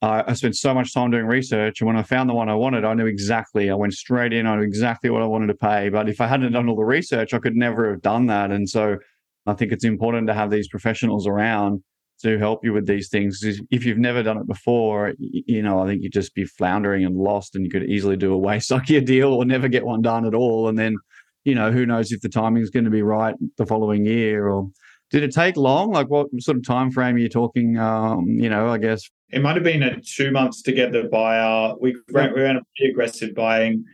Uh, 0.00 0.22
I 0.28 0.34
spent 0.34 0.54
so 0.54 0.72
much 0.72 0.94
time 0.94 1.10
doing 1.10 1.26
research, 1.26 1.80
and 1.80 1.88
when 1.88 1.96
I 1.96 2.02
found 2.02 2.30
the 2.30 2.34
one 2.34 2.48
I 2.48 2.54
wanted, 2.54 2.84
I 2.84 2.94
knew 2.94 3.06
exactly. 3.06 3.68
I 3.68 3.74
went 3.74 3.94
straight 3.94 4.32
in. 4.32 4.46
I 4.46 4.54
knew 4.56 4.62
exactly 4.62 5.10
what 5.10 5.22
I 5.22 5.26
wanted 5.26 5.48
to 5.48 5.54
pay. 5.54 5.88
But 5.88 6.08
if 6.08 6.20
I 6.20 6.28
hadn't 6.28 6.52
done 6.52 6.68
all 6.68 6.76
the 6.76 6.84
research, 6.84 7.34
I 7.34 7.38
could 7.38 7.56
never 7.56 7.90
have 7.90 8.02
done 8.02 8.26
that. 8.26 8.52
And 8.52 8.68
so, 8.68 8.98
I 9.46 9.54
think 9.54 9.72
it's 9.72 9.84
important 9.84 10.28
to 10.28 10.34
have 10.34 10.50
these 10.50 10.68
professionals 10.68 11.26
around 11.26 11.82
to 12.22 12.38
help 12.38 12.64
you 12.64 12.72
with 12.72 12.86
these 12.86 13.08
things. 13.08 13.40
If 13.70 13.84
you've 13.84 13.98
never 13.98 14.22
done 14.22 14.38
it 14.38 14.46
before, 14.46 15.14
you 15.18 15.62
know, 15.62 15.80
I 15.80 15.86
think 15.86 16.02
you'd 16.02 16.12
just 16.12 16.34
be 16.34 16.44
floundering 16.44 17.04
and 17.04 17.16
lost, 17.16 17.54
and 17.54 17.64
you 17.64 17.70
could 17.70 17.84
easily 17.84 18.16
do 18.16 18.34
a 18.34 18.38
Waysucker 18.38 19.04
deal 19.06 19.32
or 19.32 19.44
never 19.44 19.68
get 19.68 19.86
one 19.86 20.02
done 20.02 20.26
at 20.26 20.34
all. 20.34 20.68
And 20.68 20.78
then, 20.78 20.96
you 21.44 21.54
know, 21.54 21.70
who 21.70 21.86
knows 21.86 22.12
if 22.12 22.20
the 22.20 22.28
timing 22.28 22.62
is 22.62 22.70
going 22.70 22.84
to 22.84 22.90
be 22.90 23.02
right 23.02 23.34
the 23.56 23.66
following 23.66 24.04
year 24.04 24.48
or 24.48 24.68
did 25.10 25.22
it 25.22 25.32
take 25.32 25.56
long? 25.56 25.92
Like 25.92 26.08
what 26.08 26.28
sort 26.40 26.58
of 26.58 26.66
time 26.66 26.90
frame 26.90 27.14
are 27.14 27.18
you 27.18 27.28
talking? 27.28 27.78
Um, 27.78 28.26
you 28.26 28.50
know, 28.50 28.68
I 28.68 28.78
guess 28.78 29.08
it 29.30 29.42
might 29.42 29.56
have 29.56 29.64
been 29.64 29.82
a 29.82 30.00
two 30.00 30.30
months 30.30 30.62
to 30.62 30.72
get 30.72 30.92
the 30.92 31.04
buyer. 31.04 31.74
We 31.80 31.96
ran, 32.12 32.34
we 32.34 32.42
ran 32.42 32.56
a 32.56 32.62
pretty 32.76 32.92
aggressive 32.92 33.34
buying 33.34 33.84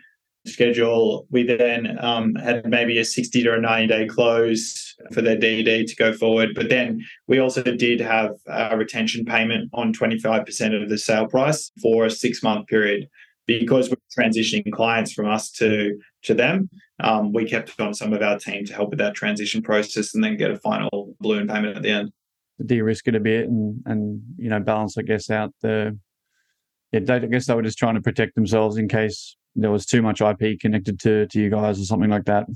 schedule. 0.47 1.27
We 1.31 1.43
then 1.45 1.99
um, 2.01 2.35
had 2.35 2.67
maybe 2.67 2.99
a 2.99 3.05
60 3.05 3.43
to 3.43 3.55
a 3.55 3.61
90 3.61 3.87
day 3.87 4.07
close 4.07 4.95
for 5.13 5.23
their 5.23 5.37
DD 5.37 5.87
to 5.87 5.97
go 5.97 6.13
forward. 6.13 6.51
But 6.55 6.69
then 6.69 7.05
we 7.27 7.39
also 7.39 7.63
did 7.63 8.01
have 8.01 8.33
a 8.47 8.77
retention 8.77 9.25
payment 9.25 9.71
on 9.73 9.93
25% 9.93 10.83
of 10.83 10.89
the 10.89 10.99
sale 10.99 11.27
price 11.27 11.71
for 11.81 12.07
a 12.07 12.11
six 12.11 12.43
month 12.43 12.67
period 12.67 13.09
because 13.47 13.91
we're 13.91 14.25
transitioning 14.25 14.71
clients 14.73 15.13
from 15.13 15.29
us 15.29 15.51
to 15.53 15.99
to 16.23 16.35
them. 16.35 16.69
Um, 17.01 17.33
we 17.33 17.45
kept 17.45 17.79
on 17.81 17.93
some 17.93 18.13
of 18.13 18.23
our 18.23 18.39
team 18.39 18.65
to 18.67 18.75
help 18.75 18.91
with 18.91 18.99
that 19.01 19.15
transition 19.15 19.63
process 19.63 20.15
and 20.15 20.23
then 20.23 20.37
get 20.37 20.51
a 20.51 20.59
final 20.59 21.15
balloon 21.21 21.49
payment 21.49 21.77
at 21.77 21.83
the 21.83 21.91
end. 21.91 22.13
De-risk 22.65 23.09
it 23.09 23.17
a 23.17 23.21
bit 23.21 23.49
and 23.49 23.83
and 23.87 24.23
you 24.37 24.49
know 24.49 24.61
balance, 24.61 24.97
I 24.97 25.03
guess, 25.03 25.31
out 25.31 25.53
the. 25.63 25.99
Yeah, 26.93 27.01
they, 27.01 27.15
I 27.15 27.19
guess 27.27 27.47
they 27.47 27.55
were 27.55 27.63
just 27.63 27.79
trying 27.79 27.97
to 27.97 28.01
protect 28.01 28.37
themselves 28.37 28.77
in 28.77 28.87
case 28.87 29.37
there 29.55 29.71
was 29.71 29.87
too 29.87 30.03
much 30.03 30.21
IP 30.21 30.61
connected 30.61 30.99
to 31.01 31.27
to 31.27 31.41
you 31.41 31.51
guys 31.51 31.81
or 31.81 31.85
something 31.85 32.11
like 32.11 32.25
that. 32.25 32.47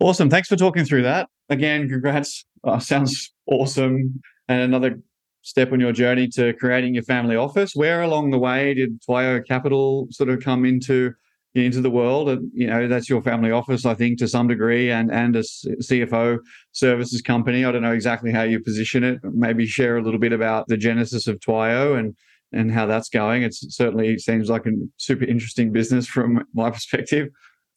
Awesome. 0.00 0.28
Thanks 0.28 0.48
for 0.48 0.56
talking 0.56 0.84
through 0.84 1.02
that. 1.02 1.28
Again, 1.48 1.88
congrats. 1.88 2.44
Uh, 2.64 2.78
sounds 2.78 3.32
awesome. 3.46 4.20
And 4.48 4.60
another 4.62 5.00
step 5.42 5.72
on 5.72 5.80
your 5.80 5.92
journey 5.92 6.28
to 6.28 6.52
creating 6.54 6.94
your 6.94 7.04
family 7.04 7.36
office. 7.36 7.74
Where 7.74 8.02
along 8.02 8.30
the 8.30 8.38
way 8.38 8.74
did 8.74 9.00
Twiyo 9.02 9.46
Capital 9.46 10.08
sort 10.10 10.30
of 10.30 10.40
come 10.40 10.64
into 10.64 11.12
into 11.54 11.80
the 11.80 11.90
world? 11.90 12.28
And 12.28 12.50
you 12.54 12.66
know, 12.66 12.88
that's 12.88 13.08
your 13.08 13.22
family 13.22 13.50
office, 13.50 13.84
I 13.84 13.94
think, 13.94 14.18
to 14.18 14.28
some 14.28 14.48
degree, 14.48 14.90
and 14.90 15.12
and 15.12 15.36
a 15.36 15.42
CFO 15.42 16.38
services 16.72 17.22
company. 17.22 17.64
I 17.64 17.72
don't 17.72 17.82
know 17.82 17.92
exactly 17.92 18.32
how 18.32 18.42
you 18.42 18.60
position 18.60 19.04
it. 19.04 19.20
Maybe 19.22 19.66
share 19.66 19.96
a 19.96 20.02
little 20.02 20.20
bit 20.20 20.32
about 20.32 20.68
the 20.68 20.76
genesis 20.76 21.26
of 21.26 21.38
Twiyo 21.40 21.98
and 21.98 22.16
and 22.52 22.70
how 22.70 22.86
that's 22.86 23.08
going. 23.08 23.42
It 23.42 23.54
certainly 23.54 24.18
seems 24.18 24.48
like 24.48 24.66
a 24.66 24.72
super 24.96 25.24
interesting 25.24 25.72
business 25.72 26.06
from 26.06 26.44
my 26.54 26.70
perspective. 26.70 27.28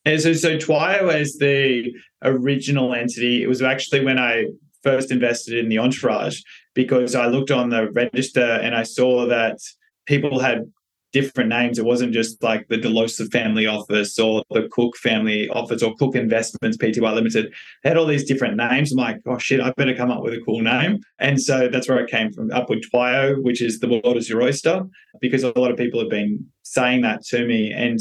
And 0.05 0.21
so, 0.21 0.33
so 0.33 0.57
Twiyo 0.57 1.11
as 1.11 1.38
the 1.39 1.91
original 2.23 2.93
entity, 2.93 3.41
it 3.41 3.47
was 3.47 3.61
actually 3.61 4.05
when 4.05 4.19
I 4.19 4.45
first 4.83 5.11
invested 5.11 5.57
in 5.57 5.67
the 5.67 5.79
entourage 5.79 6.41
because 6.75 7.15
I 7.15 7.25
looked 7.25 7.49
on 7.49 7.69
the 7.69 7.89
register 7.91 8.43
and 8.43 8.75
I 8.75 8.83
saw 8.83 9.25
that 9.27 9.57
people 10.05 10.39
had 10.39 10.71
different 11.15 11.49
names. 11.49 11.80
It 11.80 11.86
wasn't 11.86 12.12
just 12.12 12.43
like 12.43 12.67
the 12.67 12.75
Delosa 12.75 13.32
family 13.32 13.65
office 13.65 14.19
or 14.19 14.43
the 14.49 14.67
Cook 14.69 14.97
family 14.97 15.47
office 15.47 15.82
or 15.82 15.95
Cook 15.95 16.13
Investments 16.13 16.75
Pty 16.75 16.99
Limited. 16.99 17.54
They 17.82 17.89
had 17.89 17.95
all 17.97 18.06
these 18.06 18.25
different 18.25 18.58
names. 18.58 18.91
I'm 18.91 18.97
like, 18.97 19.21
oh 19.25 19.38
shit, 19.38 19.62
I 19.62 19.71
better 19.78 19.95
come 19.95 20.12
up 20.12 20.23
with 20.23 20.34
a 20.34 20.41
cool 20.41 20.62
name. 20.62 20.99
And 21.19 21.41
so 21.41 21.69
that's 21.69 21.88
where 21.88 21.99
it 21.99 22.12
came 22.12 22.34
from, 22.34 22.51
up 22.51 22.69
with 22.69 22.84
Twiyo, 22.91 23.41
which 23.43 23.62
is 23.62 23.80
the 23.80 23.88
world 23.88 24.17
is 24.17 24.28
your 24.30 24.41
oyster, 24.41 24.84
because 25.21 25.43
a 25.43 25.58
lot 25.58 25.71
of 25.71 25.78
people 25.78 26.01
have 26.01 26.10
been 26.10 26.45
saying 26.63 27.04
that 27.04 27.23
to 27.28 27.47
me. 27.47 27.71
And 27.71 27.97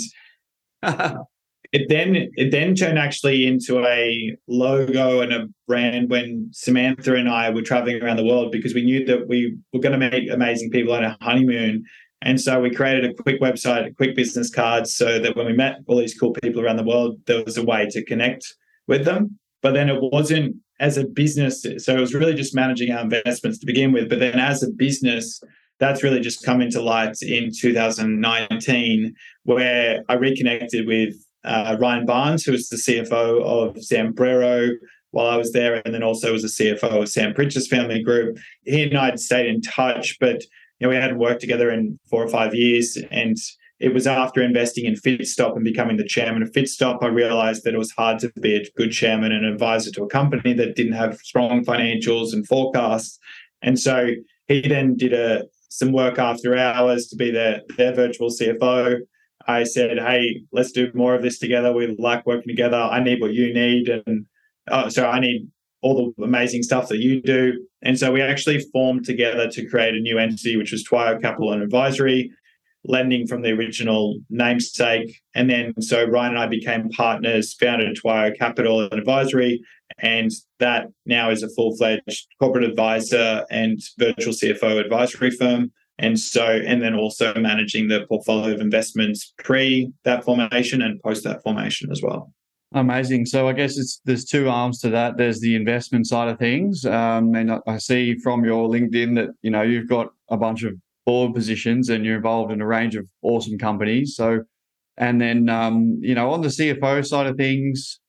it 1.72 1.88
then 1.88 2.30
it 2.34 2.50
then 2.50 2.74
turned 2.74 2.98
actually 2.98 3.46
into 3.46 3.84
a 3.84 4.36
logo 4.48 5.20
and 5.20 5.32
a 5.32 5.46
brand 5.68 6.10
when 6.10 6.48
Samantha 6.52 7.14
and 7.14 7.28
I 7.28 7.50
were 7.50 7.62
traveling 7.62 8.02
around 8.02 8.16
the 8.16 8.24
world 8.24 8.50
because 8.50 8.74
we 8.74 8.84
knew 8.84 9.04
that 9.06 9.28
we 9.28 9.56
were 9.72 9.80
going 9.80 9.98
to 9.98 10.10
meet 10.10 10.32
amazing 10.32 10.70
people 10.70 10.92
on 10.92 11.04
a 11.04 11.16
honeymoon 11.20 11.84
and 12.24 12.40
so 12.40 12.60
we 12.60 12.74
created 12.74 13.04
a 13.04 13.22
quick 13.22 13.40
website, 13.40 13.86
a 13.86 13.92
quick 13.92 14.16
business 14.16 14.50
card, 14.50 14.86
so 14.86 15.18
that 15.18 15.36
when 15.36 15.44
we 15.46 15.52
met 15.52 15.80
all 15.86 15.98
these 15.98 16.18
cool 16.18 16.32
people 16.32 16.62
around 16.62 16.78
the 16.78 16.82
world, 16.82 17.20
there 17.26 17.44
was 17.44 17.58
a 17.58 17.64
way 17.64 17.86
to 17.90 18.02
connect 18.04 18.46
with 18.88 19.04
them. 19.04 19.38
But 19.60 19.74
then 19.74 19.90
it 19.90 20.00
wasn't 20.00 20.56
as 20.80 20.96
a 20.96 21.04
business. 21.06 21.64
So 21.78 21.96
it 21.96 22.00
was 22.00 22.14
really 22.14 22.34
just 22.34 22.54
managing 22.54 22.90
our 22.90 23.02
investments 23.02 23.58
to 23.58 23.66
begin 23.66 23.92
with. 23.92 24.08
But 24.08 24.20
then 24.20 24.38
as 24.38 24.62
a 24.62 24.70
business, 24.70 25.40
that's 25.78 26.02
really 26.02 26.20
just 26.20 26.44
come 26.44 26.62
into 26.62 26.80
light 26.80 27.16
in 27.20 27.50
2019, 27.54 29.14
where 29.44 30.02
I 30.08 30.14
reconnected 30.14 30.86
with 30.86 31.14
uh, 31.44 31.76
Ryan 31.78 32.06
Barnes, 32.06 32.44
who 32.44 32.52
was 32.52 32.70
the 32.70 32.76
CFO 32.76 33.42
of 33.42 33.76
Zambrero 33.76 34.70
while 35.10 35.26
I 35.26 35.36
was 35.36 35.52
there, 35.52 35.82
and 35.84 35.94
then 35.94 36.02
also 36.02 36.32
was 36.32 36.42
the 36.42 36.64
CFO 36.64 37.02
of 37.02 37.08
Sam 37.08 37.34
Pritchard's 37.34 37.68
family 37.68 38.02
group. 38.02 38.38
He 38.64 38.82
and 38.82 38.96
I 38.96 39.06
had 39.06 39.20
stayed 39.20 39.46
in 39.46 39.60
touch, 39.60 40.18
but 40.18 40.42
know, 40.80 40.88
we 40.88 40.96
hadn't 40.96 41.18
worked 41.18 41.40
together 41.40 41.70
in 41.70 41.98
four 42.10 42.22
or 42.22 42.28
five 42.28 42.54
years. 42.54 42.98
And 43.10 43.36
it 43.80 43.92
was 43.92 44.06
after 44.06 44.42
investing 44.42 44.84
in 44.84 44.94
Fitstop 44.94 45.56
and 45.56 45.64
becoming 45.64 45.96
the 45.96 46.06
chairman 46.06 46.42
of 46.42 46.52
Fitstop, 46.52 47.02
I 47.02 47.08
realized 47.08 47.64
that 47.64 47.74
it 47.74 47.78
was 47.78 47.92
hard 47.92 48.18
to 48.20 48.32
be 48.40 48.56
a 48.56 48.64
good 48.76 48.92
chairman 48.92 49.32
and 49.32 49.44
advisor 49.44 49.90
to 49.92 50.04
a 50.04 50.08
company 50.08 50.52
that 50.54 50.76
didn't 50.76 50.92
have 50.92 51.18
strong 51.18 51.64
financials 51.64 52.32
and 52.32 52.46
forecasts. 52.46 53.18
And 53.62 53.78
so 53.78 54.10
he 54.46 54.60
then 54.60 54.96
did 54.96 55.12
a 55.12 55.44
some 55.74 55.90
work 55.90 56.20
after 56.20 56.56
hours 56.56 57.08
to 57.08 57.16
be 57.16 57.32
their, 57.32 57.62
their 57.76 57.92
virtual 57.92 58.30
CFO. 58.30 59.00
I 59.48 59.64
said, 59.64 59.98
hey, 59.98 60.42
let's 60.52 60.70
do 60.70 60.90
more 60.94 61.16
of 61.16 61.22
this 61.22 61.40
together. 61.40 61.72
We 61.72 61.96
like 61.98 62.24
working 62.26 62.48
together. 62.48 62.76
I 62.76 63.02
need 63.02 63.20
what 63.20 63.34
you 63.34 63.52
need. 63.52 63.88
And 63.88 64.26
uh, 64.70 64.88
so 64.88 65.06
I 65.06 65.18
need 65.18 65.48
all 65.84 66.12
the 66.16 66.24
amazing 66.24 66.62
stuff 66.62 66.88
that 66.88 66.98
you 66.98 67.20
do. 67.20 67.62
And 67.82 67.98
so 67.98 68.10
we 68.10 68.22
actually 68.22 68.58
formed 68.72 69.04
together 69.04 69.48
to 69.50 69.68
create 69.68 69.94
a 69.94 70.00
new 70.00 70.18
entity, 70.18 70.56
which 70.56 70.72
was 70.72 70.82
Twiyo 70.82 71.20
Capital 71.20 71.52
and 71.52 71.62
Advisory, 71.62 72.32
lending 72.86 73.26
from 73.26 73.42
the 73.42 73.52
original 73.52 74.18
namesake. 74.30 75.20
And 75.34 75.50
then 75.50 75.74
so 75.80 76.06
Ryan 76.06 76.32
and 76.32 76.38
I 76.38 76.46
became 76.46 76.88
partners, 76.88 77.54
founded 77.60 77.98
Twiyo 78.02 78.36
Capital 78.36 78.80
and 78.80 78.94
Advisory. 78.94 79.60
And 79.98 80.30
that 80.58 80.86
now 81.04 81.28
is 81.28 81.42
a 81.42 81.50
full 81.50 81.76
fledged 81.76 82.28
corporate 82.40 82.64
advisor 82.64 83.44
and 83.50 83.78
virtual 83.98 84.32
CFO 84.32 84.82
advisory 84.82 85.30
firm. 85.32 85.70
And 85.98 86.18
so, 86.18 86.46
and 86.46 86.82
then 86.82 86.94
also 86.94 87.34
managing 87.34 87.88
the 87.88 88.06
portfolio 88.06 88.54
of 88.54 88.60
investments 88.60 89.34
pre 89.38 89.92
that 90.04 90.24
formation 90.24 90.80
and 90.80 90.98
post 91.02 91.24
that 91.24 91.42
formation 91.42 91.92
as 91.92 92.00
well. 92.02 92.32
Amazing. 92.74 93.26
So 93.26 93.48
I 93.48 93.52
guess 93.52 93.78
it's 93.78 94.00
there's 94.04 94.24
two 94.24 94.48
arms 94.48 94.80
to 94.80 94.90
that. 94.90 95.16
There's 95.16 95.38
the 95.38 95.54
investment 95.54 96.08
side 96.08 96.28
of 96.28 96.40
things, 96.40 96.84
um, 96.84 97.32
and 97.36 97.52
I 97.68 97.78
see 97.78 98.16
from 98.18 98.44
your 98.44 98.68
LinkedIn 98.68 99.14
that 99.14 99.28
you 99.42 99.50
know 99.52 99.62
you've 99.62 99.88
got 99.88 100.08
a 100.28 100.36
bunch 100.36 100.64
of 100.64 100.74
board 101.06 101.34
positions 101.34 101.88
and 101.88 102.04
you're 102.04 102.16
involved 102.16 102.50
in 102.50 102.60
a 102.60 102.66
range 102.66 102.96
of 102.96 103.06
awesome 103.22 103.58
companies. 103.58 104.16
So, 104.16 104.42
and 104.96 105.20
then 105.20 105.48
um, 105.48 106.00
you 106.00 106.16
know 106.16 106.32
on 106.32 106.40
the 106.40 106.48
CFO 106.48 107.06
side 107.06 107.28
of 107.28 107.36
things, 107.36 108.00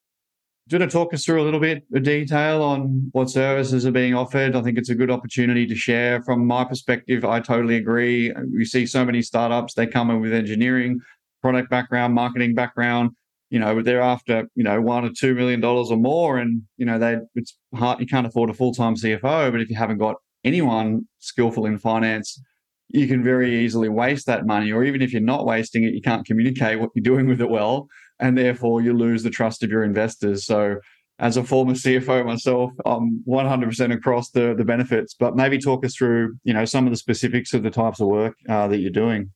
do 0.68 0.78
you 0.78 0.80
want 0.80 0.90
to 0.90 0.98
talk 0.98 1.14
us 1.14 1.24
through 1.24 1.44
a 1.44 1.46
little 1.46 1.60
bit 1.60 1.84
of 1.94 2.02
detail 2.02 2.64
on 2.64 3.10
what 3.12 3.30
services 3.30 3.86
are 3.86 3.92
being 3.92 4.16
offered? 4.16 4.56
I 4.56 4.64
think 4.64 4.80
it's 4.80 4.90
a 4.90 4.96
good 4.96 5.12
opportunity 5.12 5.68
to 5.68 5.76
share. 5.76 6.24
From 6.24 6.44
my 6.44 6.64
perspective, 6.64 7.24
I 7.24 7.40
totally 7.40 7.76
agree. 7.76 8.34
We 8.52 8.66
see 8.66 8.88
so 8.88 9.06
many 9.06 9.22
startups; 9.22 9.76
they 9.76 9.86
come 9.86 10.10
in 10.10 10.22
with 10.22 10.34
engineering, 10.34 11.02
product 11.44 11.70
background, 11.70 12.16
marketing 12.16 12.56
background 12.56 13.12
you 13.50 13.60
know, 13.60 13.82
they're 13.82 14.02
after, 14.02 14.48
you 14.56 14.64
know, 14.64 14.82
one 14.82 15.06
or 15.06 15.12
two 15.12 15.36
million 15.36 15.60
dollars 15.60 15.92
or 15.92 15.98
more. 15.98 16.38
And, 16.38 16.64
you 16.78 16.86
know, 16.86 16.98
they 16.98 17.18
it's 17.36 17.58
hard 17.74 18.00
you 18.00 18.08
can't 18.08 18.28
afford 18.28 18.50
a 18.50 18.54
full-time 18.54 18.96
CFO, 18.96 19.52
but 19.52 19.62
if 19.62 19.70
you 19.70 19.76
haven't 19.76 20.00
got 20.00 20.16
anyone 20.44 21.08
skillful 21.20 21.66
in 21.66 21.78
finance, 21.78 22.40
you 22.90 23.08
can 23.08 23.24
very 23.24 23.64
easily 23.64 23.90
waste 23.90 24.26
that 24.28 24.46
money. 24.46 24.72
Or 24.72 24.84
even 24.84 25.02
if 25.02 25.12
you're 25.12 25.22
not 25.22 25.46
wasting 25.46 25.84
it, 25.84 25.94
you 25.94 26.02
can't 26.02 26.26
communicate 26.26 26.80
what 26.80 26.92
you're 26.96 27.04
doing 27.04 27.28
with 27.28 27.42
it 27.42 27.50
well. 27.50 27.88
And 28.20 28.38
therefore 28.38 28.82
you 28.82 28.94
lose 28.94 29.24
the 29.24 29.30
trust 29.30 29.64
of 29.64 29.70
your 29.70 29.84
investors. 29.84 30.46
So 30.46 30.78
as 31.20 31.38
a 31.38 31.44
former 31.44 31.74
CFO 31.74 32.26
myself, 32.26 32.72
I'm 32.86 33.24
100% 33.28 33.94
across 33.94 34.32
the 34.32 34.54
the 34.58 34.66
benefits. 34.66 35.16
But 35.18 35.36
maybe 35.36 35.58
talk 35.58 35.86
us 35.86 35.96
through, 35.96 36.36
you 36.44 36.54
know, 36.54 36.66
some 36.66 36.86
of 36.86 36.92
the 36.92 36.98
specifics 36.98 37.54
of 37.54 37.64
the 37.64 37.72
types 37.72 38.00
of 38.00 38.08
work 38.08 38.36
uh, 38.50 38.68
that 38.68 38.80
you're 38.80 38.92
doing. 38.92 39.32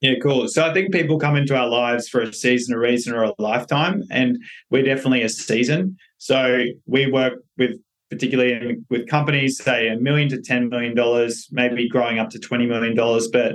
Yeah, 0.00 0.14
cool. 0.22 0.46
So 0.48 0.62
I 0.68 0.74
think 0.74 0.92
people 0.92 1.18
come 1.18 1.36
into 1.36 1.56
our 1.56 1.68
lives 1.68 2.08
for 2.08 2.20
a 2.20 2.32
season, 2.32 2.74
a 2.74 2.78
reason, 2.78 3.14
or 3.14 3.24
a 3.24 3.32
lifetime, 3.38 4.02
and 4.10 4.36
we're 4.70 4.82
definitely 4.82 5.22
a 5.22 5.28
season. 5.28 5.96
So 6.18 6.64
we 6.86 7.10
work 7.10 7.34
with 7.56 7.80
particularly 8.10 8.76
with 8.88 9.08
companies, 9.08 9.60
say 9.62 9.88
a 9.88 9.96
million 9.96 10.28
to 10.28 10.40
ten 10.40 10.68
million 10.68 10.94
dollars, 10.94 11.48
maybe 11.50 11.88
growing 11.88 12.18
up 12.18 12.30
to 12.30 12.38
twenty 12.38 12.66
million 12.66 12.94
dollars, 12.94 13.28
but 13.28 13.54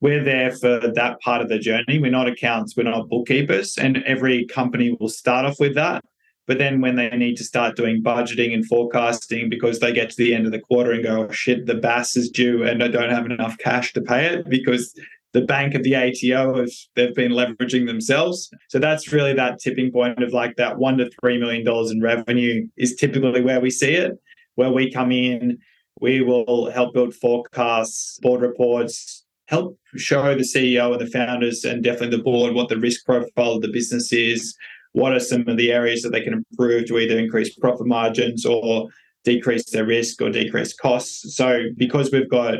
we're 0.00 0.22
there 0.22 0.50
for 0.50 0.80
that 0.80 1.20
part 1.20 1.40
of 1.40 1.48
the 1.48 1.58
journey. 1.58 1.98
We're 1.98 2.10
not 2.10 2.28
accountants, 2.28 2.76
we're 2.76 2.82
not 2.82 3.08
bookkeepers, 3.08 3.78
and 3.78 3.98
every 4.04 4.44
company 4.46 4.96
will 4.98 5.08
start 5.08 5.46
off 5.46 5.58
with 5.58 5.74
that. 5.76 6.04
But 6.46 6.58
then 6.58 6.80
when 6.80 6.96
they 6.96 7.08
need 7.10 7.36
to 7.38 7.44
start 7.44 7.76
doing 7.76 8.02
budgeting 8.02 8.54
and 8.54 8.64
forecasting 8.66 9.48
because 9.48 9.80
they 9.80 9.92
get 9.92 10.10
to 10.10 10.16
the 10.16 10.34
end 10.34 10.46
of 10.46 10.52
the 10.52 10.60
quarter 10.60 10.92
and 10.92 11.02
go, 11.02 11.26
oh, 11.28 11.32
shit, 11.32 11.66
the 11.66 11.74
BAS 11.74 12.16
is 12.16 12.30
due 12.30 12.62
and 12.62 12.84
I 12.84 12.88
don't 12.88 13.10
have 13.10 13.26
enough 13.26 13.58
cash 13.58 13.92
to 13.94 14.00
pay 14.00 14.26
it 14.26 14.48
because 14.48 14.94
the 15.36 15.42
bank 15.42 15.74
of 15.74 15.82
the 15.82 15.94
ATO 15.94 16.56
have 16.56 16.70
they've 16.94 17.14
been 17.14 17.32
leveraging 17.32 17.86
themselves. 17.86 18.48
So 18.70 18.78
that's 18.78 19.12
really 19.12 19.34
that 19.34 19.58
tipping 19.58 19.92
point 19.92 20.22
of 20.22 20.32
like 20.32 20.56
that 20.56 20.78
one 20.78 20.96
to 20.96 21.10
three 21.20 21.36
million 21.36 21.62
dollars 21.62 21.90
in 21.90 22.00
revenue 22.00 22.66
is 22.78 22.96
typically 22.96 23.42
where 23.42 23.60
we 23.60 23.68
see 23.68 23.92
it, 23.92 24.12
where 24.54 24.72
we 24.72 24.90
come 24.90 25.12
in, 25.12 25.58
we 26.00 26.22
will 26.22 26.70
help 26.70 26.94
build 26.94 27.14
forecasts, 27.14 28.18
board 28.22 28.40
reports, 28.40 29.26
help 29.48 29.78
show 29.96 30.34
the 30.34 30.40
CEO 30.40 30.92
and 30.92 31.02
the 31.02 31.10
founders 31.10 31.64
and 31.64 31.84
definitely 31.84 32.16
the 32.16 32.22
board 32.22 32.54
what 32.54 32.70
the 32.70 32.78
risk 32.78 33.04
profile 33.04 33.56
of 33.56 33.60
the 33.60 33.68
business 33.68 34.14
is. 34.14 34.56
What 34.92 35.12
are 35.12 35.20
some 35.20 35.46
of 35.48 35.58
the 35.58 35.70
areas 35.70 36.00
that 36.00 36.12
they 36.12 36.22
can 36.22 36.32
improve 36.50 36.86
to 36.86 36.98
either 36.98 37.18
increase 37.18 37.54
profit 37.54 37.86
margins 37.86 38.46
or 38.46 38.88
decrease 39.22 39.68
their 39.68 39.84
risk 39.84 40.22
or 40.22 40.30
decrease 40.30 40.72
costs? 40.72 41.36
So, 41.36 41.64
because 41.76 42.10
we've 42.10 42.30
got 42.30 42.54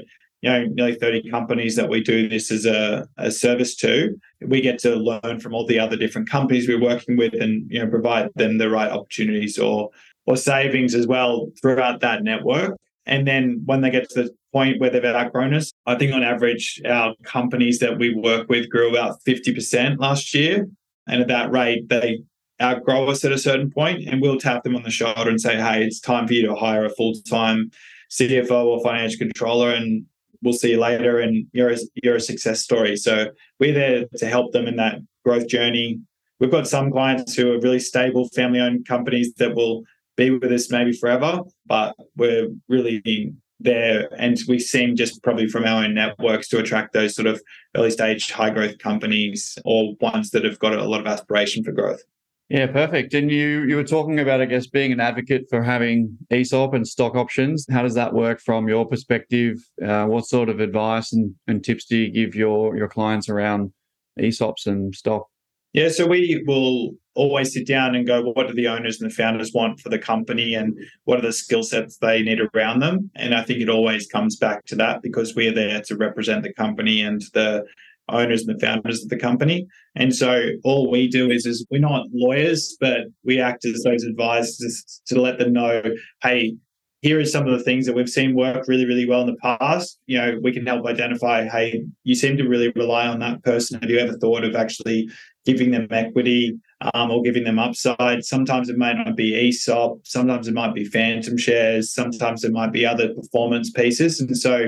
you 0.47 0.53
know 0.53 0.64
nearly 0.74 0.94
30 0.94 1.28
companies 1.28 1.74
that 1.74 1.88
we 1.88 2.01
do 2.01 2.28
this 2.28 2.53
as 2.53 2.66
a, 2.66 3.09
a 3.18 3.32
service 3.32 3.74
to. 3.76 4.16
We 4.40 4.61
get 4.61 4.78
to 4.80 4.94
learn 4.94 5.40
from 5.40 5.55
all 5.55 5.66
the 5.66 5.80
other 5.80 5.97
different 5.97 6.30
companies 6.30 6.68
we're 6.68 6.80
working 6.80 7.16
with 7.16 7.34
and 7.34 7.66
you 7.68 7.80
know 7.80 7.90
provide 7.90 8.30
them 8.36 8.59
the 8.59 8.70
right 8.70 8.90
opportunities 8.90 9.59
or 9.59 9.90
or 10.24 10.36
savings 10.36 10.94
as 10.94 11.07
well 11.07 11.49
throughout 11.61 12.01
that 12.01 12.22
network. 12.22 12.76
And 13.07 13.26
then 13.26 13.62
when 13.64 13.80
they 13.80 13.90
get 13.90 14.09
to 14.11 14.22
the 14.22 14.30
point 14.53 14.80
where 14.80 14.90
they've 14.90 15.05
outgrown 15.05 15.53
us 15.53 15.70
i 15.84 15.94
think 15.94 16.14
on 16.14 16.22
average 16.22 16.80
our 16.86 17.14
companies 17.24 17.78
that 17.80 17.99
we 17.99 18.14
work 18.14 18.49
with 18.49 18.70
grew 18.70 18.88
about 18.88 19.18
50% 19.26 19.99
last 19.99 20.32
year. 20.32 20.66
And 21.09 21.20
at 21.22 21.28
that 21.28 21.51
rate 21.51 21.88
they 21.88 22.20
outgrow 22.62 23.09
us 23.09 23.24
at 23.24 23.32
a 23.32 23.38
certain 23.38 23.70
point 23.70 24.09
and 24.09 24.22
we'll 24.22 24.38
tap 24.38 24.62
them 24.62 24.76
on 24.76 24.84
the 24.84 24.90
shoulder 24.90 25.28
and 25.28 25.40
say 25.40 25.57
hey 25.57 25.82
it's 25.84 26.01
time 26.01 26.26
for 26.26 26.34
you 26.34 26.47
to 26.47 26.55
hire 26.55 26.84
a 26.84 26.90
full-time 26.90 27.70
cfo 28.11 28.64
or 28.64 28.82
financial 28.82 29.18
controller 29.18 29.72
and 29.72 30.07
we'll 30.43 30.53
see 30.53 30.72
you 30.72 30.80
later 30.80 31.20
and 31.20 31.47
you're 31.53 31.70
a, 31.70 31.76
you're 32.03 32.16
a 32.16 32.20
success 32.20 32.61
story. 32.62 32.97
So 32.97 33.28
we're 33.61 33.74
there 33.74 34.05
to 34.16 34.26
help 34.26 34.53
them 34.53 34.66
in 34.66 34.76
that 34.76 35.01
growth 35.24 35.49
journey. 35.49 36.01
We've 36.41 36.51
got 36.51 36.68
some 36.68 36.91
clients 36.91 37.34
who 37.34 37.53
are 37.53 37.61
really 37.61 37.80
stable 37.80 38.28
family 38.28 38.61
owned 38.61 38.87
companies 38.87 39.34
that 39.34 39.55
will 39.55 39.84
be 40.16 40.30
with 40.30 40.53
us 40.53 40.70
maybe 40.70 40.93
forever, 40.93 41.41
but 41.66 41.95
we're 42.16 42.49
really 42.68 43.34
there 43.59 44.09
and 44.18 44.39
we 44.49 44.59
seem 44.59 44.97
just 44.97 45.22
probably 45.22 45.49
from 45.49 45.64
our 45.64 45.84
own 45.84 45.95
networks 45.95 46.49
to 46.49 46.59
attract 46.59 46.93
those 46.93 47.14
sort 47.14 47.26
of 47.26 47.41
early 47.74 47.91
stage 47.91 48.30
high 48.30 48.51
growth 48.51 48.78
companies 48.78 49.57
or 49.64 49.95
ones 50.01 50.30
that 50.30 50.45
have 50.45 50.59
got 50.59 50.74
a 50.74 50.84
lot 50.84 51.01
of 51.01 51.07
aspiration 51.07 51.64
for 51.64 51.72
growth. 51.72 52.03
Yeah, 52.49 52.68
perfect. 52.68 53.12
And 53.14 53.28
you 53.30 53.64
you 53.64 53.74
were 53.74 53.84
talking 53.84 54.20
about, 54.20 54.40
I 54.40 54.44
guess, 54.44 54.68
being 54.68 54.92
an 54.92 55.01
advocate 55.01 55.47
for 55.51 55.62
having 55.62 56.16
ESOP 56.30 56.74
and 56.74 56.86
stock 56.86 57.16
options. 57.16 57.66
How 57.68 57.82
does 57.82 57.94
that 57.94 58.14
work 58.14 58.40
from 58.40 58.68
your 58.68 58.86
perspective? 58.86 59.57
Uh, 59.84 60.07
what 60.07 60.26
sort 60.26 60.49
of 60.49 60.61
advice 60.61 61.12
and, 61.12 61.34
and 61.49 61.64
tips 61.64 61.86
do 61.86 61.97
you 61.97 62.11
give 62.11 62.36
your 62.36 62.76
your 62.76 62.88
clients 62.88 63.28
around 63.28 63.72
ESOPs 64.20 64.66
and 64.66 64.94
stock? 64.94 65.26
Yeah, 65.72 65.88
so 65.88 66.07
we 66.07 66.42
will 66.47 66.92
always 67.14 67.53
sit 67.53 67.66
down 67.66 67.94
and 67.94 68.07
go, 68.07 68.22
well, 68.22 68.32
what 68.32 68.47
do 68.47 68.55
the 68.55 68.68
owners 68.68 69.01
and 69.01 69.11
the 69.11 69.14
founders 69.14 69.53
want 69.53 69.80
for 69.80 69.88
the 69.88 69.99
company 69.99 70.55
and 70.55 70.78
what 71.05 71.18
are 71.18 71.22
the 71.22 71.32
skill 71.32 71.62
sets 71.62 71.99
they 71.99 72.22
need 72.22 72.38
around 72.55 72.78
them? 72.78 73.11
And 73.14 73.34
I 73.34 73.42
think 73.42 73.61
it 73.61 73.68
always 73.68 74.07
comes 74.07 74.36
back 74.36 74.64
to 74.66 74.76
that 74.76 75.03
because 75.03 75.34
we're 75.34 75.53
there 75.53 75.82
to 75.82 75.97
represent 75.97 76.44
the 76.44 76.53
company 76.55 77.03
and 77.03 77.20
the 77.34 77.64
owners 78.09 78.47
and 78.47 78.57
the 78.57 78.67
founders 78.67 79.03
of 79.03 79.09
the 79.09 79.19
company. 79.19 79.67
And 79.95 80.15
so 80.15 80.51
all 80.65 80.91
we 80.91 81.09
do 81.09 81.31
is, 81.31 81.47
is 81.47 81.67
we're 81.71 81.81
not 81.81 82.07
lawyers, 82.13 82.77
but 82.81 83.01
we 83.25 83.41
act 83.41 83.65
as 83.65 83.83
those 83.83 84.05
advisors 84.05 85.03
to 85.07 85.21
let 85.21 85.39
them 85.39 85.53
know, 85.53 85.83
hey, 86.23 86.57
here 87.03 87.21
are 87.21 87.25
some 87.25 87.47
of 87.47 87.57
the 87.57 87.63
things 87.63 87.87
that 87.87 87.95
we've 87.95 88.09
seen 88.09 88.35
work 88.35 88.67
really, 88.67 88.87
really 88.87 89.07
well 89.07 89.21
in 89.21 89.27
the 89.27 89.37
past. 89.37 90.01
You 90.07 90.19
know, 90.19 90.39
we 90.43 90.53
can 90.53 90.67
help 90.67 90.87
identify, 90.87 91.47
hey, 91.47 91.85
you 92.05 92.15
seem 92.15 92.37
to 92.37 92.49
really 92.49 92.73
rely 92.75 93.07
on 93.07 93.21
that 93.21 93.45
person. 93.45 93.81
Have 93.81 93.91
you 93.91 93.99
ever 93.99 94.17
thought 94.19 94.45
of 94.45 94.57
actually 94.57 95.09
giving 95.45 95.71
them 95.71 95.87
equity 95.91 96.59
um, 96.95 97.11
or 97.11 97.23
giving 97.23 97.45
them 97.45 97.59
upside? 97.59 98.25
Sometimes 98.25 98.69
it 98.69 98.77
may 98.77 98.93
not 98.95 99.15
be 99.15 99.49
ESOP, 99.49 100.01
sometimes 100.05 100.49
it 100.49 100.55
might 100.55 100.75
be 100.75 100.85
phantom 100.85 101.37
shares, 101.37 101.95
sometimes 101.95 102.45
it 102.45 102.53
might 102.53 102.73
be 102.73 102.87
other 102.87 103.15
performance 103.15 103.71
pieces. 103.71 104.21
And 104.21 104.37
so 104.37 104.67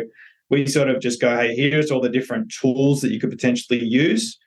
we 0.51 0.67
sort 0.67 0.89
of 0.89 1.01
just 1.01 1.21
go, 1.21 1.37
hey, 1.37 1.55
here's 1.55 1.91
all 1.91 2.01
the 2.01 2.09
different 2.09 2.53
tools 2.53 3.01
that 3.01 3.13
you 3.13 3.21
could 3.21 3.31
potentially 3.31 3.85
use. 3.85 4.39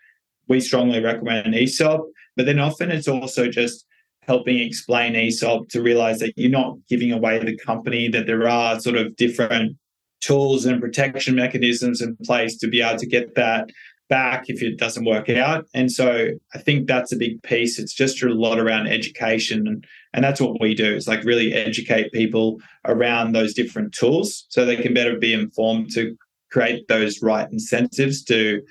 We 0.48 0.60
strongly 0.60 1.00
recommend 1.00 1.54
ESOP, 1.54 2.08
but 2.36 2.46
then 2.46 2.60
often 2.60 2.92
it's 2.92 3.08
also 3.08 3.50
just 3.50 3.86
helping 4.24 4.60
explain 4.60 5.16
ESOP 5.16 5.68
to 5.70 5.82
realize 5.82 6.20
that 6.20 6.34
you're 6.36 6.50
not 6.52 6.78
giving 6.90 7.12
away 7.12 7.40
the 7.40 7.58
company, 7.58 8.08
that 8.10 8.28
there 8.28 8.48
are 8.48 8.80
sort 8.80 8.96
of 8.96 9.16
different 9.16 9.78
tools 10.22 10.66
and 10.66 10.82
protection 10.82 11.36
mechanisms 11.36 12.02
in 12.02 12.16
place 12.24 12.58
to 12.58 12.68
be 12.68 12.82
able 12.82 13.00
to 13.00 13.08
get 13.08 13.36
that 13.36 13.70
back 14.10 14.46
if 14.50 14.62
it 14.62 14.78
doesn't 14.78 15.06
work 15.06 15.30
out. 15.30 15.66
And 15.74 15.92
so 15.92 16.28
I 16.54 16.58
think 16.60 16.88
that's 16.88 17.12
a 17.12 17.18
big 17.18 17.42
piece. 17.44 17.80
It's 17.80 17.94
just 17.94 18.22
a 18.22 18.28
lot 18.28 18.60
around 18.60 18.88
education. 18.88 19.68
And, 19.68 19.86
and 20.14 20.24
that's 20.24 20.42
what 20.42 20.60
we 20.60 20.76
do. 20.76 20.94
It's 20.94 21.08
like 21.08 21.24
really 21.24 21.54
educate 21.54 22.12
people 22.12 22.60
around 22.86 23.32
those 23.32 23.54
different 23.54 23.94
tools 23.94 24.46
so 24.50 24.66
they 24.66 24.76
can 24.76 24.94
better 24.94 25.18
be 25.18 25.34
informed 25.34 25.92
to 25.94 26.16
create 26.52 26.88
those 26.88 27.22
right 27.22 27.50
incentives 27.52 28.24
to 28.26 28.62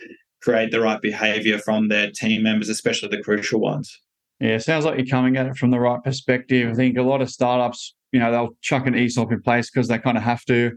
create 0.42 0.70
the 0.70 0.80
right 0.80 1.00
behavior 1.00 1.58
from 1.58 1.88
their 1.88 2.10
team 2.10 2.42
members, 2.42 2.68
especially 2.68 3.08
the 3.08 3.22
crucial 3.22 3.60
ones. 3.60 3.98
Yeah, 4.38 4.58
sounds 4.58 4.84
like 4.84 4.96
you're 4.96 5.06
coming 5.06 5.36
at 5.36 5.46
it 5.46 5.56
from 5.56 5.70
the 5.70 5.80
right 5.80 6.02
perspective. 6.02 6.70
I 6.70 6.74
think 6.74 6.96
a 6.96 7.02
lot 7.02 7.20
of 7.20 7.30
startups, 7.30 7.94
you 8.12 8.20
know, 8.20 8.30
they'll 8.30 8.56
chuck 8.62 8.86
an 8.86 8.94
ESOP 8.94 9.32
in 9.32 9.42
place 9.42 9.70
because 9.70 9.88
they 9.88 9.98
kind 9.98 10.16
of 10.16 10.22
have 10.22 10.44
to 10.46 10.72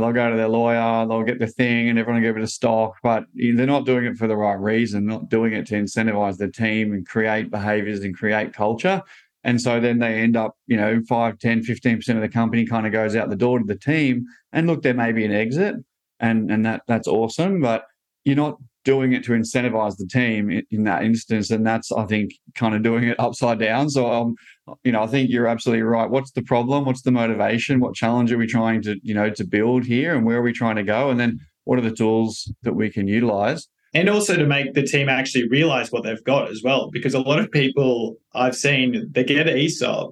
they'll 0.00 0.12
go 0.12 0.30
to 0.30 0.36
their 0.36 0.48
lawyer, 0.48 1.06
they'll 1.06 1.22
get 1.22 1.38
the 1.38 1.46
thing, 1.46 1.88
and 1.88 1.98
everyone 1.98 2.22
will 2.22 2.28
give 2.28 2.36
it 2.36 2.42
a 2.42 2.48
stock, 2.48 2.96
but 3.02 3.24
they're 3.34 3.66
not 3.66 3.86
doing 3.86 4.04
it 4.04 4.16
for 4.16 4.26
the 4.26 4.36
right 4.36 4.58
reason, 4.58 5.06
not 5.06 5.28
doing 5.28 5.52
it 5.52 5.66
to 5.66 5.74
incentivize 5.74 6.36
the 6.36 6.48
team 6.48 6.92
and 6.92 7.06
create 7.06 7.50
behaviors 7.50 8.02
and 8.02 8.16
create 8.16 8.52
culture. 8.52 9.02
And 9.44 9.60
so 9.60 9.78
then 9.78 9.98
they 9.98 10.20
end 10.20 10.36
up, 10.36 10.56
you 10.66 10.76
know, 10.76 11.00
5, 11.06 11.38
10, 11.38 11.62
15% 11.62 12.08
of 12.08 12.20
the 12.22 12.28
company 12.28 12.66
kind 12.66 12.86
of 12.86 12.92
goes 12.92 13.14
out 13.14 13.28
the 13.28 13.36
door 13.36 13.58
to 13.58 13.64
the 13.64 13.78
team. 13.78 14.24
And 14.52 14.66
look, 14.66 14.82
there 14.82 14.94
may 14.94 15.12
be 15.12 15.24
an 15.24 15.32
exit 15.32 15.76
and, 16.18 16.50
and 16.50 16.64
that 16.64 16.82
that's 16.88 17.06
awesome, 17.06 17.60
but 17.60 17.84
you're 18.24 18.36
not 18.36 18.56
doing 18.84 19.12
it 19.12 19.24
to 19.24 19.32
incentivize 19.32 19.96
the 19.96 20.06
team 20.06 20.50
in, 20.50 20.62
in, 20.70 20.84
that 20.84 21.04
instance. 21.04 21.50
And 21.50 21.66
that's, 21.66 21.90
I 21.92 22.04
think, 22.06 22.32
kind 22.54 22.74
of 22.74 22.82
doing 22.82 23.04
it 23.04 23.18
upside 23.18 23.58
down. 23.58 23.90
So, 23.90 24.10
um, 24.10 24.34
you 24.82 24.92
know, 24.92 25.02
I 25.02 25.06
think 25.06 25.30
you're 25.30 25.46
absolutely 25.46 25.82
right. 25.82 26.08
What's 26.08 26.32
the 26.32 26.42
problem? 26.42 26.84
What's 26.84 27.02
the 27.02 27.10
motivation? 27.10 27.80
What 27.80 27.94
challenge 27.94 28.32
are 28.32 28.38
we 28.38 28.46
trying 28.46 28.82
to, 28.82 28.96
you 29.02 29.14
know, 29.14 29.30
to 29.30 29.44
build 29.44 29.84
here 29.84 30.14
and 30.14 30.24
where 30.24 30.38
are 30.38 30.42
we 30.42 30.52
trying 30.52 30.76
to 30.76 30.82
go? 30.82 31.10
And 31.10 31.18
then 31.18 31.38
what 31.64 31.78
are 31.78 31.82
the 31.82 31.94
tools 31.94 32.50
that 32.62 32.74
we 32.74 32.90
can 32.90 33.08
utilize? 33.08 33.68
And 33.94 34.08
also 34.08 34.36
to 34.36 34.44
make 34.44 34.74
the 34.74 34.82
team 34.82 35.08
actually 35.08 35.48
realize 35.48 35.92
what 35.92 36.02
they've 36.02 36.24
got 36.24 36.50
as 36.50 36.62
well. 36.64 36.90
Because 36.90 37.14
a 37.14 37.20
lot 37.20 37.38
of 37.38 37.50
people 37.50 38.16
I've 38.34 38.56
seen, 38.56 39.08
they 39.12 39.22
get 39.22 39.48
ESOP 39.48 40.10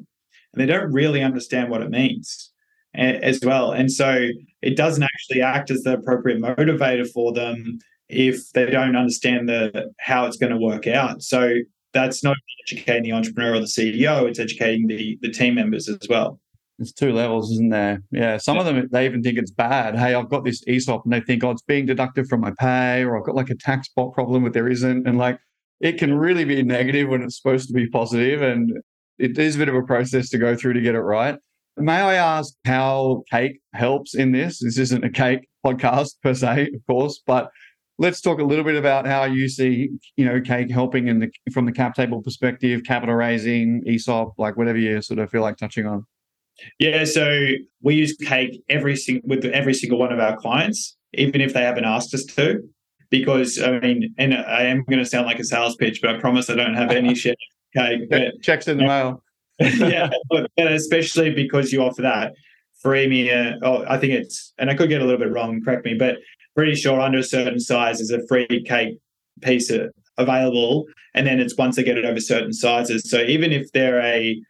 and 0.53 0.63
they 0.63 0.67
don't 0.67 0.93
really 0.93 1.21
understand 1.23 1.69
what 1.69 1.83
it 1.83 1.91
means 1.91 2.53
as 2.95 3.41
well. 3.43 3.73
And 3.73 3.91
so 3.91 4.29
it 4.61 4.77
doesn't 4.77 5.03
actually 5.03 5.43
act 5.43 5.71
as 5.71 5.83
the 5.83 5.95
appropriate 5.95 6.41
motivator 6.41 7.09
for 7.11 7.33
them 7.33 7.79
if 8.09 8.53
they 8.53 8.67
don't 8.67 8.97
understand 8.97 9.49
the 9.49 9.91
how 9.99 10.27
it's 10.27 10.37
going 10.37 10.53
to 10.53 10.59
work 10.59 10.87
out. 10.87 11.23
So 11.23 11.55
that's 11.93 12.23
not 12.23 12.37
educating 12.67 13.03
the 13.05 13.13
entrepreneur 13.13 13.55
or 13.55 13.61
the 13.61 13.67
CEO; 13.67 14.29
it's 14.29 14.39
educating 14.39 14.87
the 14.87 15.19
the 15.23 15.31
team 15.31 15.55
members 15.55 15.89
as 15.89 16.07
well. 16.09 16.39
There's 16.83 16.93
two 16.93 17.13
levels, 17.13 17.53
isn't 17.53 17.69
there? 17.69 18.03
Yeah. 18.11 18.39
Some 18.39 18.59
of 18.59 18.67
them 18.67 18.89
they 18.91 19.05
even 19.05 19.23
think 19.23 19.39
it's 19.39 19.53
bad. 19.53 19.97
Hey, 19.97 20.15
I've 20.15 20.29
got 20.29 20.45
this 20.45 20.65
ESOP, 20.67 21.05
and 21.05 21.13
they 21.13 21.21
think, 21.21 21.45
oh, 21.45 21.53
it's 21.53 21.63
being 21.63 21.87
deducted 21.87 22.27
from 22.27 22.41
my 22.41 22.53
pay, 22.59 23.05
or 23.05 23.17
I've 23.17 23.25
got 23.25 23.37
like 23.37 23.51
a 23.51 23.55
tax 23.55 23.89
bot 23.95 24.13
problem, 24.13 24.43
but 24.43 24.53
there 24.53 24.69
isn't. 24.69 25.07
And 25.07 25.17
like, 25.17 25.39
it 25.81 25.97
can 25.97 26.13
really 26.15 26.45
be 26.45 26.61
negative 26.65 27.09
when 27.09 27.23
it's 27.23 27.37
supposed 27.37 27.69
to 27.69 27.73
be 27.73 27.89
positive, 27.89 28.43
and 28.43 28.73
it 29.19 29.39
is 29.39 29.55
a 29.55 29.59
bit 29.59 29.69
of 29.69 29.77
a 29.77 29.83
process 29.83 30.29
to 30.31 30.39
go 30.39 30.57
through 30.57 30.73
to 30.73 30.81
get 30.81 30.97
it 30.97 31.01
right. 31.01 31.39
May 31.77 32.01
I 32.01 32.15
ask 32.15 32.53
how 32.67 33.23
Cake 33.31 33.61
helps 33.75 34.17
in 34.17 34.33
this? 34.33 34.59
This 34.59 34.77
isn't 34.77 35.05
a 35.05 35.11
cake 35.11 35.49
podcast 35.65 36.15
per 36.21 36.35
se, 36.35 36.71
of 36.75 36.87
course, 36.89 37.23
but 37.25 37.49
let's 37.99 38.21
talk 38.21 38.41
a 38.41 38.45
little 38.45 38.65
bit 38.65 38.75
about 38.75 39.07
how 39.07 39.25
you 39.25 39.49
see, 39.49 39.91
you 40.17 40.25
know, 40.25 40.41
Cake 40.41 40.71
helping 40.71 41.07
in 41.07 41.21
the 41.21 41.31
from 41.53 41.67
the 41.67 41.73
cap 41.73 41.95
table 41.95 42.21
perspective, 42.21 42.83
capital 42.85 43.15
raising, 43.15 43.85
ESOP, 43.87 44.35
like 44.37 44.57
whatever 44.57 44.79
you 44.79 45.01
sort 45.01 45.21
of 45.21 45.31
feel 45.31 45.43
like 45.43 45.57
touching 45.57 45.87
on. 45.87 46.05
Yeah, 46.79 47.05
so 47.05 47.49
we 47.81 47.95
use 47.95 48.17
Cake 48.17 48.63
every 48.69 48.97
single 48.97 49.29
with 49.29 49.45
every 49.45 49.75
single 49.75 49.99
one 49.99 50.13
of 50.13 50.21
our 50.21 50.37
clients, 50.37 50.97
even 51.15 51.41
if 51.41 51.55
they 51.55 51.63
haven't 51.63 51.85
asked 51.85 52.15
us 52.15 52.25
to. 52.25 52.61
because 53.13 53.61
I 53.61 53.79
mean, 53.79 54.15
and 54.19 54.35
I 54.35 54.63
am 54.63 54.85
going 54.89 54.99
to 54.99 55.05
sound 55.05 55.27
like 55.27 55.39
a 55.39 55.45
sales 55.45 55.77
pitch, 55.77 56.01
but 56.01 56.17
I 56.17 56.19
promise 56.19 56.51
I 56.51 56.57
don't 56.57 56.75
have 56.75 56.91
any 56.91 57.15
share 57.23 57.35
cake. 57.77 58.09
But, 58.11 58.43
Checks 58.43 58.67
in 58.67 58.79
the 58.79 58.85
mail. 58.85 59.23
yeah, 59.61 60.11
but 60.31 60.51
especially 60.57 61.31
because 61.31 61.73
you 61.73 61.83
offer 61.83 62.03
that 62.03 62.33
freemium. 62.85 63.59
Oh, 63.63 63.85
I 63.89 63.99
think 63.99 64.15
it's, 64.15 64.53
and 64.59 64.71
I 64.71 64.75
could 64.75 64.89
get 64.89 65.03
a 65.03 65.05
little 65.05 65.21
bit 65.21 65.31
wrong. 65.31 65.61
Correct 65.63 65.85
me, 65.85 65.95
but 65.95 66.17
pretty 66.57 66.75
sure 66.75 67.01
under 67.01 67.19
a 67.19 67.23
certain 67.23 67.61
size 67.61 68.01
is 68.01 68.11
a 68.11 68.27
free 68.27 68.65
cake 68.67 68.99
piece 69.43 69.71
available, 70.17 70.87
and 71.15 71.27
then 71.27 71.39
it's 71.39 71.57
once 71.57 71.77
they 71.77 71.85
get 71.85 71.99
it 71.99 72.05
over 72.05 72.19
certain 72.19 72.53
sizes. 72.53 73.09
So 73.09 73.21
even 73.21 73.53
if 73.53 73.71
they're 73.73 74.01
a 74.01 74.41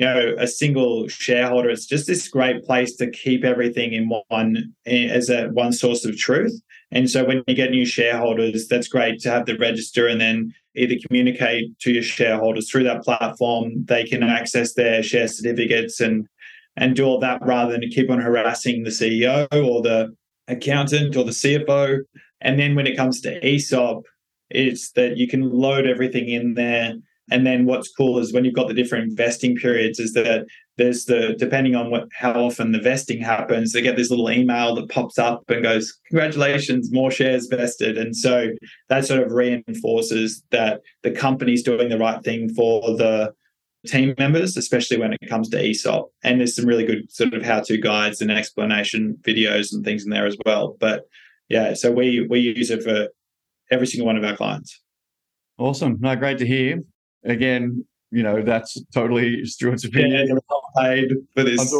you 0.00 0.06
know 0.06 0.34
a 0.38 0.46
single 0.46 1.06
shareholder. 1.08 1.68
It's 1.68 1.86
just 1.86 2.06
this 2.06 2.28
great 2.28 2.64
place 2.64 2.96
to 2.96 3.10
keep 3.10 3.44
everything 3.44 3.92
in 3.92 4.08
one 4.28 4.74
eh, 4.86 5.08
as 5.08 5.28
a 5.28 5.48
one 5.48 5.72
source 5.72 6.04
of 6.04 6.16
truth. 6.16 6.58
And 6.90 7.08
so 7.08 7.24
when 7.24 7.44
you 7.46 7.54
get 7.54 7.70
new 7.70 7.86
shareholders 7.86 8.66
that's 8.66 8.88
great 8.88 9.20
to 9.20 9.30
have 9.30 9.46
the 9.46 9.56
register 9.58 10.08
and 10.08 10.20
then 10.20 10.52
either 10.76 10.94
communicate 11.06 11.78
to 11.80 11.92
your 11.92 12.02
shareholders 12.02 12.70
through 12.70 12.84
that 12.84 13.02
platform. 13.02 13.84
They 13.84 14.04
can 14.04 14.22
access 14.22 14.74
their 14.74 15.02
share 15.02 15.28
certificates 15.28 16.00
and 16.00 16.26
and 16.76 16.96
do 16.96 17.04
all 17.04 17.18
that 17.20 17.42
rather 17.42 17.72
than 17.72 17.90
keep 17.90 18.08
on 18.10 18.20
harassing 18.20 18.84
the 18.84 18.90
ceo 18.90 19.46
or 19.52 19.82
the 19.82 20.14
accountant 20.46 21.16
or 21.16 21.24
the 21.24 21.32
cfo 21.32 21.98
and 22.40 22.58
then 22.60 22.76
when 22.76 22.86
it 22.86 22.96
comes 22.96 23.20
to 23.20 23.40
esop 23.40 24.02
it's 24.50 24.92
that 24.92 25.16
you 25.16 25.26
can 25.26 25.50
load 25.50 25.84
everything 25.84 26.28
in 26.28 26.54
there 26.54 26.94
and 27.30 27.46
then 27.46 27.64
what's 27.64 27.92
cool 27.92 28.18
is 28.18 28.32
when 28.32 28.44
you've 28.44 28.54
got 28.54 28.68
the 28.68 28.74
different 28.74 29.16
vesting 29.16 29.56
periods, 29.56 29.98
is 29.98 30.12
that 30.14 30.46
there's 30.76 31.04
the 31.04 31.34
depending 31.38 31.74
on 31.74 31.90
what 31.90 32.08
how 32.12 32.32
often 32.32 32.72
the 32.72 32.80
vesting 32.80 33.20
happens, 33.20 33.72
they 33.72 33.82
get 33.82 33.96
this 33.96 34.10
little 34.10 34.30
email 34.30 34.74
that 34.74 34.88
pops 34.88 35.18
up 35.18 35.44
and 35.48 35.62
goes, 35.62 35.92
"Congratulations, 36.08 36.92
more 36.92 37.10
shares 37.10 37.46
vested." 37.46 37.98
And 37.98 38.16
so 38.16 38.48
that 38.88 39.04
sort 39.04 39.22
of 39.22 39.32
reinforces 39.32 40.42
that 40.50 40.80
the 41.02 41.10
company's 41.10 41.62
doing 41.62 41.88
the 41.88 41.98
right 41.98 42.22
thing 42.22 42.48
for 42.54 42.96
the 42.96 43.32
team 43.86 44.14
members, 44.18 44.56
especially 44.56 44.98
when 44.98 45.12
it 45.12 45.28
comes 45.28 45.48
to 45.50 45.58
ESOP. 45.58 46.10
And 46.22 46.40
there's 46.40 46.56
some 46.56 46.66
really 46.66 46.84
good 46.84 47.10
sort 47.10 47.34
of 47.34 47.42
how-to 47.42 47.78
guides 47.78 48.20
and 48.20 48.30
explanation 48.30 49.16
videos 49.22 49.72
and 49.72 49.84
things 49.84 50.04
in 50.04 50.10
there 50.10 50.26
as 50.26 50.36
well. 50.44 50.76
But 50.80 51.04
yeah, 51.48 51.74
so 51.74 51.90
we 51.90 52.26
we 52.28 52.40
use 52.40 52.70
it 52.70 52.82
for 52.82 53.08
every 53.70 53.86
single 53.86 54.06
one 54.06 54.16
of 54.16 54.24
our 54.24 54.36
clients. 54.36 54.80
Awesome. 55.58 55.98
No, 56.00 56.16
great 56.16 56.38
to 56.38 56.46
hear 56.46 56.80
again, 57.24 57.84
you 58.10 58.22
know, 58.22 58.42
that's 58.42 58.80
totally 58.92 59.44
Stuart's 59.44 59.84
opinion. 59.84 60.28
Yeah, 60.28 60.34
paid 60.76 61.12
for 61.34 61.44
this. 61.44 61.74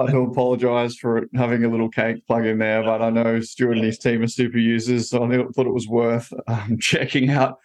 I 0.00 0.10
do 0.10 0.24
apologise 0.30 0.96
for 0.96 1.28
having 1.34 1.64
a 1.64 1.68
little 1.68 1.88
cake 1.88 2.26
plug 2.26 2.44
in 2.44 2.58
there, 2.58 2.82
but 2.82 3.00
I 3.02 3.10
know 3.10 3.40
Stuart 3.40 3.78
and 3.78 3.84
his 3.84 3.98
team 3.98 4.22
are 4.22 4.28
super 4.28 4.58
users, 4.58 5.10
so 5.10 5.24
I 5.24 5.28
thought 5.28 5.66
it 5.66 5.72
was 5.72 5.88
worth 5.88 6.32
um, 6.46 6.76
checking 6.80 7.30
out. 7.30 7.58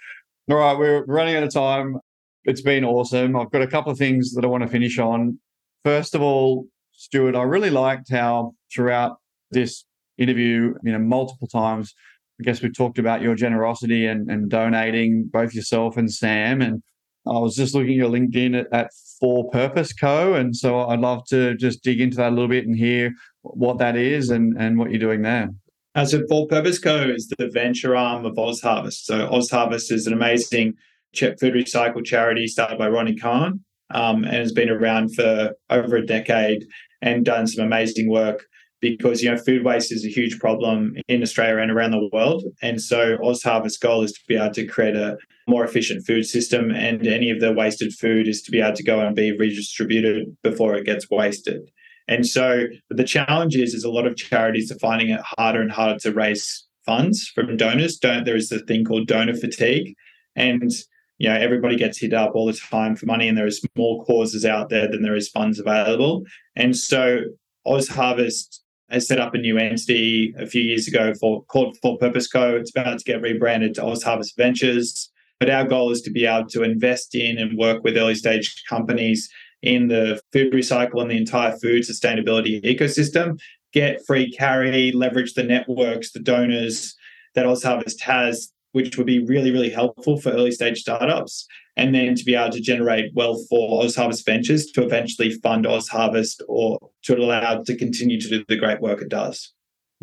All 0.49 0.57
right, 0.57 0.77
we're 0.77 1.03
running 1.05 1.35
out 1.35 1.43
of 1.43 1.53
time. 1.53 1.97
It's 2.45 2.61
been 2.61 2.85
awesome. 2.85 3.35
I've 3.35 3.51
got 3.51 3.61
a 3.61 3.67
couple 3.67 3.91
of 3.91 3.97
things 3.97 4.33
that 4.33 4.45
I 4.45 4.47
want 4.47 4.63
to 4.63 4.69
finish 4.69 4.97
on. 4.99 5.37
First 5.83 6.15
of 6.15 6.21
all, 6.21 6.65
Stuart, 6.93 7.35
I 7.35 7.43
really 7.43 7.69
liked 7.69 8.09
how 8.09 8.53
throughout 8.73 9.17
this 9.51 9.83
interview, 10.17 10.73
you 10.83 10.91
know, 10.93 10.99
multiple 10.99 11.47
times, 11.47 11.93
I 12.39 12.43
guess 12.43 12.61
we 12.61 12.69
talked 12.69 12.99
about 12.99 13.21
your 13.21 13.35
generosity 13.35 14.05
and, 14.05 14.29
and 14.29 14.49
donating, 14.49 15.29
both 15.31 15.53
yourself 15.53 15.97
and 15.97 16.11
Sam, 16.11 16.61
and 16.61 16.81
I 17.29 17.39
was 17.39 17.55
just 17.55 17.75
looking 17.75 17.91
at 17.91 17.95
your 17.95 18.09
LinkedIn 18.09 18.59
at, 18.59 18.67
at 18.71 18.91
For 19.19 19.49
Purpose 19.49 19.93
Co. 19.93 20.33
And 20.33 20.55
so 20.55 20.87
I'd 20.87 20.99
love 20.99 21.25
to 21.27 21.55
just 21.55 21.83
dig 21.83 22.01
into 22.01 22.17
that 22.17 22.29
a 22.29 22.35
little 22.35 22.47
bit 22.47 22.65
and 22.65 22.75
hear 22.75 23.13
what 23.41 23.77
that 23.79 23.95
is 23.95 24.29
and, 24.29 24.55
and 24.57 24.77
what 24.77 24.89
you're 24.89 24.99
doing 24.99 25.21
there. 25.21 25.49
Uh, 25.95 26.05
so 26.05 26.21
For 26.29 26.47
Purpose 26.47 26.79
Co. 26.79 27.09
is 27.09 27.27
the 27.37 27.49
venture 27.49 27.95
arm 27.95 28.25
of 28.25 28.37
Oz 28.37 28.61
Harvest. 28.61 29.05
So 29.05 29.29
Oz 29.31 29.49
Harvest 29.49 29.91
is 29.91 30.07
an 30.07 30.13
amazing 30.13 30.73
food 31.15 31.53
recycle 31.53 32.05
charity 32.05 32.47
started 32.47 32.77
by 32.77 32.87
Ronni 32.87 33.19
Kahn 33.19 33.61
um, 33.89 34.23
and 34.23 34.35
has 34.35 34.51
been 34.51 34.69
around 34.69 35.15
for 35.15 35.53
over 35.69 35.95
a 35.95 36.05
decade 36.05 36.65
and 37.01 37.25
done 37.25 37.47
some 37.47 37.65
amazing 37.65 38.09
work 38.09 38.45
because 38.79 39.23
you 39.23 39.31
know 39.31 39.37
food 39.37 39.63
waste 39.63 39.91
is 39.91 40.05
a 40.05 40.09
huge 40.09 40.39
problem 40.39 40.95
in 41.07 41.23
Australia 41.23 41.61
and 41.61 41.71
around 41.71 41.91
the 41.91 42.09
world. 42.13 42.43
And 42.61 42.81
so 42.81 43.17
Oz 43.23 43.41
Harvest's 43.41 43.79
goal 43.79 44.03
is 44.03 44.11
to 44.11 44.19
be 44.27 44.35
able 44.35 44.53
to 44.53 44.67
create 44.67 44.95
a 44.95 45.17
more 45.47 45.63
efficient 45.63 46.05
food 46.05 46.25
system, 46.25 46.71
and 46.71 47.07
any 47.07 47.29
of 47.29 47.39
the 47.39 47.53
wasted 47.53 47.93
food 47.93 48.27
is 48.27 48.41
to 48.43 48.51
be 48.51 48.59
able 48.59 48.75
to 48.75 48.83
go 48.83 48.99
and 48.99 49.15
be 49.15 49.37
redistributed 49.37 50.35
before 50.43 50.75
it 50.75 50.85
gets 50.85 51.09
wasted. 51.09 51.71
And 52.07 52.25
so 52.25 52.65
the 52.89 53.03
challenge 53.03 53.55
is, 53.55 53.73
is 53.73 53.83
a 53.83 53.91
lot 53.91 54.07
of 54.07 54.15
charities 54.15 54.71
are 54.71 54.79
finding 54.79 55.09
it 55.09 55.21
harder 55.37 55.61
and 55.61 55.71
harder 55.71 55.99
to 55.99 56.13
raise 56.13 56.65
funds 56.85 57.27
from 57.33 57.57
donors. 57.57 57.97
Don't 57.97 58.25
there 58.25 58.35
is 58.35 58.51
a 58.51 58.59
thing 58.59 58.85
called 58.85 59.07
donor 59.07 59.35
fatigue, 59.35 59.95
and 60.35 60.71
you 61.17 61.29
know 61.29 61.35
everybody 61.35 61.75
gets 61.75 61.99
hit 61.99 62.13
up 62.13 62.31
all 62.33 62.45
the 62.45 62.53
time 62.53 62.95
for 62.95 63.05
money, 63.05 63.27
and 63.27 63.37
there 63.37 63.47
is 63.47 63.63
more 63.77 64.03
causes 64.05 64.45
out 64.45 64.69
there 64.69 64.89
than 64.89 65.01
there 65.01 65.15
is 65.15 65.29
funds 65.29 65.59
available. 65.59 66.23
And 66.55 66.75
so 66.75 67.19
Oz 67.65 67.87
Harvest 67.87 68.63
has 68.89 69.07
set 69.07 69.19
up 69.19 69.33
a 69.33 69.37
new 69.37 69.57
entity 69.57 70.33
a 70.39 70.47
few 70.47 70.61
years 70.61 70.87
ago 70.87 71.13
for 71.19 71.43
called 71.45 71.77
For 71.81 71.97
Purpose 71.97 72.27
Co. 72.27 72.55
It's 72.55 72.71
about 72.71 72.99
to 72.99 73.03
get 73.03 73.21
rebranded 73.21 73.75
to 73.75 73.85
Oz 73.85 74.03
Harvest 74.03 74.37
Ventures. 74.37 75.11
But 75.39 75.49
our 75.49 75.65
goal 75.65 75.91
is 75.91 76.01
to 76.01 76.11
be 76.11 76.25
able 76.25 76.49
to 76.49 76.63
invest 76.63 77.13
in 77.13 77.37
and 77.37 77.57
work 77.57 77.83
with 77.83 77.97
early 77.97 78.15
stage 78.15 78.63
companies 78.67 79.29
in 79.61 79.87
the 79.87 80.19
food 80.33 80.53
recycle 80.53 81.01
and 81.01 81.11
the 81.11 81.17
entire 81.17 81.51
food 81.57 81.83
sustainability 81.83 82.63
ecosystem, 82.63 83.39
get 83.73 84.05
free 84.05 84.31
carry, 84.31 84.91
leverage 84.91 85.33
the 85.33 85.43
networks, 85.43 86.11
the 86.11 86.19
donors 86.19 86.95
that 87.35 87.45
Oz 87.45 87.63
Harvest 87.63 88.01
has, 88.03 88.51
which 88.71 88.97
would 88.97 89.07
be 89.07 89.19
really, 89.19 89.51
really 89.51 89.69
helpful 89.69 90.19
for 90.19 90.31
early 90.31 90.51
stage 90.51 90.79
startups 90.79 91.47
and 91.75 91.93
then 91.93 92.15
to 92.15 92.25
be 92.25 92.35
able 92.35 92.51
to 92.51 92.59
generate 92.59 93.13
wealth 93.13 93.47
for 93.49 93.83
Oz 93.83 93.95
Harvest 93.95 94.25
Ventures 94.25 94.65
to 94.71 94.83
eventually 94.83 95.31
fund 95.31 95.67
Oz 95.67 95.87
Harvest 95.87 96.41
or 96.47 96.79
to 97.03 97.15
allow 97.15 97.59
it 97.59 97.65
to 97.65 97.77
continue 97.77 98.19
to 98.19 98.27
do 98.27 98.43
the 98.47 98.57
great 98.57 98.81
work 98.81 99.01
it 99.01 99.09
does. 99.09 99.53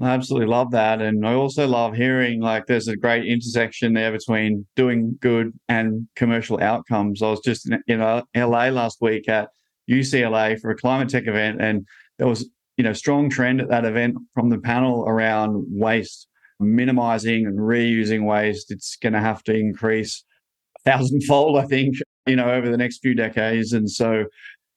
I 0.00 0.10
absolutely 0.10 0.48
love 0.48 0.72
that. 0.72 1.00
And 1.00 1.24
I 1.26 1.34
also 1.34 1.68
love 1.68 1.94
hearing 1.94 2.40
like 2.40 2.66
there's 2.66 2.88
a 2.88 2.96
great 2.96 3.26
intersection 3.26 3.92
there 3.92 4.10
between 4.10 4.66
doing 4.74 5.16
good 5.20 5.52
and 5.68 6.08
commercial 6.16 6.60
outcomes. 6.60 7.22
I 7.22 7.30
was 7.30 7.40
just 7.40 7.70
in 7.86 8.00
uh, 8.00 8.22
LA 8.34 8.68
last 8.68 8.98
week 9.00 9.28
at 9.28 9.50
UCLA 9.88 10.58
for 10.58 10.70
a 10.70 10.76
climate 10.76 11.10
tech 11.10 11.26
event, 11.28 11.60
and 11.60 11.86
there 12.18 12.26
was 12.26 12.48
you 12.76 12.82
know 12.82 12.92
strong 12.92 13.30
trend 13.30 13.60
at 13.60 13.68
that 13.68 13.84
event 13.84 14.16
from 14.34 14.48
the 14.48 14.58
panel 14.58 15.04
around 15.06 15.64
waste, 15.68 16.26
minimizing 16.58 17.46
and 17.46 17.58
reusing 17.58 18.24
waste. 18.24 18.72
It's 18.72 18.96
going 18.96 19.12
to 19.12 19.20
have 19.20 19.44
to 19.44 19.54
increase 19.54 20.24
a 20.78 20.90
thousandfold, 20.90 21.56
I 21.56 21.66
think, 21.66 21.96
you 22.26 22.34
know, 22.34 22.50
over 22.50 22.68
the 22.68 22.76
next 22.76 22.98
few 22.98 23.14
decades. 23.14 23.72
And 23.72 23.88
so 23.88 24.24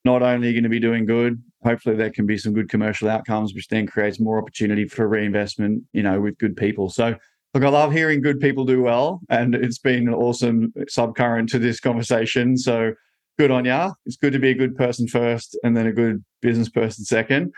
not 0.05 0.22
only 0.22 0.47
are 0.47 0.51
you 0.51 0.55
going 0.55 0.63
to 0.63 0.70
be 0.70 0.80
doing 0.80 1.05
good, 1.05 1.41
hopefully 1.64 1.95
there 1.95 2.10
can 2.10 2.26
be 2.26 2.38
some 2.38 2.53
good 2.53 2.70
commercial 2.70 3.10
outcomes, 3.10 3.53
which 3.53 3.68
then 3.68 3.88
creates 3.88 4.20
more 4.20 4.38
opportunity 4.38 4.88
for 4.88 5.08
reinvestment, 5.08 5.84
you 5.93 6.03
know, 6.03 6.20
with 6.20 6.38
good 6.38 6.55
people. 6.55 6.89
So 6.89 7.16
look, 7.53 7.64
I 7.64 7.70
love 7.70 7.91
hearing 7.91 8.22
good 8.22 8.39
people 8.39 8.66
do 8.66 8.82
well. 8.82 9.22
And 9.30 9.55
it's 9.55 9.80
been 9.80 10.08
an 10.08 10.14
awesome 10.14 10.74
subcurrent 10.89 11.49
to 11.49 11.60
this 11.60 11.80
conversation. 11.80 12.58
So 12.58 12.93
good 13.38 13.51
on 13.51 13.66
ya. 13.66 13.93
It's 14.05 14.18
good 14.18 14.34
to 14.34 14.39
be 14.39 14.49
a 14.49 14.55
good 14.55 14.76
person 14.76 15.08
first 15.08 15.58
and 15.64 15.76
then 15.76 15.88
a 15.88 15.93
good 15.93 16.24
business 16.41 16.70
person 16.70 17.05
second. 17.05 17.53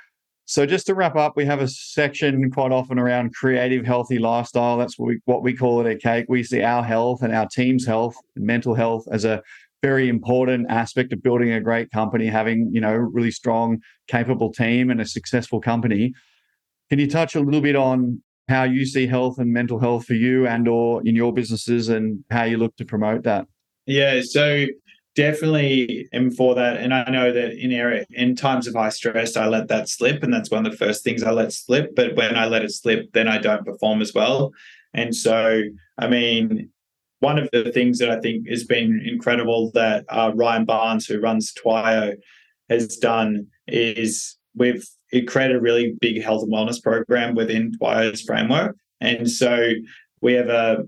So 0.46 0.66
just 0.66 0.88
to 0.88 0.96
wrap 0.96 1.16
up, 1.16 1.34
we 1.36 1.46
have 1.46 1.62
a 1.62 1.68
section 1.68 2.50
quite 2.50 2.72
often 2.72 2.98
around 2.98 3.36
creative, 3.36 3.86
healthy 3.86 4.18
lifestyle. 4.18 4.78
That's 4.78 4.98
what 4.98 5.06
we 5.06 5.20
what 5.26 5.44
we 5.44 5.54
call 5.54 5.86
it 5.86 5.92
at 5.92 6.02
Cake. 6.02 6.26
We 6.28 6.42
see 6.42 6.64
our 6.64 6.84
health 6.84 7.22
and 7.22 7.36
our 7.36 7.48
team's 7.48 7.86
health, 7.86 8.16
and 8.36 8.46
mental 8.46 8.74
health, 8.74 9.06
as 9.12 9.26
a 9.26 9.44
very 9.82 10.10
important 10.10 10.68
aspect 10.70 11.14
of 11.14 11.24
building 11.24 11.52
a 11.52 11.62
great 11.62 11.92
company. 11.92 12.28
Having 12.28 12.72
you 12.74 12.82
know 12.82 12.94
really 12.94 13.32
strong, 13.32 13.80
capable 14.08 14.52
team 14.52 14.90
and 14.90 15.02
a 15.02 15.06
successful 15.06 15.62
company. 15.62 16.14
Can 16.90 17.00
you 17.00 17.08
touch 17.08 17.36
a 17.36 17.40
little 17.40 17.62
bit 17.62 17.76
on 17.76 18.22
how 18.48 18.64
you 18.64 18.86
see 18.86 19.06
health 19.06 19.38
and 19.38 19.54
mental 19.54 19.80
health 19.80 20.06
for 20.06 20.16
you 20.16 20.48
and 20.48 20.68
or 20.68 21.02
in 21.06 21.16
your 21.16 21.34
businesses, 21.34 21.90
and 21.90 22.24
how 22.32 22.44
you 22.44 22.58
look 22.58 22.76
to 22.78 22.86
promote 22.86 23.24
that? 23.24 23.46
Yeah. 23.86 24.22
So 24.24 24.66
definitely 25.16 26.08
am 26.14 26.32
for 26.32 26.56
that. 26.56 26.78
And 26.78 26.94
I 26.94 27.10
know 27.10 27.32
that 27.32 27.54
in 27.54 27.72
area 27.72 28.06
in 28.12 28.36
times 28.36 28.68
of 28.68 28.76
high 28.76 28.90
stress, 28.90 29.36
I 29.36 29.48
let 29.48 29.68
that 29.68 29.90
slip, 29.90 30.24
and 30.24 30.34
that's 30.34 30.50
one 30.50 30.66
of 30.66 30.72
the 30.72 30.78
first 30.78 31.04
things 31.04 31.24
I 31.24 31.32
let 31.32 31.52
slip. 31.52 31.96
But 31.96 32.16
when 32.16 32.36
I 32.36 32.46
let 32.46 32.64
it 32.64 32.72
slip, 32.72 33.12
then 33.14 33.28
I 33.28 33.38
don't 33.38 33.66
perform 33.66 34.02
as 34.02 34.14
well. 34.14 34.52
And 34.94 35.16
so, 35.16 35.62
I 35.98 36.08
mean, 36.08 36.70
one 37.20 37.38
of 37.38 37.50
the 37.52 37.72
things 37.72 38.00
that 38.00 38.10
I 38.10 38.20
think 38.20 38.48
has 38.48 38.64
been 38.64 39.02
incredible 39.06 39.72
that 39.74 40.06
uh, 40.10 40.32
Ryan 40.36 40.66
Barnes, 40.66 41.06
who 41.06 41.20
runs 41.20 41.54
Twiyo, 41.54 42.16
has 42.70 42.98
done 42.98 43.48
is 43.68 44.38
we've 44.56 44.86
created 45.28 45.58
a 45.58 45.62
really 45.62 45.96
big 46.00 46.22
health 46.22 46.44
and 46.44 46.54
wellness 46.54 46.82
program 46.82 47.36
within 47.36 47.72
Twiyo's 47.82 48.22
framework. 48.22 48.76
And 49.02 49.30
so 49.30 49.72
we 50.22 50.34
have 50.34 50.50
a 50.50 50.84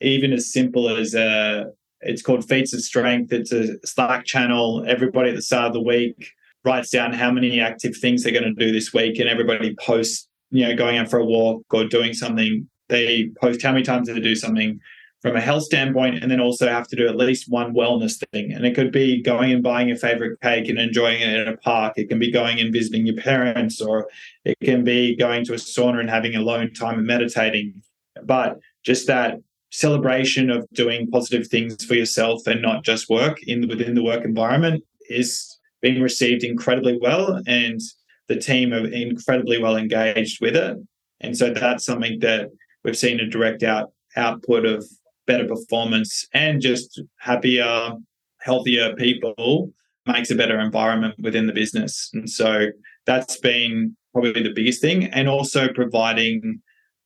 even 0.00 0.32
as 0.32 0.52
simple 0.52 0.88
as 0.88 1.14
a 1.14 1.66
it's 2.02 2.22
called 2.22 2.48
Feats 2.48 2.72
of 2.72 2.80
Strength. 2.80 3.32
It's 3.32 3.52
a 3.52 3.76
Slack 3.86 4.24
channel. 4.24 4.84
Everybody 4.88 5.30
at 5.30 5.36
the 5.36 5.42
start 5.42 5.68
of 5.68 5.72
the 5.74 5.82
week 5.82 6.32
writes 6.64 6.90
down 6.90 7.12
how 7.12 7.30
many 7.30 7.60
active 7.60 7.94
things 7.96 8.22
they're 8.22 8.32
going 8.32 8.44
to 8.44 8.54
do 8.54 8.72
this 8.72 8.92
week, 8.92 9.18
and 9.18 9.28
everybody 9.28 9.74
posts, 9.76 10.26
you 10.50 10.66
know, 10.66 10.74
going 10.74 10.96
out 10.96 11.10
for 11.10 11.18
a 11.18 11.24
walk 11.24 11.62
or 11.72 11.84
doing 11.84 12.12
something 12.14 12.68
they 12.88 13.30
post 13.40 13.62
how 13.62 13.72
many 13.72 13.84
times 13.84 14.08
they 14.08 14.18
do 14.18 14.34
something 14.34 14.80
from 15.22 15.36
a 15.36 15.40
health 15.40 15.64
standpoint, 15.64 16.22
and 16.22 16.30
then 16.30 16.40
also 16.40 16.68
have 16.68 16.88
to 16.88 16.96
do 16.96 17.06
at 17.06 17.16
least 17.16 17.50
one 17.50 17.74
wellness 17.74 18.22
thing. 18.32 18.52
And 18.52 18.64
it 18.64 18.74
could 18.74 18.90
be 18.90 19.22
going 19.22 19.52
and 19.52 19.62
buying 19.62 19.88
your 19.88 19.96
favorite 19.96 20.40
cake 20.40 20.68
and 20.68 20.78
enjoying 20.78 21.20
it 21.20 21.38
in 21.38 21.48
a 21.48 21.56
park. 21.58 21.94
It 21.96 22.08
can 22.08 22.18
be 22.18 22.32
going 22.32 22.58
and 22.58 22.72
visiting 22.72 23.06
your 23.06 23.16
parents, 23.16 23.80
or 23.80 24.08
it 24.44 24.56
can 24.62 24.82
be 24.82 25.14
going 25.16 25.44
to 25.44 25.52
a 25.52 25.56
sauna 25.56 26.00
and 26.00 26.10
having 26.10 26.34
a 26.34 26.40
alone 26.40 26.72
time 26.72 26.98
and 26.98 27.06
meditating. 27.06 27.82
But 28.24 28.58
just 28.82 29.06
that 29.06 29.38
celebration 29.70 30.50
of 30.50 30.66
doing 30.72 31.10
positive 31.10 31.46
things 31.46 31.84
for 31.84 31.94
yourself 31.94 32.46
and 32.46 32.60
not 32.60 32.84
just 32.84 33.08
work 33.08 33.42
in 33.44 33.68
within 33.68 33.94
the 33.94 34.02
work 34.02 34.24
environment 34.24 34.82
is 35.08 35.58
being 35.80 36.02
received 36.02 36.42
incredibly 36.42 36.98
well 37.00 37.40
and 37.46 37.80
the 38.28 38.36
team 38.36 38.72
are 38.72 38.86
incredibly 38.88 39.62
well 39.62 39.76
engaged 39.76 40.40
with 40.40 40.56
it 40.56 40.76
and 41.20 41.36
so 41.36 41.52
that's 41.52 41.84
something 41.84 42.18
that 42.18 42.50
we've 42.84 42.98
seen 42.98 43.20
a 43.20 43.26
direct 43.26 43.62
out 43.62 43.92
output 44.16 44.66
of 44.66 44.84
better 45.30 45.46
performance 45.46 46.12
and 46.32 46.60
just 46.60 47.00
happier 47.18 47.92
healthier 48.40 48.94
people 48.96 49.72
makes 50.06 50.30
a 50.30 50.34
better 50.34 50.58
environment 50.58 51.14
within 51.26 51.46
the 51.46 51.52
business 51.52 52.10
and 52.14 52.28
so 52.28 52.66
that's 53.06 53.36
been 53.38 53.96
probably 54.12 54.42
the 54.42 54.52
biggest 54.52 54.80
thing 54.80 55.04
and 55.04 55.28
also 55.28 55.68
providing 55.72 56.60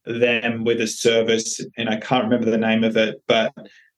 them 0.06 0.64
with 0.64 0.80
a 0.80 0.86
service, 0.86 1.60
and 1.76 1.88
I 1.88 1.96
can't 1.96 2.24
remember 2.24 2.50
the 2.50 2.58
name 2.58 2.84
of 2.84 2.96
it, 2.96 3.22
but 3.26 3.52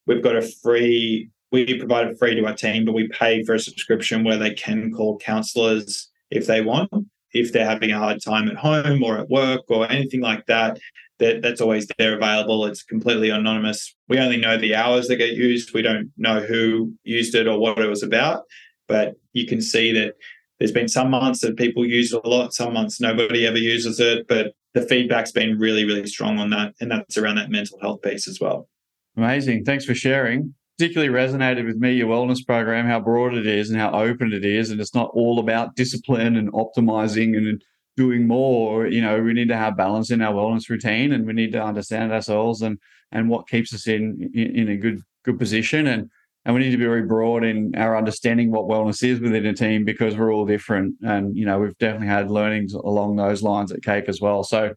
we've 0.07 0.23
got 0.23 0.37
a 0.37 0.43
free. 0.63 1.31
We 1.53 1.79
provide 1.79 2.09
it 2.09 2.19
free 2.19 2.35
to 2.35 2.47
our 2.47 2.55
team, 2.55 2.85
but 2.85 2.93
we 2.93 3.09
pay 3.09 3.43
for 3.45 3.55
a 3.55 3.61
subscription 3.61 4.25
where 4.25 4.37
they 4.37 4.53
can 4.53 4.93
call 4.93 5.19
counselors 5.19 6.11
if 6.31 6.47
they 6.47 6.61
want, 6.61 6.91
if 7.33 7.53
they're 7.53 7.67
having 7.67 7.93
a 7.93 7.99
hard 7.99 8.23
time 8.23 8.49
at 8.49 8.57
home 8.57 9.03
or 9.03 9.19
at 9.19 9.31
work 9.31 9.63
or 9.69 9.91
anything 9.91 10.21
like 10.21 10.45
that. 10.47 10.79
That 11.19 11.41
that's 11.43 11.61
always 11.61 11.87
there 11.99 12.17
available. 12.17 12.67
It's 12.67 12.83
completely 12.83 13.31
anonymous. 13.31 13.95
We 14.09 14.19
only 14.19 14.37
know 14.37 14.59
the 14.59 14.75
hours 14.75 15.09
that 15.09 15.17
get 15.17 15.33
used. 15.33 15.73
We 15.73 15.83
don't 15.83 16.11
know 16.19 16.41
who 16.41 16.93
used 17.05 17.35
it 17.35 17.47
or 17.47 17.59
what 17.59 17.79
it 17.79 17.89
was 17.89 18.03
about, 18.03 18.43
but 18.87 19.15
you 19.33 19.47
can 19.47 19.63
see 19.63 19.93
that 19.93 20.15
there's 20.59 20.73
been 20.73 20.89
some 20.89 21.11
months 21.11 21.41
that 21.41 21.57
people 21.57 21.85
use 21.85 22.13
it 22.13 22.21
a 22.25 22.29
lot, 22.29 22.55
some 22.55 22.73
months 22.73 23.01
nobody 23.01 23.47
ever 23.47 23.59
uses 23.59 24.01
it, 24.01 24.27
but 24.29 24.53
the 24.75 24.83
feedback's 24.83 25.33
been 25.33 25.59
really, 25.59 25.85
really 25.85 26.07
strong 26.07 26.39
on 26.39 26.51
that. 26.51 26.75
And 26.81 26.91
that's 26.91 27.17
around 27.17 27.37
that 27.37 27.51
mental 27.51 27.79
health 27.81 28.03
piece 28.03 28.29
as 28.29 28.41
well. 28.41 28.69
Amazing. 29.17 29.65
Thanks 29.65 29.85
for 29.85 29.95
sharing. 29.95 30.55
Particularly 30.79 31.13
resonated 31.13 31.67
with 31.67 31.77
me 31.77 31.95
your 31.95 32.09
wellness 32.09 32.47
program, 32.47 32.87
how 32.87 33.01
broad 33.01 33.35
it 33.35 33.47
is 33.47 33.71
and 33.71 33.81
how 33.81 33.93
open 33.93 34.33
it 34.33 34.45
is. 34.45 34.71
And 34.71 34.81
it's 34.81 34.95
not 34.95 35.11
all 35.15 35.39
about 35.39 35.75
discipline 35.75 36.37
and 36.37 36.53
optimizing 36.53 37.37
and 37.37 37.63
doing 37.97 38.27
more. 38.27 38.87
You 38.87 39.01
know, 39.01 39.21
we 39.21 39.33
need 39.33 39.49
to 39.49 39.57
have 39.57 39.77
balance 39.77 40.11
in 40.11 40.23
our 40.23 40.35
wellness 40.35 40.69
routine 40.69 41.13
and 41.13 41.27
we 41.27 41.33
need 41.33 41.53
to 41.53 41.63
understand 41.63 42.13
ourselves 42.13 42.63
and 42.63 42.79
and 43.13 43.29
what 43.29 43.49
keeps 43.49 43.73
us 43.73 43.87
in 43.87 44.31
in 44.35 44.69
a 44.69 44.77
good 44.77 45.03
good 45.25 45.39
position. 45.39 45.87
And 45.87 46.11
and 46.47 46.55
we 46.55 46.61
need 46.61 46.71
to 46.71 46.77
be 46.77 46.85
very 46.85 47.03
broad 47.03 47.43
in 47.43 47.75
our 47.75 47.99
understanding 47.99 48.53
what 48.53 48.67
wellness 48.67 49.03
is 49.03 49.19
within 49.21 49.45
a 49.47 49.53
team 49.53 49.85
because 49.85 50.17
we're 50.17 50.33
all 50.33 50.47
different 50.47 50.95
and 51.03 51.37
you 51.37 51.45
know 51.45 51.59
we've 51.59 51.77
definitely 51.79 52.07
had 52.07 52.31
learnings 52.31 52.73
along 52.73 53.17
those 53.17 53.43
lines 53.43 53.73
at 53.73 53.83
cake 53.83 54.05
as 54.09 54.21
well 54.21 54.43
so 54.43 54.73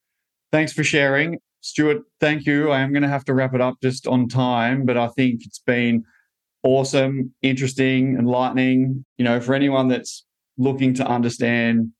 thanks 0.51 0.73
for 0.73 0.83
sharing 0.83 1.37
stuart 1.61 2.01
thank 2.19 2.45
you 2.45 2.71
i 2.71 2.79
am 2.79 2.91
going 2.91 3.03
to 3.03 3.07
have 3.07 3.23
to 3.23 3.33
wrap 3.33 3.53
it 3.53 3.61
up 3.61 3.75
just 3.81 4.07
on 4.07 4.27
time 4.27 4.83
but 4.83 4.97
i 4.97 5.07
think 5.09 5.45
it's 5.45 5.59
been 5.59 6.03
awesome 6.63 7.31
interesting 7.41 8.15
enlightening 8.17 9.05
you 9.17 9.23
know 9.23 9.39
for 9.39 9.53
anyone 9.53 9.87
that's 9.87 10.25
looking 10.57 10.93
to 10.93 11.07
understand 11.07 11.91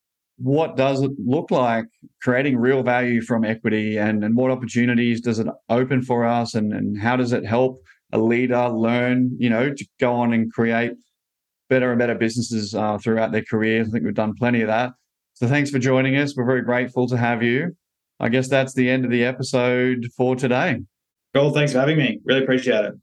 what 0.41 0.75
does 0.75 1.01
it 1.01 1.11
look 1.17 1.51
like 1.51 1.85
creating 2.21 2.57
real 2.57 2.83
value 2.83 3.21
from 3.21 3.43
equity 3.43 3.97
and, 3.97 4.23
and 4.23 4.35
what 4.35 4.51
opportunities 4.51 5.21
does 5.21 5.39
it 5.39 5.47
open 5.69 6.01
for 6.01 6.25
us 6.25 6.55
and, 6.55 6.73
and 6.73 6.99
how 6.99 7.15
does 7.15 7.33
it 7.33 7.45
help 7.45 7.79
a 8.11 8.17
leader 8.17 8.69
learn, 8.69 9.35
you 9.37 9.49
know, 9.49 9.73
to 9.73 9.85
go 9.99 10.13
on 10.13 10.33
and 10.33 10.51
create 10.51 10.93
better 11.69 11.91
and 11.91 11.99
better 11.99 12.15
businesses 12.15 12.73
uh, 12.73 12.97
throughout 12.97 13.31
their 13.31 13.43
careers. 13.43 13.87
I 13.87 13.91
think 13.91 14.05
we've 14.05 14.13
done 14.13 14.33
plenty 14.35 14.61
of 14.61 14.67
that. 14.67 14.91
So 15.33 15.47
thanks 15.47 15.69
for 15.69 15.79
joining 15.79 16.17
us. 16.17 16.35
We're 16.35 16.45
very 16.45 16.63
grateful 16.63 17.07
to 17.07 17.17
have 17.17 17.43
you. 17.43 17.75
I 18.19 18.29
guess 18.29 18.49
that's 18.49 18.73
the 18.73 18.89
end 18.89 19.05
of 19.05 19.11
the 19.11 19.23
episode 19.23 20.07
for 20.17 20.35
today. 20.35 20.79
Cool. 21.33 21.51
Thanks 21.51 21.71
for 21.71 21.79
having 21.79 21.97
me. 21.97 22.19
Really 22.25 22.43
appreciate 22.43 22.85
it. 22.85 22.93